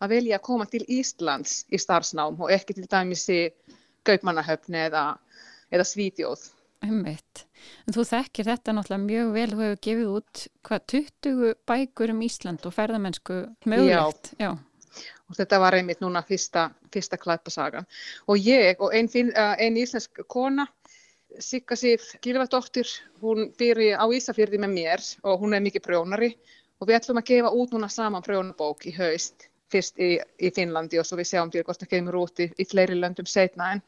að 0.00 0.08
velja 0.08 0.36
að 0.36 0.42
koma 0.42 0.66
til 0.66 0.84
Íslands 0.88 1.64
í 1.72 1.78
starfsnám 1.78 2.40
og 2.40 2.52
ekki 2.52 2.74
til 2.74 2.86
dæmis 2.86 3.28
í 3.28 3.50
Gaupmannahöfni 4.04 4.86
eða, 4.86 5.16
eða 5.72 5.84
Svíðjóð. 5.84 6.55
Umveitt. 6.84 7.46
En 7.86 7.96
þú 7.96 8.04
þekkir 8.06 8.48
þetta 8.50 8.74
náttúrulega 8.76 9.06
mjög 9.06 9.34
vel, 9.34 9.48
þú 9.50 9.64
hefur 9.64 9.82
gefið 9.86 10.14
út 10.18 10.46
hvað 10.68 10.86
20 10.92 11.52
bækur 11.70 12.12
um 12.12 12.24
Ísland 12.26 12.66
og 12.68 12.74
ferðamennsku 12.76 13.38
mögulegt. 13.64 14.32
Já. 14.36 14.50
Já, 14.50 14.52
og 15.28 15.36
þetta 15.38 15.60
var 15.60 15.76
einmitt 15.76 16.02
núna 16.04 16.22
fyrsta, 16.26 16.68
fyrsta 16.94 17.18
klæpasagan. 17.20 17.86
Og 18.30 18.40
ég 18.40 18.80
og 18.80 18.94
einn 18.94 19.10
ein 19.36 19.80
íslensk 19.80 20.22
kona, 20.28 20.66
Sigga 21.42 21.76
Sif 21.76 22.14
Gilvardóttir, 22.22 22.88
hún 23.20 23.50
byrji 23.58 23.90
á 23.98 24.04
Ísafjörði 24.08 24.60
með 24.62 24.72
mér 24.72 25.02
og 25.26 25.42
hún 25.42 25.56
er 25.56 25.64
mikið 25.64 25.84
prjónari 25.84 26.30
og 26.80 26.88
við 26.88 26.96
ætlum 27.00 27.20
að 27.20 27.28
gefa 27.32 27.50
út 27.50 27.74
núna 27.74 27.90
saman 27.92 28.24
prjónabók 28.24 28.86
í 28.88 28.94
haust, 28.96 29.48
fyrst 29.72 29.98
í, 30.00 30.16
í 30.16 30.52
Finnlandi 30.54 31.00
og 31.00 31.08
svo 31.08 31.18
við 31.18 31.32
sjáum 31.32 31.52
til 31.52 31.64
hvort 31.66 31.82
það 31.82 31.92
kemur 31.92 32.20
út 32.22 32.40
í, 32.40 32.48
í 32.56 32.64
fleiri 32.64 32.96
löndum 32.96 33.28
setna 33.28 33.74
en 33.74 33.82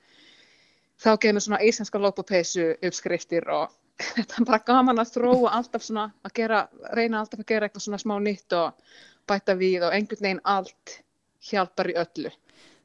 þá 1.02 1.10
kemur 1.22 1.44
svona 1.44 1.60
íslenska 1.64 2.00
lópapeysu 2.02 2.72
uppskriftir 2.84 3.46
og 3.52 3.74
þetta 4.16 4.40
er 4.40 4.48
bara 4.48 4.64
gaman 4.66 5.02
að 5.02 5.14
þróa 5.16 5.54
alltaf 5.58 5.84
svona 5.86 6.08
að 6.26 6.34
gera, 6.40 6.64
reyna 6.94 7.22
alltaf 7.22 7.42
að 7.42 7.50
gera 7.52 7.68
eitthvað 7.68 7.86
svona 7.86 8.02
smá 8.02 8.18
nýtt 8.22 8.54
og 8.58 8.90
bæta 9.28 9.56
við 9.58 9.86
og 9.86 9.94
einhvern 9.94 10.24
veginn 10.24 10.44
allt 10.44 11.00
hjálpar 11.48 11.90
í 11.92 11.96
öllu. 11.98 12.30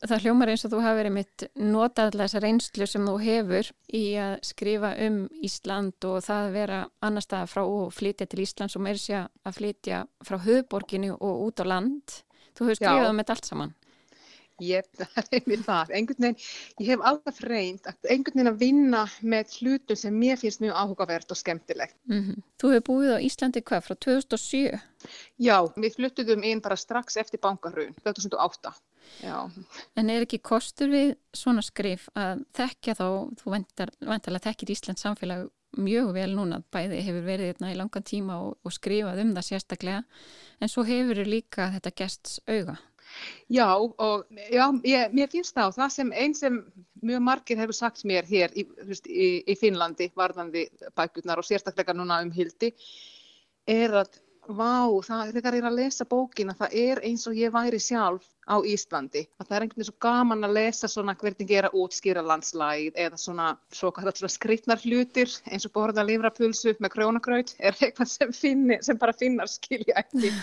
Það 0.03 0.25
hljómar 0.25 0.49
eins 0.51 0.65
og 0.67 0.73
þú 0.73 0.79
hafi 0.83 0.97
verið 0.99 1.13
mitt 1.15 1.43
notað 1.55 2.09
alltaf 2.09 2.25
þessa 2.25 2.39
reynslu 2.43 2.87
sem 2.91 3.05
þú 3.07 3.13
hefur 3.23 3.69
í 3.95 4.01
að 4.19 4.33
skrifa 4.43 4.89
um 5.05 5.21
Ísland 5.47 6.07
og 6.09 6.17
það 6.25 6.47
að 6.47 6.57
vera 6.57 6.79
annar 7.07 7.23
stað 7.23 7.45
frá 7.53 7.61
og 7.63 7.93
flytja 7.95 8.27
til 8.27 8.41
Íslands 8.43 8.75
og 8.75 8.83
meir 8.83 8.99
sé 8.99 9.21
að 9.21 9.61
flytja 9.61 10.01
frá 10.27 10.41
höfuborginu 10.43 11.13
og 11.15 11.45
út 11.45 11.63
á 11.63 11.65
land. 11.71 12.17
Þú 12.51 12.67
hefur 12.67 12.81
skrifað 12.81 13.13
um 13.13 13.23
þetta 13.23 13.37
allt 13.37 13.49
saman. 13.53 13.73
Ég, 14.61 14.85
veginn, 15.33 16.35
ég 16.77 16.87
hef 16.91 17.01
alltaf 17.01 17.39
reynd 17.41 17.87
að 17.89 18.09
einhvern 18.13 18.37
veginn 18.37 18.51
að 18.51 18.59
vinna 18.61 19.03
með 19.21 19.55
hlutum 19.57 19.97
sem 19.97 20.13
mér 20.13 20.37
finnst 20.37 20.61
mjög 20.61 20.77
áhugavert 20.77 21.33
og 21.33 21.39
skemmtilegt. 21.39 21.95
Mm 22.09 22.21
-hmm. 22.21 22.43
Þú 22.61 22.73
hefur 22.73 22.87
búið 22.89 23.15
á 23.17 23.25
Íslandi 23.25 23.61
hvað 23.61 23.85
frá 23.87 23.95
2007? 23.95 24.79
Já, 25.37 25.57
við 25.75 25.95
fluttuðum 25.95 26.43
inn 26.43 26.61
bara 26.61 26.75
strax 26.75 27.17
eftir 27.17 27.39
bankarhraun, 27.39 27.95
2008. 28.03 28.73
Já. 29.23 29.49
En 29.95 30.09
er 30.09 30.21
ekki 30.21 30.39
kostur 30.39 30.89
við 30.89 31.15
svona 31.33 31.61
skrif 31.61 32.07
að 32.15 32.45
þekkja 32.53 32.93
þá, 32.93 33.07
þú 33.41 33.51
vantarlega 34.05 34.45
þekkir 34.47 34.71
Íslands 34.71 35.01
samfélag 35.01 35.49
mjög 35.77 36.13
vel 36.13 36.31
núna, 36.35 36.61
bæði 36.73 37.01
hefur 37.01 37.25
verið 37.25 37.51
hérna 37.51 37.71
í 37.73 37.77
langan 37.77 38.05
tíma 38.05 38.39
og, 38.45 38.57
og 38.63 38.73
skrifað 38.75 39.21
um 39.23 39.33
það 39.35 39.47
sérstaklega, 39.49 40.03
en 40.61 40.71
svo 40.71 40.85
hefur 40.87 41.23
líka 41.25 41.71
þetta 41.73 41.95
gests 42.03 42.39
auga. 42.47 42.77
Já, 43.51 43.67
og 43.77 44.25
já, 44.51 44.65
ég, 44.87 45.13
mér 45.13 45.31
finnst 45.31 45.55
það. 45.55 45.71
Og 45.71 45.77
það 45.77 45.93
sem 45.95 46.13
einn 46.23 46.35
sem 46.37 46.59
mjög 47.03 47.23
margir 47.27 47.59
hefur 47.61 47.77
sagt 47.77 48.03
mér 48.07 48.27
hér 48.29 48.53
í, 48.55 48.65
í, 49.07 49.29
í 49.47 49.55
Finnlandi 49.59 50.09
varðandi 50.15 50.67
bækurnar 50.95 51.41
og 51.41 51.47
sérstaklega 51.47 51.95
núna 51.97 52.21
um 52.23 52.31
hildi 52.33 52.73
er 53.69 53.95
að 54.03 54.19
vá, 54.47 54.87
það, 55.03 55.33
þegar 55.37 55.57
ég 55.57 55.63
er 55.63 55.69
að 55.69 55.79
lesa 55.79 56.07
bókina 56.07 56.55
það 56.59 56.77
er 56.83 57.03
eins 57.07 57.27
og 57.27 57.37
ég 57.39 57.53
væri 57.53 57.79
sjálf 57.79 58.25
á 58.43 58.55
Íslandi, 58.67 59.23
að 59.39 59.47
það 59.47 59.55
er 59.55 59.65
einhvern 59.65 59.79
veginn 59.79 59.89
svo 59.89 59.95
gaman 60.03 60.47
að 60.47 60.55
lesa 60.57 60.89
svona 60.91 61.15
hvernig 61.19 61.47
gera 61.47 61.71
útskýra 61.79 62.23
landslæð 62.27 62.97
eða 63.05 63.19
svona, 63.21 63.51
svona 63.71 64.31
skrittnar 64.31 64.81
hlutir 64.83 65.31
eins 65.47 65.67
og 65.67 65.75
borða 65.77 66.03
livrapulsu 66.03 66.75
með 66.83 66.95
krónakraut 66.97 67.53
er 67.59 67.77
eitthvað 67.79 68.11
sem, 68.11 68.33
finni, 68.35 68.79
sem 68.83 68.99
bara 68.99 69.15
finnar 69.15 69.47
skilja 69.51 69.95
ekki 70.03 70.33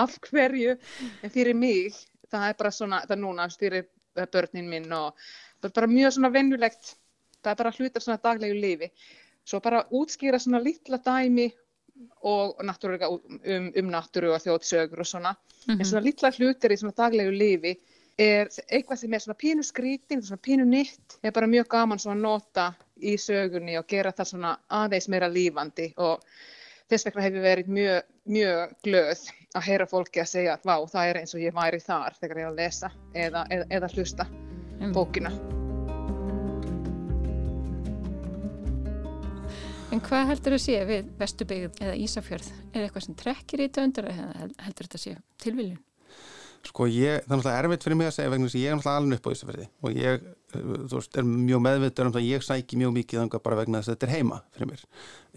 af 0.00 0.16
hverju 0.30 0.78
en 1.22 1.34
fyrir 1.34 1.58
mig 1.58 1.98
það 2.32 2.48
er 2.48 2.58
bara 2.58 2.72
svona, 2.72 3.02
það 3.08 3.22
núna 3.22 3.48
styrir 3.52 3.88
börnin 4.16 4.68
minn 4.68 4.92
og 4.96 5.16
bara 5.68 5.88
mjög 5.90 6.16
svona 6.16 6.32
vennulegt, 6.32 6.94
það 7.42 7.52
er 7.52 7.60
bara 7.60 7.74
hlutar 7.76 8.04
svona 8.04 8.22
daglegu 8.22 8.56
lifi. 8.60 8.88
Svo 9.44 9.60
bara 9.60 9.84
útskýra 9.90 10.38
svona 10.40 10.60
litla 10.62 11.00
dæmi 11.02 11.48
og 12.22 12.60
náttúrulega 12.64 13.08
um, 13.10 13.72
um 13.78 13.90
náttúru 13.92 14.34
og 14.34 14.42
þjóðsögur 14.44 15.00
og 15.00 15.06
svona. 15.06 15.34
Mm 15.66 15.74
-hmm. 15.74 15.80
En 15.80 15.86
svona 15.86 16.04
litla 16.04 16.30
hlutir 16.30 16.72
í 16.72 16.76
svona 16.76 16.94
daglegu 16.96 17.30
lifi 17.30 17.76
er 18.18 18.48
eitthvað 18.68 18.96
sem 18.96 19.14
er 19.14 19.18
svona 19.18 19.38
pínu 19.42 19.62
skrítin, 19.62 20.22
svona 20.22 20.40
pínu 20.46 20.64
nýtt, 20.64 21.18
er 21.22 21.32
bara 21.32 21.46
mjög 21.46 21.68
gaman 21.68 21.98
svona 21.98 22.16
að 22.16 22.22
nota 22.22 22.72
í 23.00 23.16
sögunni 23.16 23.78
og 23.78 23.86
gera 23.86 24.12
það 24.12 24.24
svona 24.24 24.58
aðeins 24.68 25.08
meira 25.08 25.28
lífandi 25.28 25.94
og 25.96 26.20
þess 26.90 27.08
vegna 27.08 27.22
hefur 27.22 27.40
verið 27.46 27.72
mjög, 27.78 28.02
mjög 28.24 28.76
glöð 28.84 29.24
að 29.54 29.66
heyra 29.68 29.86
fólki 29.86 30.20
að 30.20 30.30
segja 30.34 30.58
að 30.58 30.68
vá, 30.68 30.76
það 30.92 31.08
er 31.08 31.22
eins 31.22 31.34
og 31.34 31.40
ég 31.40 31.56
væri 31.56 31.80
þar 31.80 32.20
þegar 32.20 32.38
ég 32.38 32.46
er 32.46 32.52
að 32.52 32.62
lesa 32.62 32.92
eða, 33.14 33.46
eða, 33.50 33.66
eða 33.70 33.92
hlusta 33.96 34.28
mm. 34.28 34.92
bókina. 34.92 35.61
En 39.92 40.00
hvað 40.00 40.30
heldur 40.30 40.54
þú 40.54 40.58
að 40.58 40.62
sé 40.64 40.76
við 40.88 41.08
Vesturbygð 41.20 41.80
eða 41.84 41.96
Ísafjörð? 42.00 42.46
Er 42.72 42.86
eitthvað 42.86 43.04
sem 43.04 43.16
trekkir 43.20 43.60
í 43.60 43.66
töndur 43.76 44.06
eða 44.08 44.28
heldur 44.64 44.86
þetta 44.88 44.96
að 44.98 45.02
sé 45.02 45.16
tilviljun? 45.44 45.80
Sko 46.62 46.86
ég, 46.86 47.24
það 47.24 47.32
er 47.32 47.40
náttúrulega 47.40 47.62
erfitt 47.64 47.84
fyrir 47.86 47.98
mig 47.98 48.08
að 48.08 48.14
segja 48.18 48.30
vegna 48.32 48.46
þess 48.46 48.56
að 48.58 48.62
ég 48.62 48.70
er 48.70 48.78
náttúrulega 48.78 49.00
alveg 49.02 49.18
upp 49.18 49.26
á 49.26 49.34
Ísafjörði 49.34 49.68
og 49.82 49.96
ég 49.98 50.26
veist, 50.52 51.16
er 51.16 51.26
mjög 51.26 51.62
meðvittur 51.64 52.08
um 52.08 52.12
það 52.14 52.20
að 52.20 52.28
ég 52.28 52.44
sæki 52.46 52.78
mjög 52.80 52.92
mikið 52.98 53.20
þannig 53.20 53.42
bara 53.46 53.58
vegna 53.58 53.80
þess 53.80 53.90
að 53.90 53.96
þetta 53.96 54.06
er 54.06 54.12
heima 54.12 54.38
fyrir 54.52 54.70
mér. 54.70 54.84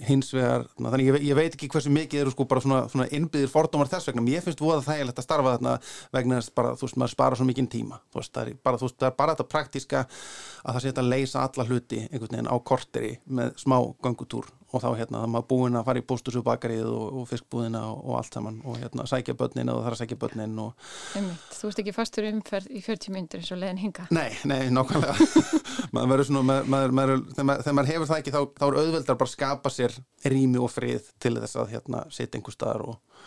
Hins 0.05 0.31
vegar, 0.35 0.65
þannig 0.75 1.07
ég, 1.07 1.17
ég 1.29 1.37
veit 1.39 1.55
ekki 1.55 1.69
hversu 1.71 1.93
mikið 1.95 2.21
eru 2.21 2.33
sko 2.33 2.47
bara 2.51 2.63
svona, 2.65 2.81
svona 2.91 3.07
innbyðir 3.15 3.51
fordómar 3.51 3.89
þess 3.91 4.09
vegna, 4.09 4.25
mér 4.25 4.43
finnst 4.43 4.63
voða 4.63 4.83
þægilegt 4.89 5.21
að 5.21 5.27
starfa 5.27 5.55
þarna 5.55 5.75
vegna 6.17 6.41
þess 6.41 6.55
bara, 6.59 6.73
þú 6.75 6.87
veist, 6.89 6.99
maður 6.99 7.13
spara 7.15 7.39
svo 7.39 7.47
mikið 7.47 7.71
tíma, 7.77 8.01
þú 8.11 8.21
veist, 8.21 8.33
það 8.35 8.51
er 8.51 8.59
bara, 8.67 8.81
veist, 8.83 8.99
það 8.99 9.09
er 9.09 9.17
bara 9.21 9.37
þetta 9.37 9.47
praktíska 9.55 10.03
að 10.05 10.75
það 10.75 10.83
setja 10.87 11.05
að 11.05 11.11
leysa 11.13 11.45
alla 11.47 11.67
hluti 11.69 12.01
einhvern 12.09 12.35
veginn 12.35 12.51
á 12.51 12.55
korteri 12.67 13.13
með 13.39 13.55
smá 13.63 13.77
gangutúr 14.03 14.51
og 14.75 14.83
þá 14.83 14.89
hérna 14.99 15.21
það 15.23 15.31
maður 15.33 15.47
búin 15.51 15.79
að 15.79 15.85
fara 15.87 16.01
í 16.01 16.05
bústusubakaríð 16.09 16.89
og, 16.91 17.19
og 17.21 17.27
fiskbúðina 17.29 17.81
og, 17.89 18.01
og 18.03 18.17
allt 18.19 18.37
saman 18.37 18.57
og 18.67 18.79
hérna 18.81 19.05
sækja 19.09 19.35
börnin 19.39 19.71
og 19.71 19.79
það 19.79 19.87
þarf 19.87 19.95
að 19.95 20.01
sækja 20.01 20.19
börnin 20.23 20.57
og... 20.61 20.87
Einmitt, 21.19 21.45
Þú 21.55 21.71
ert 21.71 21.81
ekki 21.83 21.95
fastur 21.95 22.29
umferð 22.29 22.71
í 22.71 22.81
40 22.85 23.15
myndir 23.15 23.43
eins 23.43 23.51
og 23.55 23.61
leiðin 23.61 23.81
hinga? 23.83 24.07
Nei, 24.15 24.29
nei, 24.49 24.61
nákvæmlega. 24.75 25.29
Maður 25.95 26.11
verður 26.11 26.29
svona, 26.29 26.59
maður, 26.65 26.95
maður, 26.99 27.23
maður, 27.39 27.63
þegar 27.65 27.77
maður 27.79 27.91
hefur 27.93 28.11
það 28.11 28.23
ekki 28.23 28.35
þá, 28.35 28.41
þá 28.59 28.65
er 28.67 28.79
auðveldar 28.81 29.19
bara 29.21 29.31
að 29.31 29.35
skapa 29.35 29.73
sér 29.73 29.99
rými 30.25 30.61
og 30.61 30.71
frið 30.73 31.11
til 31.23 31.35
þess 31.39 31.61
að 31.61 31.71
hérna 31.75 32.03
setja 32.13 32.39
einhver 32.39 32.55
staðar 32.55 32.85
og, 32.89 33.23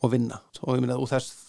og 0.00 0.14
vinna. 0.14 0.40
Og 0.62 0.78
ég 0.78 0.84
minna, 0.84 1.00
og 1.00 1.10
þess 1.10 1.43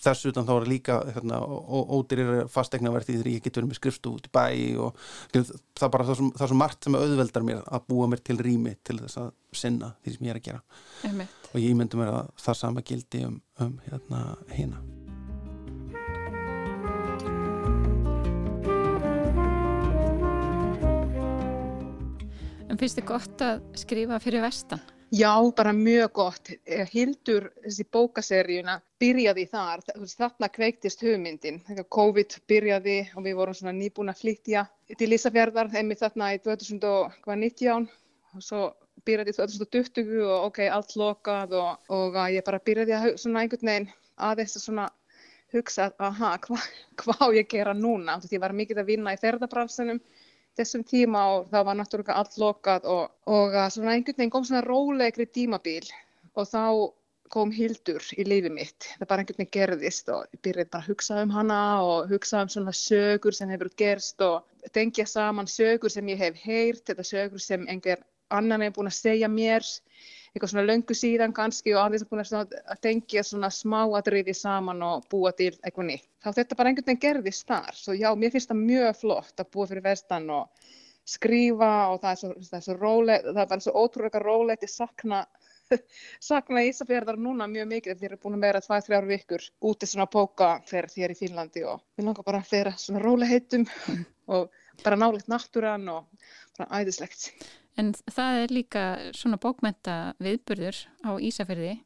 þess 0.00 0.28
utan 0.30 0.46
þá 0.48 0.52
er 0.54 0.68
líka 0.70 0.98
hérna, 1.12 1.40
ódýrir 1.42 2.46
fastegnaverð 2.52 3.10
því 3.10 3.18
því 3.22 3.34
ég 3.36 3.44
get 3.44 3.58
verið 3.58 3.70
með 3.72 3.80
skrifstu 3.80 4.14
út 4.14 4.28
í 4.28 4.32
bæ 4.32 4.46
og 4.86 5.02
það 5.34 5.86
er 5.86 5.92
bara 5.96 6.08
það 6.08 6.24
er 6.46 6.52
svo 6.52 6.58
margt 6.58 6.86
sem 6.88 6.98
auðveldar 6.98 7.46
mér 7.46 7.62
að 7.66 7.86
búa 7.90 8.08
mér 8.10 8.24
til 8.24 8.38
rými 8.40 8.76
til 8.86 8.98
þess 9.02 9.20
að 9.24 9.30
sinna 9.62 9.92
því 10.02 10.16
sem 10.16 10.26
ég 10.28 10.34
er 10.34 10.40
að 10.40 10.48
gera 10.48 10.62
Einmitt. 11.08 11.50
og 11.52 11.60
ég 11.60 11.76
myndi 11.76 12.00
mér 12.00 12.14
að 12.14 12.32
það 12.46 12.58
sama 12.62 12.86
gildi 12.86 13.26
um, 13.28 13.38
um 13.60 13.78
hérna 13.88 14.24
hérna 14.52 14.82
En 22.72 22.78
finnst 22.80 22.96
þið 22.96 23.04
gott 23.04 23.42
að 23.44 23.58
skrifa 23.76 24.16
fyrir 24.22 24.40
vestan? 24.40 24.80
Já, 25.12 25.52
bara 25.56 25.72
mjög 25.72 26.12
gott. 26.12 26.48
Eh, 26.64 26.88
Hildur, 26.88 27.50
þessi 27.60 27.84
bókaseríuna, 27.92 28.78
byrjaði 29.02 29.42
þar. 29.50 29.82
Þarna 30.08 30.48
kveiktist 30.48 31.02
hugmyndin. 31.04 31.58
COVID 31.92 32.38
byrjaði 32.48 32.94
og 33.12 33.26
við 33.26 33.36
vorum 33.36 33.58
svona 33.58 33.74
nýbúin 33.76 34.08
að 34.08 34.22
flytja 34.22 34.62
til 34.96 35.10
Ísafjörðar, 35.12 35.68
einmitt 35.76 36.00
þarna 36.00 36.30
í 36.32 36.40
2019 36.40 37.90
og 38.32 38.46
svo 38.46 38.62
byrjaði 39.04 39.36
2020 39.36 40.24
og 40.24 40.48
ok, 40.48 40.62
allt 40.72 40.96
lokað 40.96 41.58
og, 41.60 41.92
og 41.92 42.16
ég 42.32 42.48
bara 42.48 42.64
byrjaði 42.64 42.96
að 42.96 43.08
svona 43.20 43.44
einhvern 43.44 43.68
veginn 43.68 43.92
aðeins 44.16 44.56
að 44.56 44.64
svona 44.64 44.88
hugsa 45.52 45.86
að, 45.90 45.96
aha, 46.08 46.32
hvað 46.46 46.66
hva 47.04 47.32
ég 47.36 47.52
gera 47.52 47.76
núna? 47.76 48.16
Því 48.24 48.38
ég 48.38 48.44
var 48.48 48.56
mikið 48.56 48.80
að 48.80 48.94
vinna 48.94 49.12
í 49.12 49.20
ferðarbransunum 49.20 50.00
þessum 50.58 50.84
tíma 50.88 51.22
og 51.34 51.52
það 51.52 51.68
var 51.68 51.78
náttúrulega 51.78 52.16
allt 52.20 52.38
lokað 52.40 52.88
og, 52.94 53.12
og 53.26 53.54
svona 53.74 53.94
einhvern 53.96 54.18
veginn 54.18 54.34
kom 54.34 54.48
svona 54.48 54.64
rólegri 54.66 55.26
tímabil 55.28 55.86
og 56.34 56.48
þá 56.48 56.64
kom 57.32 57.52
Hildur 57.54 58.04
í 58.20 58.26
lífi 58.28 58.50
mitt. 58.52 58.90
Það 58.98 59.08
bara 59.08 59.22
einhvern 59.22 59.40
veginn 59.40 59.54
gerðist 59.56 60.10
og 60.12 60.26
ég 60.34 60.40
byrjaði 60.44 60.72
bara 60.74 60.84
að 60.84 60.90
hugsa 60.92 61.20
um 61.24 61.32
hana 61.32 61.60
og 61.86 62.10
hugsa 62.12 62.42
um 62.44 62.50
svona 62.52 62.74
sögur 62.76 63.36
sem 63.36 63.52
hefur 63.52 63.70
gerst 63.80 64.20
og 64.24 64.72
tengja 64.76 65.06
saman 65.08 65.48
sögur 65.48 65.92
sem 65.92 66.10
ég 66.12 66.20
hef 66.20 66.36
heyrt, 66.44 66.84
þetta 66.90 67.06
sögur 67.08 67.42
sem 67.42 67.64
einhver 67.72 68.04
annan 68.32 68.64
er 68.64 68.74
búin 68.76 68.90
að 68.90 68.98
segja 68.98 69.30
mér, 69.32 69.64
eitthvað 70.32 70.52
svona 70.54 70.64
löngu 70.64 70.96
síðan 70.96 71.34
kannski 71.36 71.74
og 71.76 71.82
aðeins 71.82 72.06
búin 72.08 72.22
að, 72.24 72.54
að 72.72 72.82
tengja 72.86 73.24
svona 73.26 73.50
smáadriði 73.52 74.34
saman 74.36 74.80
og 74.86 75.04
búa 75.12 75.34
til 75.36 75.52
eitthvað 75.60 75.90
nýtt. 75.90 76.08
Þá 76.24 76.30
þetta 76.38 76.58
bara 76.58 76.72
einhvern 76.72 76.88
veginn 76.88 77.02
gerðist 77.02 77.48
þar. 77.48 77.76
Svo 77.76 77.96
já, 77.98 78.08
mér 78.16 78.32
finnst 78.32 78.52
það 78.52 78.62
mjög 78.62 78.96
flott 79.02 79.44
að 79.44 79.50
búa 79.52 79.68
fyrir 79.68 79.84
vestan 79.84 80.30
og 80.32 80.72
skrifa 81.12 81.72
og 81.92 82.00
það 82.02 82.10
er 82.12 82.20
svo, 82.20 82.32
það 82.48 82.58
er 82.58 82.66
svo 82.66 82.76
rólegt, 82.78 83.28
það 83.28 83.42
er 83.44 83.52
bara 83.52 83.64
svo 83.64 83.72
ótrúlega 83.82 84.22
rólegt, 84.22 84.66
ég 84.66 84.72
sakna 84.72 85.24
sakna 86.30 86.64
Ísafjörðar 86.68 87.18
núna 87.20 87.48
mjög 87.50 87.68
mikið 87.70 87.98
þegar 87.98 88.14
ég 88.14 88.16
er 88.16 88.22
búin 88.22 88.38
að 88.38 88.46
vera 88.46 88.62
tvað, 88.64 88.86
þrjár 88.86 89.08
vikur 89.08 89.46
úti 89.70 89.88
svona 89.88 90.08
póka 90.10 90.50
þegar 90.68 90.88
ég 90.96 91.06
er 91.06 91.14
í 91.14 91.18
Fínlandi 91.18 91.64
og 91.68 91.82
við 91.96 92.08
langar 92.08 92.28
bara 92.28 92.42
að 92.42 92.52
vera 92.56 92.74
svona 92.78 93.02
róleheitum 93.02 93.66
og 94.32 94.82
bara 94.82 94.98
nálegt 94.98 95.30
náttúran 95.30 95.88
og 95.92 96.28
bara 96.58 96.82
æðislegt. 96.82 97.30
En 97.80 97.94
það 98.12 98.42
er 98.42 98.52
líka 98.52 98.82
svona 99.16 99.38
bókmenta 99.40 99.96
viðburður 100.22 100.82
á 101.08 101.10
Ísafjörði 101.16 101.78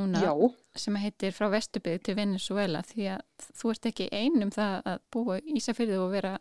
núna 0.00 0.20
Já. 0.20 0.32
sem 0.76 0.96
heitir 0.98 1.32
frá 1.32 1.46
Vesturbygð 1.52 2.02
til 2.04 2.16
Venezuela 2.18 2.82
því 2.84 3.08
að 3.14 3.48
þú 3.54 3.72
ert 3.72 3.88
ekki 3.90 4.08
einum 4.12 4.52
það 4.54 4.90
að 4.92 5.04
búa 5.14 5.38
í 5.38 5.56
Ísafjörði 5.60 6.00
og 6.02 6.12
vera 6.12 6.34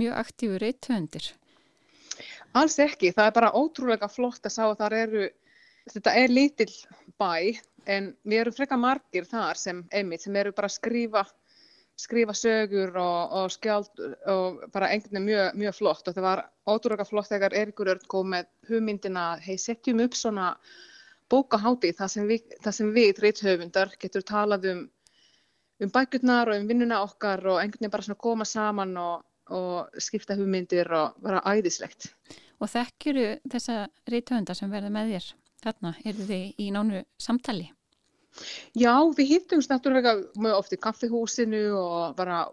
mjög 0.00 0.18
aktífur 0.22 0.66
eitthöndir. 0.68 1.30
Alls 2.58 2.78
ekki, 2.82 3.12
það 3.14 3.30
er 3.30 3.34
bara 3.36 3.54
ótrúlega 3.56 4.08
flott 4.10 4.46
að 4.46 4.54
sá 4.54 4.62
að 4.68 4.78
það 4.82 4.96
eru, 5.02 5.26
þetta 5.94 6.14
er 6.20 6.32
lítill 6.32 6.72
bæ 7.20 7.58
en 7.88 8.12
við 8.28 8.42
erum 8.42 8.56
freka 8.56 8.78
margir 8.80 9.28
þar 9.28 9.58
sem 9.60 9.82
einmitt 9.94 10.24
sem 10.24 10.36
eru 10.36 10.52
bara 10.56 10.68
að 10.68 10.76
skrifa, 10.76 11.24
skrifa 11.98 12.34
sögur 12.34 12.94
og, 12.96 13.32
og 13.40 13.52
skjáld 13.52 14.02
og 14.30 14.60
bara 14.72 14.90
einhvern 14.92 15.18
veginn 15.18 15.26
mjög, 15.28 15.56
mjög 15.62 15.78
flott 15.78 16.08
og 16.08 16.14
það 16.16 16.26
var 16.26 16.44
ótrúlega 16.70 17.06
flott 17.08 17.30
þegar 17.32 17.56
Erikur 17.58 17.90
Örn 17.94 18.04
kom 18.10 18.30
með 18.34 18.46
hugmyndina, 18.68 19.24
hei 19.42 19.56
setjum 19.58 20.04
upp 20.04 20.14
svona 20.14 20.52
bókahátti 21.28 21.90
þar 21.98 22.12
sem 22.12 22.28
við, 22.28 22.54
við 22.94 23.22
reithöfundar 23.24 23.94
getur 24.00 24.24
talað 24.26 24.68
um, 24.72 24.84
um 25.82 25.92
bækurnar 25.94 26.52
og 26.52 26.62
um 26.62 26.68
vinnuna 26.70 27.02
okkar 27.04 27.42
og 27.46 27.58
einhvern 27.62 27.82
veginn 27.82 27.96
bara 27.96 28.06
svona 28.06 28.22
koma 28.22 28.46
saman 28.48 28.94
og, 29.02 29.26
og 29.50 30.02
skipta 30.02 30.38
hugmyndir 30.38 30.92
og 30.94 31.18
vera 31.24 31.42
æðislegt. 31.50 32.12
Og 32.58 32.70
þekkjuru 32.70 33.26
þessa 33.50 33.84
reithöfundar 34.06 34.58
sem 34.58 34.70
verða 34.70 34.94
með 34.94 35.16
þér 35.16 35.28
þarna, 35.66 35.94
eru 36.06 36.30
þið 36.30 36.62
í 36.62 36.70
nánu 36.74 37.02
samtali? 37.18 37.72
Já, 38.78 38.94
við 39.16 39.32
hittumst 39.34 39.72
náttúrulega 39.72 40.16
mjög 40.38 40.60
oft 40.60 40.74
í 40.74 40.80
kaffihúsinu 40.80 41.62
og 41.78 42.16
bara 42.18 42.44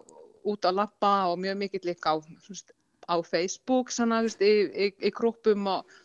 út 0.46 0.66
að 0.66 0.80
lappa 0.80 1.12
og 1.32 1.38
mjög 1.42 1.60
mikill 1.60 1.86
líka 1.88 2.14
á, 2.14 2.16
svona, 2.46 2.76
á 3.10 3.14
Facebook 3.26 3.92
svona, 3.94 4.22
þú 4.22 4.30
veist, 4.30 4.42
í, 4.42 4.54
í, 4.86 4.86
í 5.08 5.12
grúpum 5.14 5.68
og, 5.70 5.98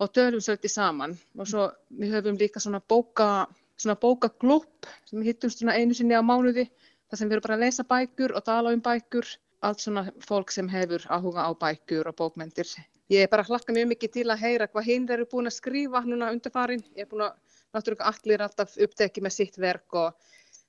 og 0.00 0.12
tölum 0.16 0.42
svolítið 0.42 0.74
saman 0.74 1.16
og 1.38 1.50
svo 1.50 1.70
við 2.00 2.16
höfum 2.18 2.38
líka 2.40 2.62
svona 2.62 2.82
bóka 2.82 3.46
svona 3.80 3.96
bókaglúpp 4.00 4.88
sem 5.08 5.20
við 5.20 5.32
hittumst 5.32 5.62
svona 5.62 5.76
einu 5.78 5.96
sinni 5.96 6.18
á 6.18 6.22
mánuði 6.22 6.66
þar 7.10 7.18
sem 7.18 7.28
við 7.28 7.36
erum 7.36 7.46
bara 7.46 7.58
að 7.58 7.64
lesa 7.64 7.86
bækur 7.88 8.34
og 8.36 8.44
tala 8.46 8.74
um 8.74 8.82
bækur 8.84 9.28
allt 9.66 9.84
svona 9.84 10.06
fólk 10.24 10.52
sem 10.54 10.68
hefur 10.72 11.04
áhuga 11.12 11.44
á 11.48 11.50
bækur 11.52 12.08
og 12.08 12.16
bókmentir. 12.16 12.68
Ég 13.10 13.24
er 13.24 13.30
bara 13.32 13.44
að 13.44 13.52
hlakka 13.52 13.74
mjög 13.74 13.88
mikið 13.90 14.12
til 14.14 14.26
að 14.30 14.42
heyra 14.44 14.68
hvað 14.70 14.86
hinn 14.86 15.08
eru 15.10 15.26
búin 15.28 15.50
að 15.50 15.56
skrifa 15.56 16.02
núna 16.06 16.30
undarfarin. 16.32 16.84
Ég 16.96 17.04
er 17.04 17.10
búin 17.10 17.26
að 17.26 17.49
náttúrulega 17.74 18.10
allir 18.10 18.42
alltaf 18.44 18.76
upptekið 18.80 19.26
með 19.26 19.34
sitt 19.36 19.58
verk 19.60 19.94
og 19.94 20.14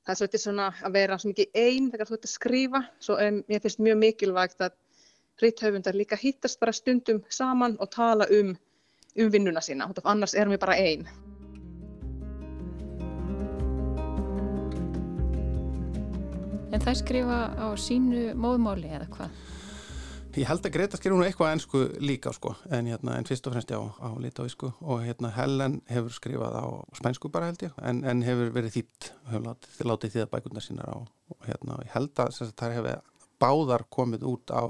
það 0.02 0.14
er 0.14 0.20
svolítið 0.20 0.44
svona 0.44 0.68
að 0.82 0.98
vera 0.98 1.18
svo 1.22 1.32
mikið 1.32 1.60
einn 1.64 1.90
þegar 1.94 2.10
þú 2.10 2.18
ert 2.18 2.28
að 2.28 2.34
skrifa. 2.34 2.82
Svo 3.02 3.18
um, 3.22 3.42
ég 3.50 3.64
finnst 3.64 3.82
mjög 3.82 4.00
mikilvægt 4.02 4.66
að 4.66 4.78
rithöfundar 5.42 5.98
líka 5.98 6.20
hittast 6.20 6.60
bara 6.62 6.74
stundum 6.76 7.22
saman 7.30 7.78
og 7.80 7.92
tala 7.94 8.28
um, 8.34 8.54
um 9.18 9.32
vinnuna 9.34 9.62
sína. 9.62 9.90
Annars 10.04 10.36
erum 10.38 10.54
við 10.56 10.64
bara 10.66 10.78
einn. 10.78 11.08
En 16.72 16.80
það 16.80 17.02
skrifa 17.02 17.40
á 17.60 17.68
sínu 17.76 18.30
móðmáli 18.40 18.94
eða 18.96 19.10
hvað? 19.12 19.40
Ég 20.32 20.48
held 20.48 20.64
að 20.64 20.72
Greta 20.72 20.96
skrifa 20.96 21.18
nú 21.18 21.26
eitthvað 21.26 21.50
ennsku 21.52 21.80
líka 22.00 22.32
sko, 22.32 22.54
en, 22.72 22.88
hérna, 22.88 23.18
en 23.20 23.26
fyrst 23.28 23.48
og 23.50 23.56
fremst 23.56 23.72
já 23.74 23.80
á 23.84 24.10
litáísku 24.24 24.70
og 24.80 25.02
hérna, 25.04 25.32
Helen 25.36 25.82
hefur 25.92 26.14
skrifað 26.16 26.56
á 26.56 26.66
spænsku 26.96 27.32
bara 27.34 27.50
held 27.50 27.66
ég, 27.66 27.74
en, 27.84 28.00
en 28.08 28.24
hefur 28.24 28.54
verið 28.56 28.78
þýtt, 28.78 29.10
hefur 29.28 29.44
látið, 29.50 29.82
látið 29.92 30.20
að 30.24 30.30
bækundar 30.32 30.64
sínar 30.64 30.88
á 30.88 30.98
og 31.04 31.50
hérna, 31.50 31.82
ég 31.84 31.92
held 31.98 32.24
að 32.24 32.40
það 32.62 32.78
hefur 32.78 33.04
báðar 33.44 33.84
komið 33.92 34.24
út 34.32 34.54
á 34.56 34.64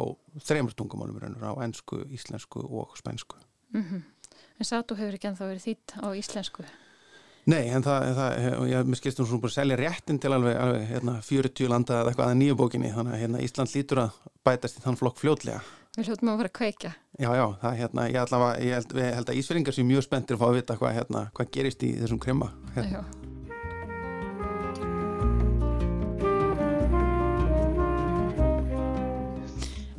þreymur 0.48 0.74
tungumálum 0.80 1.22
á 1.46 1.54
ennsku, 1.62 2.02
íslensku 2.10 2.66
og 2.66 2.98
spænsku. 2.98 3.38
Mm 3.76 3.84
-hmm. 3.84 4.02
En 4.58 4.66
Sato 4.66 4.96
hefur 4.96 5.14
ekki 5.14 5.28
ennþá 5.30 5.46
verið 5.46 5.68
þýtt 5.68 5.94
á 6.02 6.08
íslensku? 6.18 6.66
Nei, 7.50 7.72
en 7.74 7.82
það, 7.82 8.04
það 8.18 8.68
ég 8.70 8.90
mér 8.90 9.00
skilst 9.00 9.20
um 9.22 9.26
svona 9.26 9.42
búin 9.42 9.50
að 9.50 9.56
selja 9.56 9.78
réttin 9.80 10.20
til 10.22 10.30
alveg, 10.36 10.58
alveg 10.62 10.84
hérna, 10.92 11.16
40 11.26 11.72
landa 11.72 11.96
eða 12.02 12.12
eitthvað 12.12 12.28
að 12.30 12.38
nýju 12.38 12.58
bókinni, 12.60 12.92
þannig 12.94 13.16
að 13.16 13.24
hérna, 13.24 13.42
Ísland 13.42 13.74
lítur 13.74 14.02
að 14.04 14.20
bætast 14.46 14.78
í 14.78 14.84
þann 14.84 15.00
flokk 15.00 15.18
fljótlega. 15.18 15.64
Við 15.98 16.12
hljóttum 16.12 16.30
að 16.32 16.38
vera 16.44 16.52
að 16.52 16.58
kveika. 16.60 16.92
Já, 17.18 17.30
já, 17.36 17.46
það 17.64 17.80
hérna, 17.82 18.06
ég, 18.12 18.20
allavega, 18.22 18.62
ég 18.62 18.78
held, 18.78 18.94
held 19.18 19.34
að 19.34 19.42
Ísferingar 19.42 19.76
sé 19.76 19.88
mjög 19.90 20.06
spenntir 20.06 20.38
að 20.38 20.44
fá 20.44 20.48
að 20.52 20.56
vita 20.60 20.78
hvað, 20.78 20.96
hérna, 21.00 21.26
hvað 21.34 21.52
gerist 21.58 21.84
í 21.84 21.92
þessum 21.98 22.22
kremma. 22.22 22.54
Hérna. 22.78 23.02
Já. 23.02 23.22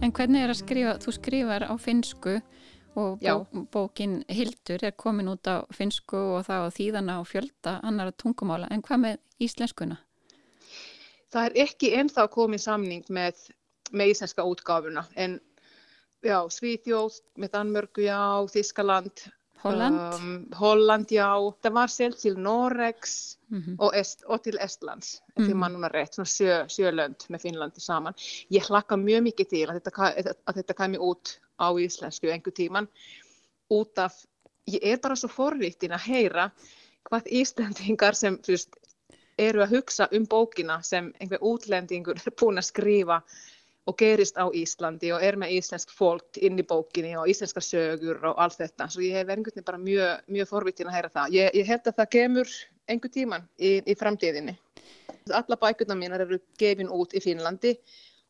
En 0.02 0.14
hvernig 0.14 0.46
er 0.46 0.50
að 0.54 0.62
skrifa, 0.62 0.94
þú 1.02 1.18
skrifar 1.18 1.66
á 1.66 1.74
finsku 1.78 2.38
og 2.94 3.20
bó, 3.20 3.64
bókin 3.72 4.20
Hildur 4.28 4.84
er 4.84 4.94
komin 4.96 5.30
út 5.32 5.48
á 5.48 5.64
finsku 5.72 6.18
og 6.36 6.46
það 6.48 6.66
á 6.66 6.68
þýðana 6.76 7.18
og 7.22 7.28
fjölda 7.30 7.76
annara 7.82 8.12
tungumála, 8.12 8.68
en 8.70 8.82
hvað 8.82 9.04
með 9.04 9.20
íslenskuna? 9.46 9.98
Það 11.32 11.46
er 11.48 11.58
ekki 11.64 11.92
ennþá 11.96 12.26
komið 12.32 12.64
samning 12.66 13.08
með, 13.08 13.38
með 13.92 14.12
íslenska 14.12 14.44
útgáfuna, 14.44 15.06
en 15.16 15.38
já, 16.22 16.38
Svíþjóð, 16.52 17.22
með 17.40 17.54
Danmörgu, 17.56 18.04
já, 18.04 18.20
Þískaland, 18.52 19.24
Holland, 19.62 20.14
um, 20.14 20.30
Holland 20.58 21.12
já, 21.14 21.28
það 21.62 21.74
var 21.76 21.90
selv 21.92 22.16
til 22.18 22.38
Noregs 22.38 23.38
mm 23.48 23.60
-hmm. 23.60 23.76
og, 23.78 23.96
Est, 23.96 24.24
og 24.26 24.42
til 24.42 24.58
Estlands, 24.60 25.22
mm 25.36 25.44
-hmm. 25.44 25.48
því 25.48 25.54
mann 25.54 25.74
núna 25.74 25.88
rétt, 25.88 26.14
svona 26.14 26.26
sjö, 26.26 26.66
sjölönd 26.66 27.26
með 27.28 27.42
Finnlandi 27.42 27.80
saman. 27.80 28.14
Ég 28.50 28.66
hlakka 28.66 28.96
mjög 28.96 29.22
mikið 29.22 29.48
til 29.48 29.68
að 29.68 29.74
þetta, 29.74 30.36
að 30.46 30.54
þetta 30.54 30.74
kemi 30.74 30.98
út 30.98 31.38
á 31.58 31.68
íslensku 31.78 32.26
einhver 32.30 32.52
tíman 32.52 32.88
út 33.70 33.98
af, 33.98 34.26
ég 34.66 34.80
er 34.82 34.98
bara 35.02 35.16
svo 35.16 35.28
forrýttin 35.28 35.92
að 35.92 36.06
heyra 36.06 36.50
hvað 37.08 37.22
Íslandingar 37.26 38.14
sem 38.14 38.38
veist, 38.48 38.76
eru 39.38 39.62
að 39.62 39.76
hugsa 39.76 40.08
um 40.12 40.26
bókina 40.26 40.82
sem 40.82 41.12
einhver 41.20 41.40
útlendingur 41.40 42.16
er 42.16 42.34
búin 42.40 42.58
að 42.58 42.68
skrifa 42.68 43.22
og 43.86 43.96
gerist 43.98 44.38
á 44.38 44.46
Íslandi 44.54 45.10
og 45.14 45.24
er 45.26 45.36
með 45.40 45.56
íslensk 45.56 45.90
fólk 45.96 46.38
inn 46.38 46.60
í 46.60 46.66
bókinni 46.66 47.16
og 47.18 47.30
íslenska 47.30 47.62
sögur 47.64 48.20
og 48.30 48.38
allt 48.38 48.60
þetta. 48.60 48.86
Svo 48.92 49.02
ég 49.02 49.16
hef 49.18 49.26
einhvern 49.26 49.50
veginn 49.50 49.66
bara 49.66 49.80
mjög, 49.82 50.22
mjög 50.36 50.50
forvittin 50.52 50.90
að 50.90 50.96
heyra 50.98 51.10
það. 51.16 51.34
Ég, 51.38 51.50
ég 51.58 51.72
held 51.72 51.90
að 51.90 51.98
það 51.98 52.12
kemur 52.14 52.54
einhver 52.92 53.12
tíman 53.16 53.48
í, 53.58 53.72
í 53.82 53.98
framtíðinni. 53.98 54.54
Alla 55.34 55.58
bækurna 55.58 55.98
mínar 55.98 56.22
eru 56.24 56.38
gefin 56.58 56.90
út 56.94 57.14
í 57.14 57.22
Finnlandi 57.22 57.74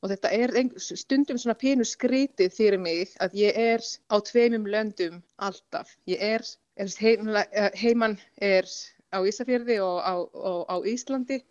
og 0.03 0.11
þetta 0.11 0.33
er 0.35 0.57
stundum 0.81 1.39
svona 1.39 1.59
pínu 1.61 1.85
skrítið 1.87 2.57
fyrir 2.57 2.81
mig 2.81 3.13
að 3.23 3.37
ég 3.39 3.61
er 3.77 3.85
á 4.09 4.17
tveimum 4.25 4.67
löndum 4.67 5.21
alltaf. 5.37 5.93
Ég 6.09 6.21
er, 6.33 6.49
er 6.81 7.77
heimann 7.79 8.19
er 8.41 8.69
á 9.13 9.21
Ísafjörði 9.21 9.79
og 9.85 10.01
á, 10.01 10.15
og 10.17 10.65
á 10.73 10.77
Íslandi 10.89 11.43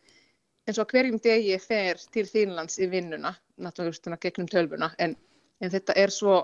en 0.67 0.75
svo 0.77 0.85
hverjum 0.89 1.19
deg 1.21 1.47
ég 1.47 1.63
fer 1.63 2.01
til 2.13 2.25
Þínlands 2.29 2.77
í 2.81 2.89
vinnuna, 2.91 3.33
náttúrulega 3.61 4.19
gegnum 4.21 4.49
tölvuna, 4.51 4.91
en, 4.99 5.15
en 5.61 5.73
þetta 5.73 5.95
er 5.97 6.13
svo 6.13 6.37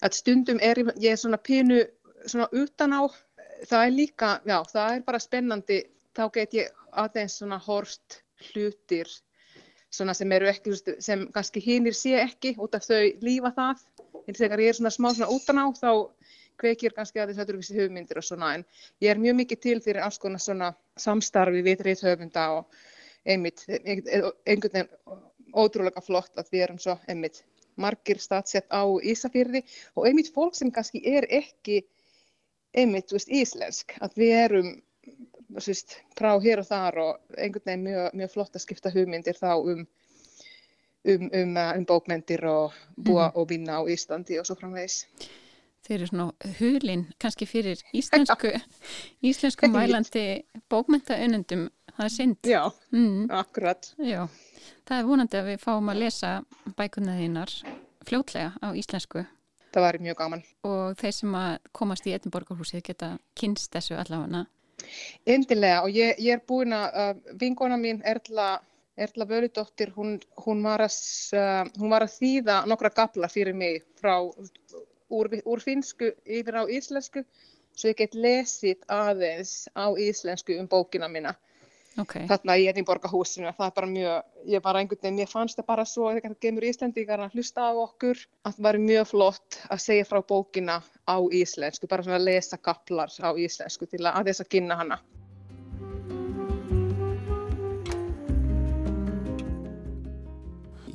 að 0.00 0.16
stundum 0.16 0.60
er 0.64 0.80
ég 1.00 1.18
svona 1.20 1.38
pínu 1.38 1.82
svona 2.26 2.48
utan 2.52 2.92
á, 2.96 3.02
það 3.68 3.86
er 3.86 3.96
líka, 3.96 4.30
já, 4.44 4.58
það 4.72 4.94
er 4.94 5.02
bara 5.06 5.22
spennandi, 5.22 5.80
þá 6.16 6.24
get 6.34 6.54
ég 6.56 6.70
aðeins 6.90 7.38
svona 7.40 7.58
horst 7.60 8.20
hlutir 8.50 9.08
svona 9.90 10.14
sem 10.14 10.32
eru 10.32 10.48
ekki, 10.50 10.74
sem 11.02 11.26
kannski 11.34 11.62
hinnir 11.64 11.96
sé 11.96 12.14
ekki 12.20 12.54
út 12.62 12.76
af 12.78 12.86
þau 12.86 13.10
lífa 13.24 13.50
það, 13.56 13.82
en 14.26 14.38
þegar 14.38 14.62
ég 14.62 14.72
er 14.72 14.78
svona 14.78 14.94
smá 14.94 15.10
svona 15.10 15.30
utan 15.34 15.62
á 15.62 15.66
þá 15.74 15.90
kveikir 16.60 16.94
kannski 16.94 17.20
að 17.20 17.30
þess 17.30 17.38
að 17.38 17.42
þetta 17.42 17.52
eru 17.54 17.62
vissi 17.62 17.78
hugmyndir 17.78 18.20
og 18.20 18.26
svona, 18.26 18.52
en 18.58 18.64
ég 19.02 19.10
er 19.12 19.20
mjög 19.20 19.38
mikið 19.40 19.62
til 19.64 19.76
fyrir 19.82 20.04
alls 20.04 20.20
konar 20.22 20.42
svona 20.42 20.70
samstarfi 21.00 21.64
við 21.66 21.84
reyð 21.86 22.04
höfunda 22.06 22.46
og 22.58 22.80
einmitt, 23.24 23.64
einhvern 23.68 24.76
veginn 24.76 24.90
ótrúlega 25.54 26.02
flott 26.04 26.38
að 26.38 26.52
við 26.52 26.66
erum 26.66 26.78
svo 26.82 26.98
einmitt 27.08 27.42
margir 27.80 28.18
staðsett 28.20 28.68
á 28.68 28.82
Ísafyrði 28.84 29.62
og 29.96 30.06
einmitt 30.06 30.32
fólk 30.34 30.54
sem 30.58 30.70
kannski 30.74 31.00
er 31.06 31.26
ekki 31.30 31.82
einmitt, 32.76 33.10
veist, 33.12 33.30
íslensk, 33.30 33.96
að 34.00 34.16
við 34.20 34.34
erum 34.44 34.70
síst, 35.58 35.96
frá 36.18 36.36
hér 36.42 36.62
og 36.62 36.68
þar 36.68 36.98
og 37.02 37.38
einhvern 37.38 37.66
veginn 37.66 37.86
mjög, 37.88 38.12
mjög 38.20 38.32
flott 38.34 38.54
að 38.54 38.64
skipta 38.66 38.92
hugmyndir 38.94 39.38
þá 39.38 39.52
um, 39.58 39.80
um, 41.04 41.28
um, 41.32 41.56
uh, 41.56 41.72
um 41.78 41.86
bókmyndir 41.88 42.44
og 42.46 42.76
búa 42.96 43.30
og 43.34 43.48
vinna 43.50 43.80
á 43.80 43.82
Íslandi 43.90 44.38
og 44.38 44.46
svo 44.46 44.58
framvegis. 44.60 45.00
Þeir 45.88 45.96
eru 45.96 46.06
svona 46.10 46.52
hulinn 46.60 47.06
kannski 47.18 47.48
fyrir 47.48 47.80
íslensku, 47.96 48.52
íslensku 49.26 49.70
mælandi 49.72 50.24
bókmyndaunundum, 50.70 51.66
það 51.96 52.04
er 52.06 52.14
synd. 52.14 52.38
Já, 52.46 52.62
Mm. 52.92 53.30
akkurat. 53.30 53.94
Já, 53.98 54.28
það 54.88 54.96
er 54.98 55.10
vonandi 55.10 55.40
að 55.40 55.50
við 55.52 55.60
fáum 55.64 55.92
að 55.92 56.00
lesa 56.04 56.32
bækurna 56.78 57.18
þínar 57.18 57.52
fljótlega 58.08 58.54
á 58.60 58.68
íslensku 58.76 59.26
Það 59.70 59.84
var 59.84 59.98
mjög 60.02 60.16
gaman. 60.18 60.42
og 60.66 60.96
þeir 60.98 61.12
sem 61.14 61.34
að 61.38 61.52
komast 61.78 62.06
í 62.06 62.14
Edinborgarhúsið 62.16 62.82
geta 62.88 63.10
kynst 63.38 63.70
þessu 63.74 63.98
allavega. 64.00 64.46
Endilega 65.26 65.84
og 65.84 65.94
ég, 65.94 66.18
ég 66.18 66.38
er 66.38 66.42
búin 66.48 66.74
að 66.74 66.98
uh, 67.02 67.12
vinkona 67.38 67.76
mín 67.78 68.00
Erla, 68.04 68.48
Erla 68.96 69.26
Völudóttir, 69.28 69.92
hún, 69.94 70.16
hún, 70.44 70.64
var 70.64 70.82
að, 70.86 70.96
uh, 71.36 71.68
hún 71.78 71.92
var 71.92 72.06
að 72.06 72.16
þýða 72.16 72.56
nokkra 72.70 72.90
gabla 72.96 73.28
fyrir 73.28 73.54
mig 73.54 73.84
frá 74.00 74.16
úr, 74.24 75.30
úr 75.44 75.62
finsku 75.62 76.10
yfir 76.24 76.58
á 76.58 76.64
íslensku 76.66 77.24
svo 77.76 77.92
ég 77.92 78.00
get 78.00 78.16
lesið 78.16 78.82
aðeins 78.90 79.68
á 79.76 79.86
íslensku 79.94 80.56
um 80.58 80.68
bókina 80.68 81.08
mína. 81.08 81.36
Ok, 81.98 82.12
þarna 82.30 82.54
í 82.60 82.66
Edinborgarhúsinu, 82.70 83.50
það 83.56 83.66
er 83.66 83.72
bara 83.74 83.88
mjög, 83.90 84.26
ég 84.52 84.62
bara 84.62 84.82
einhvern 84.82 85.00
veginn, 85.02 85.22
ég 85.24 85.30
fannst 85.30 85.58
það 85.58 85.66
bara 85.72 85.84
svo 85.90 86.12
þegar 86.12 86.36
það 86.36 86.44
gemur 86.46 86.66
Íslendingar 86.68 87.24
að 87.24 87.34
hlusta 87.34 87.66
á 87.66 87.72
okkur 87.82 88.20
að 88.46 88.54
það 88.58 88.66
var 88.68 88.78
mjög 88.84 89.08
flott 89.10 89.58
að 89.66 89.82
segja 89.86 90.06
frá 90.06 90.20
bókina 90.22 90.76
á 90.86 91.18
íslensku, 91.18 91.90
bara 91.90 92.06
svona 92.06 92.20
að 92.20 92.28
lesa 92.30 92.60
kaplar 92.62 93.10
á 93.10 93.30
íslensku 93.34 93.90
til 93.90 94.04
að 94.04 94.20
aðeins 94.22 94.44
að 94.44 94.52
kynna 94.54 94.78
hana. 94.78 95.00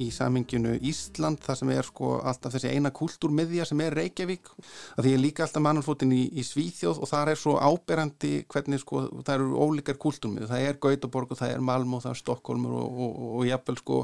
Í 0.01 0.09
saminginu 0.13 0.75
Ísland 0.85 1.41
það 1.45 1.59
sem 1.61 1.71
er 1.75 1.87
sko 1.87 2.11
alltaf 2.21 2.55
þessi 2.55 2.73
eina 2.73 2.91
kultúrmiðja 2.95 3.67
sem 3.69 3.81
er 3.85 3.95
Reykjavík. 3.99 4.51
Að 4.97 5.07
því 5.07 5.13
er 5.15 5.23
líka 5.23 5.45
alltaf 5.45 5.65
mannanfótinn 5.65 6.13
í, 6.15 6.23
í 6.35 6.45
Svíþjóð 6.45 7.01
og 7.01 7.11
það 7.11 7.33
er 7.33 7.41
svo 7.41 7.55
áberandi 7.59 8.33
hvernig 8.51 8.83
sko 8.83 9.05
það 9.21 9.33
eru 9.37 9.65
ólíkar 9.65 9.99
kultúrmiðju 10.01 10.51
það 10.51 10.67
er 10.69 10.81
Gautaborg 10.85 11.35
og 11.35 11.41
það 11.41 11.55
er 11.55 11.65
Malmö 11.71 11.99
og 11.99 12.05
það 12.05 12.15
er 12.15 12.21
Stokkólmur 12.23 12.77
og, 12.79 12.85
og, 12.85 13.11
og, 13.11 13.31
og 13.39 13.49
jafnvel 13.49 13.79
sko 13.81 14.01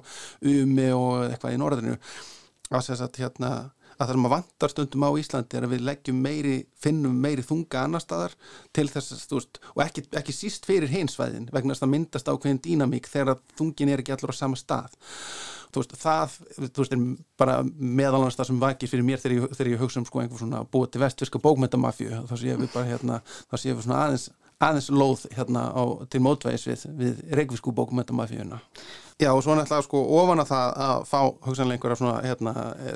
Umi 0.54 0.90
og 0.96 1.28
eitthvað 1.30 1.58
í 1.58 1.62
norðinu 1.62 1.98
að 2.72 2.88
þess 2.88 3.06
að 3.06 3.22
hérna 3.22 3.52
að 4.02 4.10
það 4.10 4.18
sem 4.18 4.28
að 4.28 4.34
vantar 4.34 4.74
stundum 4.74 5.06
á 5.06 5.10
Íslandi 5.22 5.58
er 5.60 5.68
að 5.68 5.74
við 5.76 5.86
leggjum 5.88 6.22
meiri, 6.26 6.58
finnum 6.82 7.22
meiri 7.22 7.46
þunga 7.46 7.86
annar 7.86 8.04
staðar 8.04 8.36
til 8.74 8.88
þess 8.90 9.14
að, 9.14 9.24
þú 9.30 9.40
veist, 9.40 9.62
og 9.76 9.86
ekki, 9.86 10.06
ekki 10.22 10.36
síst 10.36 10.68
fyrir 10.70 10.92
hinsvæðin 10.92 11.50
vegna 11.54 11.76
þess 11.76 11.86
að 11.86 11.94
myndast 11.94 12.32
ákveðin 12.32 12.62
dýnamík 12.66 13.10
þegar 13.12 13.42
þungin 13.60 13.94
er 13.94 14.04
ekki 14.04 14.16
allur 14.18 14.34
á 14.34 14.42
sama 14.42 14.60
stað 14.60 14.98
þú 15.72 15.84
veist, 15.84 15.96
það, 16.02 16.36
þú 16.60 16.84
veist, 16.84 16.96
er 16.96 17.04
bara 17.40 17.58
meðalans 17.64 18.38
það 18.38 18.50
sem 18.50 18.62
vakir 18.62 18.92
fyrir 18.92 19.08
mér 19.08 19.22
þegar 19.22 19.38
ég, 19.38 19.56
þegar 19.56 19.72
ég 19.72 19.84
hugsa 19.84 20.02
um 20.02 20.08
sko 20.08 20.22
einhver 20.24 20.42
svona 20.42 20.64
búið 20.72 20.94
til 20.94 21.04
vestfyrska 21.06 21.42
bókmyndamafju, 21.44 22.22
þá 22.30 22.36
séum 22.40 22.64
við 22.66 22.74
bara 22.76 22.90
hérna, 22.90 23.20
þá 23.52 23.56
séum 23.56 23.80
við 23.80 23.88
svona 23.88 24.02
aðeins, 24.08 24.28
aðeins 24.62 24.90
lóð 24.94 25.26
hérna 25.38 25.68
á, 25.72 25.84
til 26.12 26.24
mótvæðis 26.26 26.68
við, 26.68 26.86
við 27.00 27.24
reikvísku 27.40 27.74
bókmyndamafjuna. 27.78 28.62
Já, 29.22 29.30
og 29.38 29.44
svo 29.46 29.54
náttúrulega 29.54 29.86
sko 29.86 30.00
ofan 30.18 30.42
að 30.42 30.48
það 30.50 30.72
að 30.82 31.04
fá 31.06 31.20
hugsanlega 31.46 31.78
einhverja 31.78 31.98
svona, 32.00 32.22
hérna, 32.26 32.54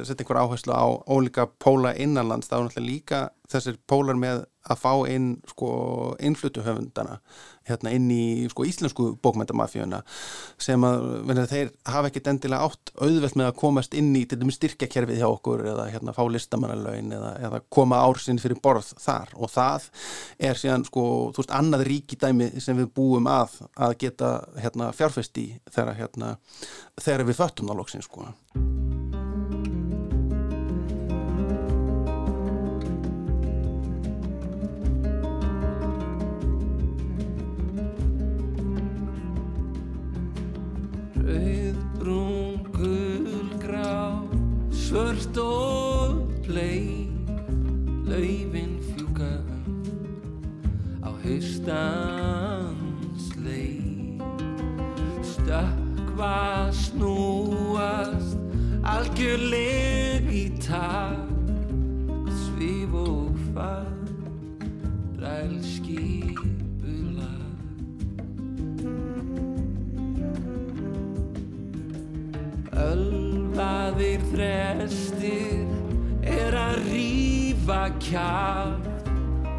setja 0.08 0.24
einhverja 0.24 0.46
áherslu 0.48 0.74
á 0.74 0.86
ólíka 1.14 1.46
póla 1.62 1.92
innanlands, 2.02 2.50
þá 2.50 2.56
náttúrulega 2.64 2.86
líka 2.88 3.20
þessir 3.52 3.80
pólar 3.90 4.18
með 4.20 4.46
að 4.66 4.80
fá 4.82 4.92
inn 5.12 5.28
sko 5.50 5.68
innflutuhöfundana 6.26 7.20
hérna 7.70 7.92
inn 7.94 8.08
í 8.14 8.46
sko 8.50 8.66
íslensku 8.66 9.12
bókmyndamafíuna 9.22 10.02
sem 10.62 10.86
að 10.86 11.06
verður, 11.30 11.50
þeir 11.52 11.72
hafa 11.90 12.10
ekkit 12.10 12.30
endilega 12.32 12.70
átt 12.70 12.94
auðvelt 12.96 13.38
með 13.38 13.50
að 13.50 13.58
komast 13.62 13.98
inn 13.98 14.12
í 14.18 14.24
til 14.30 14.40
dæmis 14.42 14.58
styrkjakerfið 14.60 15.22
hjá 15.22 15.28
okkur 15.30 15.66
eða 15.74 15.88
hérna 15.94 16.16
fá 16.18 16.24
listamannalaun 16.30 17.14
eða, 17.18 17.34
eða 17.50 17.62
koma 17.78 18.02
ársinn 18.06 18.42
fyrir 18.42 18.62
borð 18.62 18.94
þar 19.02 19.34
og 19.38 19.54
það 19.54 19.90
er 20.50 20.62
síðan 20.62 20.88
sko, 20.90 21.06
þú 21.36 21.44
veist, 21.44 21.56
annað 21.60 21.86
ríkidæmi 21.92 22.50
sem 22.64 22.82
við 22.82 22.90
búum 22.98 23.30
að 23.30 23.60
að 23.76 24.00
geta 24.06 24.34
hérna 24.62 24.90
fjárfest 24.96 25.38
í 25.42 25.52
þegar 25.70 26.02
hérna 26.02 26.34
þegar 27.02 27.30
við 27.30 27.42
föttum 27.44 27.70
það 27.70 27.82
loksins 27.84 28.10
sko. 28.10 28.30
Haustans 51.66 53.36
leik 53.44 54.22
Stökkva 55.24 56.70
snúast 56.72 58.38
algjörleg 58.86 60.30
í 60.30 60.46
takt. 60.62 61.34
Svíf 62.30 62.94
og 62.94 63.34
far, 63.54 63.90
dræl 65.18 65.58
skipulag 65.66 67.24
Ölvaðir 72.76 74.22
þrestir 74.32 75.66
er 76.22 76.58
að 76.60 76.84
rífa 76.92 77.88
kjátt 78.04 79.10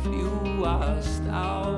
fljúast 0.06 1.26
á 1.32 1.75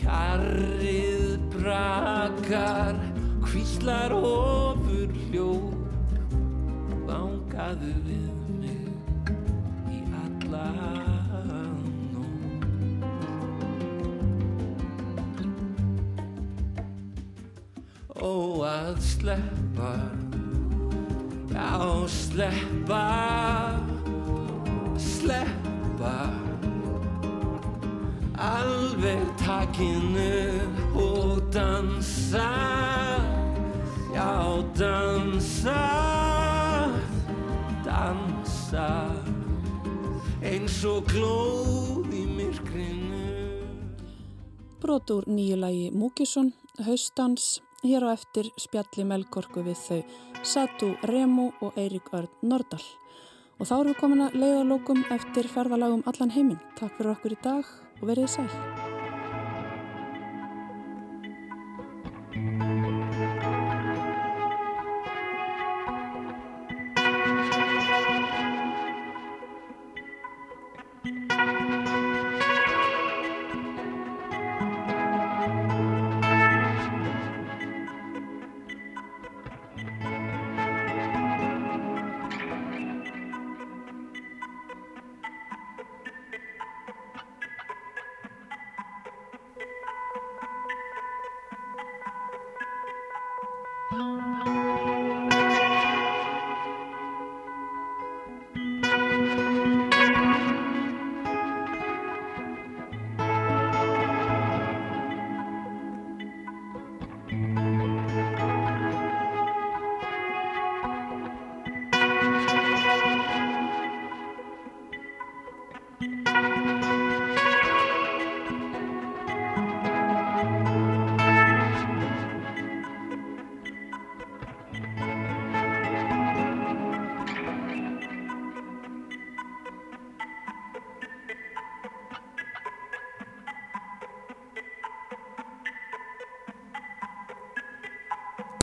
Kjarrið 0.00 1.36
brakar 1.52 2.96
hvíslar 3.44 4.14
ofur 4.16 5.12
hljóð. 5.26 5.76
Vangaðu 7.04 7.92
við 8.06 8.30
mig 8.62 9.30
í 9.92 10.00
alla 10.22 10.66
Ó 18.20 18.34
að 18.64 19.00
sleppa 19.04 19.94
Já, 21.50 22.06
sleppa 22.08 23.04
Sleppa. 25.00 26.16
Alveg 28.40 29.29
takinu 29.50 30.30
og 30.94 31.42
dansa 31.52 32.50
Já, 34.14 34.62
dansa 34.78 35.80
Dansa 37.84 38.90
Eins 40.42 40.78
og 40.86 41.08
glóð 41.10 42.12
í 42.14 42.22
myrkrinu 42.30 43.24
Brot 44.80 45.10
úr 45.10 45.26
nýju 45.26 45.58
lagi 45.58 45.90
Múkisson, 45.92 46.52
Haustans, 46.86 47.60
hér 47.82 48.06
á 48.06 48.14
eftir 48.14 48.52
spjalli 48.56 49.04
Melkorku 49.04 49.64
við 49.66 49.82
þau 49.82 50.00
Satu 50.42 50.94
Remo 51.10 51.50
og 51.60 51.76
Eirík 51.76 52.08
Örn 52.16 52.30
Nordal. 52.40 52.80
Og 53.60 53.68
þá 53.68 53.74
erum 53.76 53.90
við 53.92 53.98
komin 54.00 54.24
að 54.24 54.38
leiða 54.40 54.62
lókum 54.64 55.02
eftir 55.12 55.50
ferðalagum 55.52 56.06
allan 56.08 56.32
heiminn. 56.32 56.62
Takk 56.80 56.96
fyrir 56.96 57.12
okkur 57.12 57.36
í 57.36 57.42
dag 57.44 57.74
og 58.00 58.08
verið 58.08 58.32
sæl. 58.38 58.89